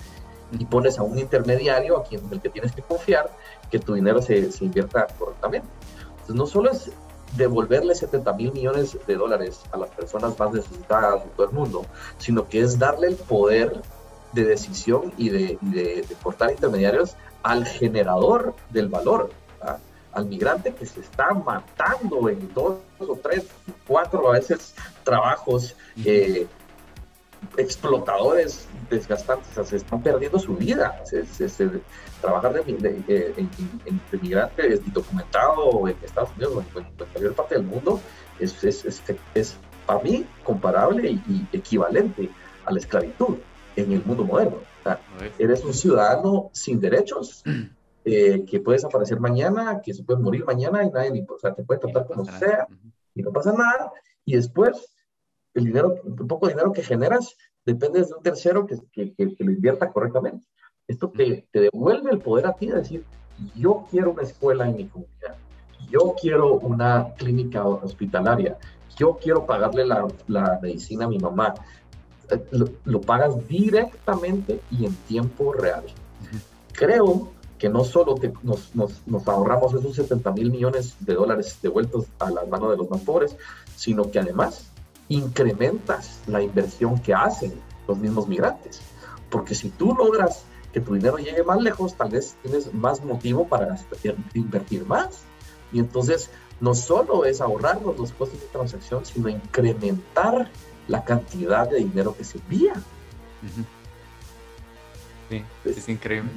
[0.52, 3.32] y pones a un intermediario a quien el que tienes que confiar
[3.70, 5.68] que tu dinero se, se invierta correctamente.
[6.12, 6.92] Entonces, no solo es
[7.36, 11.86] devolverle 70 mil millones de dólares a las personas más necesitadas de todo el mundo,
[12.18, 13.82] sino que es darle el poder
[14.34, 19.30] de decisión y de, de, cortar intermediarios al generador del valor,
[20.12, 23.46] al migrante que se está matando en dos o tres,
[23.88, 24.74] cuatro a veces
[25.04, 26.48] trabajos eh,
[27.58, 31.04] explotadores desgastantes, se están perdiendo su vida.
[32.22, 38.00] trabajar de, de, en, migrante documentado en Estados Unidos o en, cualquier parte del mundo
[38.40, 39.04] es, es,
[39.34, 42.30] es, para mí comparable y, equivalente
[42.66, 43.38] a la esclavitud
[43.76, 44.58] en el mundo moderno.
[45.38, 47.44] eres un ciudadano sin derechos.
[48.10, 51.62] Eh, que puedes aparecer mañana, que se puede morir mañana y nadie, o sea, te
[51.64, 52.66] puede tratar como sea
[53.14, 53.92] y no pasa nada.
[54.24, 54.97] Y después
[55.60, 57.36] el dinero, el poco dinero que generas
[57.66, 60.46] depende de un tercero que, que, que, lo invierta correctamente.
[60.88, 63.04] Esto te, te, devuelve el poder a ti de decir,
[63.56, 65.36] yo quiero una escuela en mi comunidad,
[65.90, 68.58] yo quiero una clínica hospitalaria,
[68.98, 71.54] yo quiero pagarle la, la medicina a mi mamá.
[72.52, 75.84] Lo, lo, pagas directamente y en tiempo real.
[76.74, 82.30] Creo que no solo nos, nos, ahorramos esos 70 mil millones de dólares devueltos a
[82.30, 83.36] las manos de los más pobres,
[83.76, 84.72] sino que además
[85.10, 87.54] incrementas la inversión que hacen
[87.88, 88.82] los mismos migrantes.
[89.30, 90.44] Porque si tú logras
[90.74, 93.78] que tu dinero llegue más lejos, tal vez tienes más motivo para
[94.34, 95.22] invertir más.
[95.72, 96.30] Y entonces
[96.60, 100.50] no solo es ahorrarnos los costos de transacción, sino incrementar
[100.88, 102.74] la cantidad de dinero que se envía.
[105.30, 106.32] Sí, es increíble.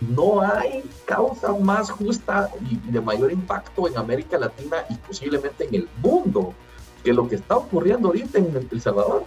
[0.00, 5.74] No hay causa más justa y de mayor impacto en América Latina y posiblemente en
[5.74, 6.54] el mundo
[7.02, 9.24] que lo que está ocurriendo ahorita en El Salvador.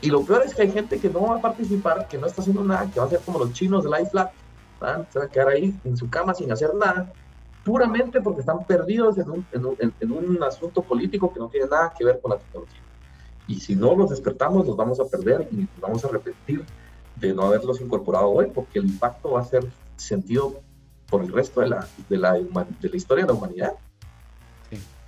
[0.00, 2.42] Y lo peor es que hay gente que no va a participar, que no está
[2.42, 4.32] haciendo nada, que va a ser como los chinos de Life Flat,
[5.10, 7.12] se va a quedar ahí en su cama sin hacer nada,
[7.64, 12.04] puramente porque están perdidos en un, en un asunto político que no tiene nada que
[12.04, 12.80] ver con la tecnología.
[13.46, 16.64] Y si no los despertamos, los vamos a perder y nos vamos a repetir
[17.16, 19.64] de no haberlos incorporado hoy, porque el impacto va a ser
[19.96, 20.60] sentido
[21.08, 23.74] por el resto de la, de la, de la historia de la humanidad.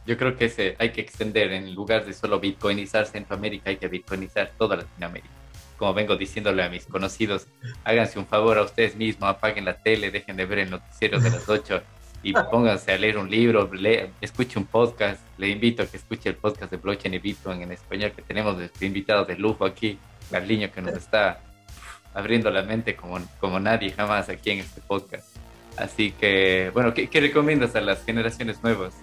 [0.06, 3.88] Yo creo que ese hay que extender, en lugar de solo bitcoinizar Centroamérica, hay que
[3.88, 5.32] bitcoinizar toda Latinoamérica.
[5.78, 7.46] Como vengo diciéndole a mis conocidos,
[7.84, 11.30] háganse un favor a ustedes mismos, apaguen la tele, dejen de ver el noticiero de
[11.30, 11.82] las 8
[12.22, 13.70] y pónganse a leer un libro,
[14.20, 15.20] escuche un podcast.
[15.38, 18.56] Le invito a que escuche el podcast de Blockchain y Bitcoin en español, que tenemos
[18.56, 19.98] nuestro invitado de lujo aquí,
[20.30, 21.40] Carliño, que nos está
[22.14, 25.36] abriendo la mente como, como nadie jamás aquí en este podcast.
[25.76, 28.94] Así que, bueno, ¿qué, recomiendas a las generaciones nuevas?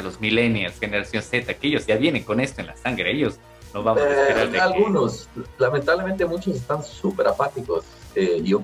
[0.00, 3.38] A los millennials, generación Z, que ellos ya vienen con esto en la sangre, ellos
[3.74, 5.28] no vamos a esperar de Algunos,
[5.58, 7.84] lamentablemente muchos están súper apáticos.
[8.14, 8.62] Eh, yo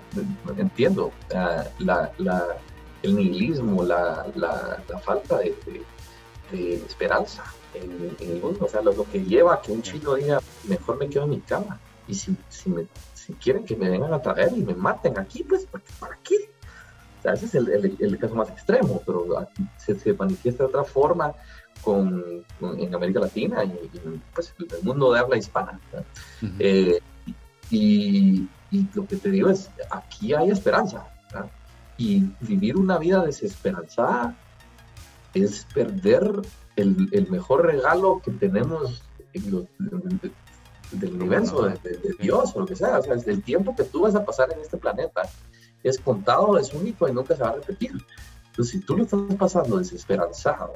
[0.57, 2.57] entiendo ah, la, la,
[3.03, 5.55] el nihilismo, la, la, falta de,
[6.53, 7.45] de, esperanza
[7.75, 8.65] en, el mundo.
[8.65, 11.41] O sea, lo, que lleva a que un chino diga, mejor me quedo en mi
[11.41, 11.79] cama.
[12.09, 15.45] Y si, si, me, si quieren que me vengan a traer y me maten aquí,
[15.45, 15.69] pues,
[16.01, 16.51] ¿para qué?
[17.35, 21.35] Ese es el, el, caso más extremo, pero aquí se, se, manifiesta de otra forma
[21.83, 23.91] con, en América Latina y,
[24.35, 25.81] pues, el mundo de habla hispana.
[26.59, 26.99] Eh,
[27.71, 31.07] y, y, lo que te digo es, aquí hay esperanza.
[31.99, 34.37] Y vivir una vida desesperanzada
[35.33, 36.31] es perder
[36.77, 39.69] el, el mejor regalo que tenemos en
[40.93, 42.99] del universo, de, Dios o lo que sea.
[42.99, 45.23] O sea, el tiempo que tú vas a pasar en este planeta
[45.89, 47.93] es contado, es único y nunca se va a repetir.
[48.49, 50.75] Entonces, si tú lo estás pasando desesperanzado,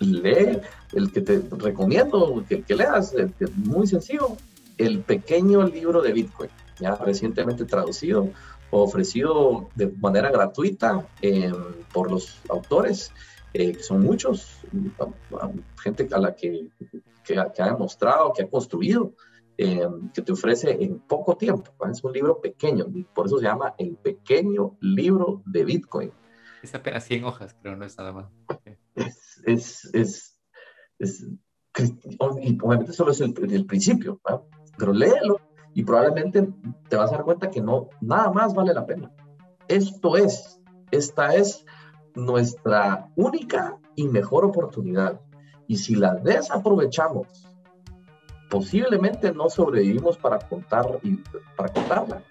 [0.00, 0.60] lee
[0.92, 3.14] el que te recomiendo que, que leas,
[3.54, 4.36] muy sencillo,
[4.76, 8.30] el pequeño libro de Bitcoin, ya recientemente traducido
[8.70, 11.52] ofrecido de manera gratuita eh,
[11.92, 13.12] por los autores,
[13.54, 14.60] eh, que son muchos,
[15.82, 16.68] gente a la que,
[17.24, 19.12] que, ha demostrado, que ha construido,
[19.58, 21.72] eh, que te ofrece en poco tiempo.
[21.90, 26.12] Es un libro pequeño, por eso se llama El Pequeño Libro de Bitcoin.
[26.62, 28.26] Es apenas 100 hojas, pero no es nada más.
[28.94, 30.40] Es, es, es,
[30.98, 31.26] es
[32.40, 34.20] y obviamente solo es el, el principio,
[34.76, 35.40] pero léelo
[35.74, 36.48] y probablemente
[36.88, 39.10] te vas a dar cuenta que no, nada más vale la pena.
[39.68, 40.60] Esto es,
[40.90, 41.64] esta es
[42.14, 45.20] nuestra única y mejor oportunidad.
[45.66, 47.47] Y si la desaprovechamos,
[48.48, 51.16] posiblemente no sobrevivimos para contar y
[51.56, 52.22] para contarla.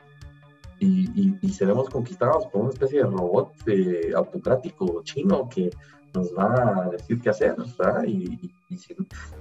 [0.80, 5.72] Y, y, seremos conquistados por una especie de robot eh, autocrático chino que
[6.14, 7.56] nos va a decir qué hacer.
[8.06, 8.52] Y,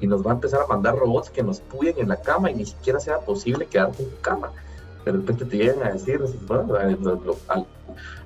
[0.01, 2.55] y, nos va a empezar a mandar robots que nos puyen en la cama y
[2.55, 4.51] ni siquiera sea posible quedarte en cama.
[5.05, 6.21] De repente te llegan a decir,
[7.49, 7.67] al,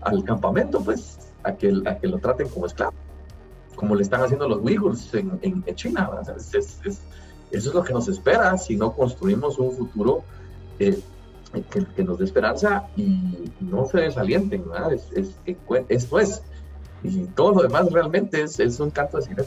[0.00, 2.94] al, campamento, pues, a que, a que lo traten como esclavo,
[3.74, 6.10] como le están haciendo los Uyghurs en, en, China.
[7.50, 10.22] Eso es lo que nos espera si no construimos un futuro
[10.78, 11.00] eh,
[11.70, 14.68] que, que, nos dé esperanza y no se desalienten.
[14.68, 14.92] ¿verdad?
[14.92, 15.36] Es, es,
[15.88, 16.42] esto es
[17.02, 19.44] y todo lo demás realmente es, es un canto de.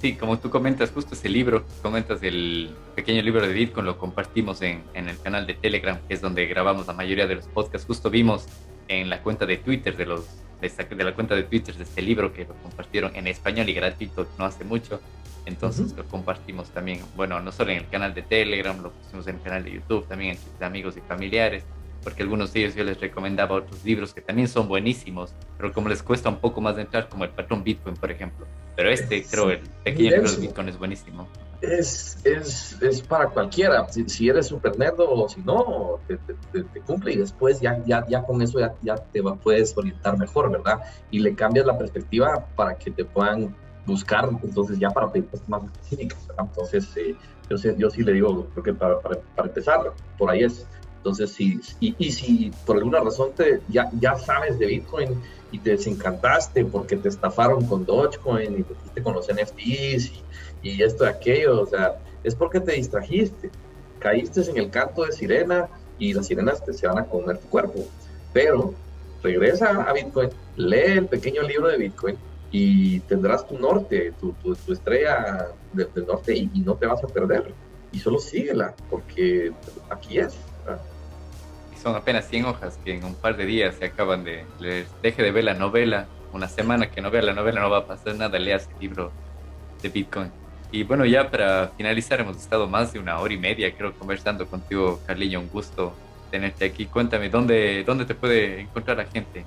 [0.00, 4.60] Sí, como tú comentas, justo ese libro, comentas del pequeño libro de Bitcoin, lo compartimos
[4.62, 7.86] en, en, el canal de Telegram, que es donde grabamos la mayoría de los podcasts.
[7.86, 8.46] Justo vimos
[8.88, 10.26] en la cuenta de Twitter de los
[10.60, 14.26] de, la cuenta de Twitter de este libro que lo compartieron en español y gratuito
[14.38, 15.00] no hace mucho.
[15.46, 19.36] Entonces lo compartimos también, bueno, no solo en el canal de Telegram, lo pusimos en
[19.36, 21.64] el canal de YouTube, también entre amigos y familiares
[22.02, 25.88] porque algunos de ellos yo les recomendaba otros libros que también son buenísimos, pero como
[25.88, 28.46] les cuesta un poco más de entrar, como el patrón Bitcoin, por ejemplo.
[28.74, 31.28] Pero este, creo, el pequeño libro de Bitcoin es buenísimo.
[31.60, 37.12] Es, es, es para cualquiera, si, eres super nerd o si no, te, te, cumple
[37.12, 40.80] y después ya, ya, ya con eso ya, ya te puedes orientar mejor, ¿verdad?
[41.12, 43.54] Y le cambias la perspectiva para que te puedan
[43.86, 46.46] buscar, entonces ya para cosas más específicas, ¿verdad?
[46.48, 47.16] Entonces, eh,
[47.48, 50.66] yo, sí le digo, creo que para, para, empezar, por ahí es
[50.98, 55.70] Entonces, si, y, si por alguna razón te, ya, ya sabes de Bitcoin y te
[55.70, 60.22] desencantaste porque te estafaron con Dogecoin y te fuiste con los NFTs y,
[60.62, 63.50] y esto y aquello, o sea, es porque te distrajiste,
[63.98, 65.68] caíste en el canto de sirena
[65.98, 67.84] y las sirenas te se van a comer tu cuerpo.
[68.32, 68.74] Pero
[69.22, 72.16] regresa a Bitcoin, lee el pequeño libro de Bitcoin
[72.52, 77.52] y tendrás tu norte, tu, tu, estrella del, norte y, no te vas a perder.
[77.90, 79.52] Y solo síguela, porque
[79.88, 80.38] aquí es.
[81.74, 84.86] Y son apenas 100 hojas que en un par de días se acaban de leer.
[85.02, 87.86] Deje de ver la novela, una semana que no vea la novela no va a
[87.86, 89.10] pasar nada, leas el libro
[89.80, 90.30] de Bitcoin.
[90.70, 94.46] Y bueno, ya para finalizar, hemos estado más de una hora y media, creo, conversando
[94.46, 95.40] contigo, Carliño.
[95.40, 95.94] Un gusto
[96.30, 96.84] tenerte aquí.
[96.86, 99.44] Cuéntame, ¿dónde, dónde te puede encontrar la gente?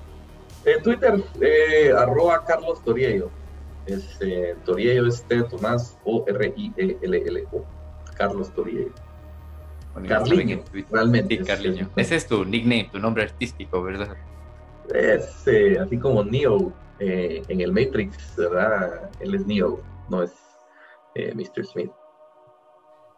[0.66, 3.30] En Twitter, eh, arroba Carlos Toriello.
[3.86, 4.18] Es,
[4.64, 7.64] Toriello es T Tomás O-R-I-E-L-L-O.
[8.16, 8.92] Carlos Toriello.
[10.08, 11.38] Carliño, realmente.
[11.38, 11.88] Sí, Carliño.
[11.96, 14.16] Ese es tu nickname, tu nombre artístico, ¿verdad?
[14.94, 19.10] Es eh, así como Neo eh, en el Matrix, ¿verdad?
[19.20, 20.32] Él es Neo, no es
[21.14, 21.64] eh, Mr.
[21.64, 21.90] Smith.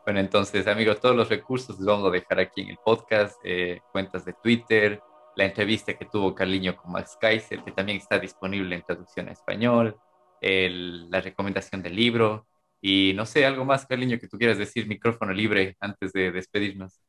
[0.04, 3.80] Bueno, entonces, amigos, todos los recursos los vamos a dejar aquí en el podcast, eh,
[3.92, 5.02] cuentas de Twitter,
[5.38, 9.32] la entrevista que tuvo Carliño con Max Kaiser, que también está disponible en traducción a
[9.32, 9.96] español,
[10.40, 12.48] la recomendación del libro,
[12.80, 17.00] y no sé, algo más, Carliño, que tú quieras decir, micrófono libre antes de despedirnos.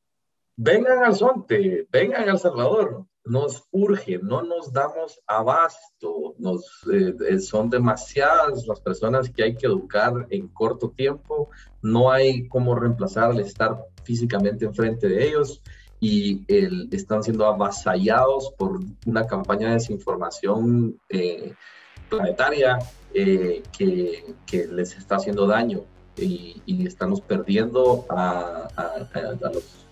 [0.56, 7.72] Vengan al Sonte, vengan al Salvador, nos urge, no nos damos abasto, nos, eh, son
[7.72, 11.50] demasiadas las personas que hay que educar en corto tiempo,
[11.82, 15.64] no hay cómo reemplazar al estar físicamente enfrente de ellos
[16.00, 21.54] y el, están siendo avasallados por una campaña de desinformación eh,
[22.10, 22.80] planetaria
[23.14, 25.84] eh, que, les está haciendo daño
[26.18, 29.86] y, estamos perdiendo a, a, a los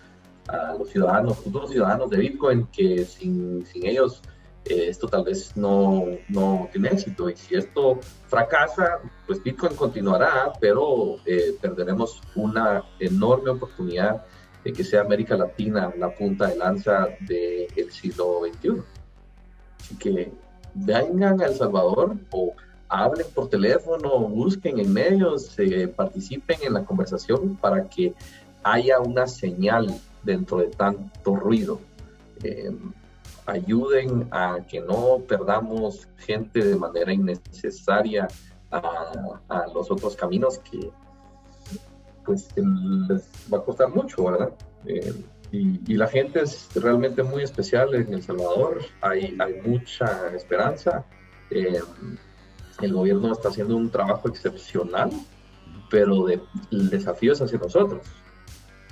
[0.48, 4.22] a los ciudadanos, futuros ciudadanos de Bitcoin, que sin, sin ellos
[4.64, 7.30] eh, esto tal vez no, no, tiene éxito.
[7.30, 11.18] Y si esto fracasa, pues Bitcoin continuará, pero
[11.62, 14.26] perderemos una enorme oportunidad
[14.68, 18.82] de que sea América Latina la punta de lanza del siglo XXI.
[19.98, 20.30] Que
[20.74, 22.54] vengan a El Salvador o
[22.90, 28.14] hablen por teléfono, busquen en medios, eh, participen en la conversación para que
[28.62, 29.88] haya una señal
[30.24, 31.80] dentro de tanto ruido.
[32.44, 32.76] Eh,
[33.46, 38.28] ayuden a que no perdamos gente de manera innecesaria
[38.70, 40.92] a, los otros caminos que
[42.28, 44.52] pues les va a costar mucho, ¿verdad?
[44.86, 45.14] Eh,
[45.52, 51.06] y, la gente es realmente muy especial en El Salvador, hay, hay mucha esperanza.
[51.50, 51.80] Eh,
[52.82, 55.10] el gobierno está haciendo un trabajo excepcional,
[55.90, 56.40] pero de,
[56.72, 58.02] el desafío es hacia nosotros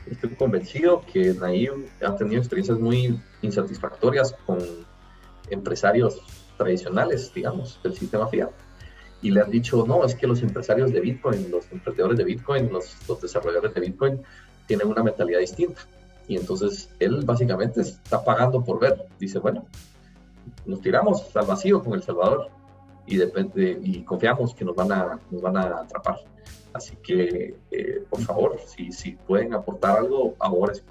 [0.10, 4.60] estoy convencido que Naim ha tenido experiencias muy insatisfactorias con
[5.50, 6.22] empresarios
[6.58, 8.52] tradicionales, digamos, del sistema fiat.
[9.26, 12.72] Y le han dicho, no, es que los empresarios de Bitcoin, los emprendedores de Bitcoin,
[12.72, 14.22] los, los desarrolladores de Bitcoin,
[14.68, 15.82] tienen una mentalidad distinta.
[16.28, 19.08] Y entonces él básicamente está pagando por ver.
[19.20, 19.66] Dice, bueno,
[20.68, 22.52] nos tiramos al vacío con El Salvador
[23.08, 26.20] y, depende, y confiamos que nos van a, nos van a atrapar.
[26.72, 30.84] Así que, eh, por favor, si, si pueden aportar algo, ahora es.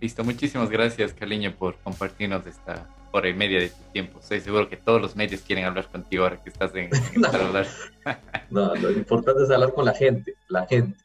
[0.00, 4.20] Listo, muchísimas gracias, Caliño, por compartirnos esta hora y media de tu tiempo.
[4.20, 7.22] Estoy seguro que todos los medios quieren hablar contigo ahora que estás en, en
[8.50, 10.98] no, lo importante es hablar con la gente, la gente.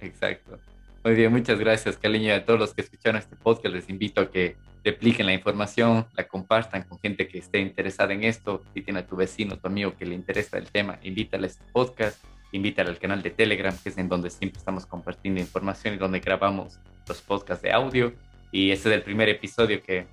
[0.00, 0.58] Exacto.
[1.04, 2.34] Muy bien, muchas gracias, Caliño.
[2.34, 6.26] A todos los que escucharon este podcast, les invito a que repliquen la información, la
[6.26, 8.62] compartan con gente que esté interesada en esto.
[8.72, 11.64] Si tiene a tu vecino, tu amigo que le interesa el tema, invítale a este
[11.72, 15.98] podcast, invítale al canal de Telegram, que es en donde siempre estamos compartiendo información y
[15.98, 18.14] donde grabamos los podcasts de audio.
[18.50, 20.06] Y este es el primer episodio que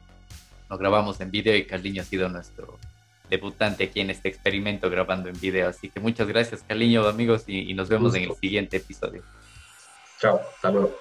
[0.72, 2.80] lo grabamos en video y Carliño ha sido nuestro
[3.30, 5.68] debutante aquí en este experimento grabando en video.
[5.68, 9.22] Así que muchas gracias, Carliño, amigos, y, nos vemos en el siguiente episodio.
[10.22, 10.96] Chao, hasta luego.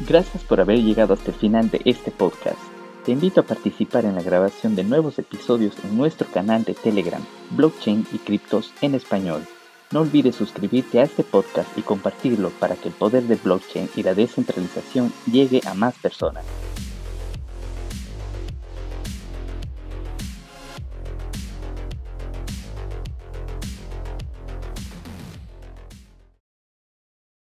[0.00, 2.60] Gracias por haber llegado hasta el final de este podcast.
[3.06, 7.24] Te invito a participar en la grabación de nuevos episodios en nuestro canal de Telegram,
[7.52, 9.46] Blockchain y Criptos en Español.
[9.92, 14.04] No olvides suscribirte a este podcast y compartirlo para que el poder del blockchain y
[14.04, 16.44] la descentralización llegue a más personas.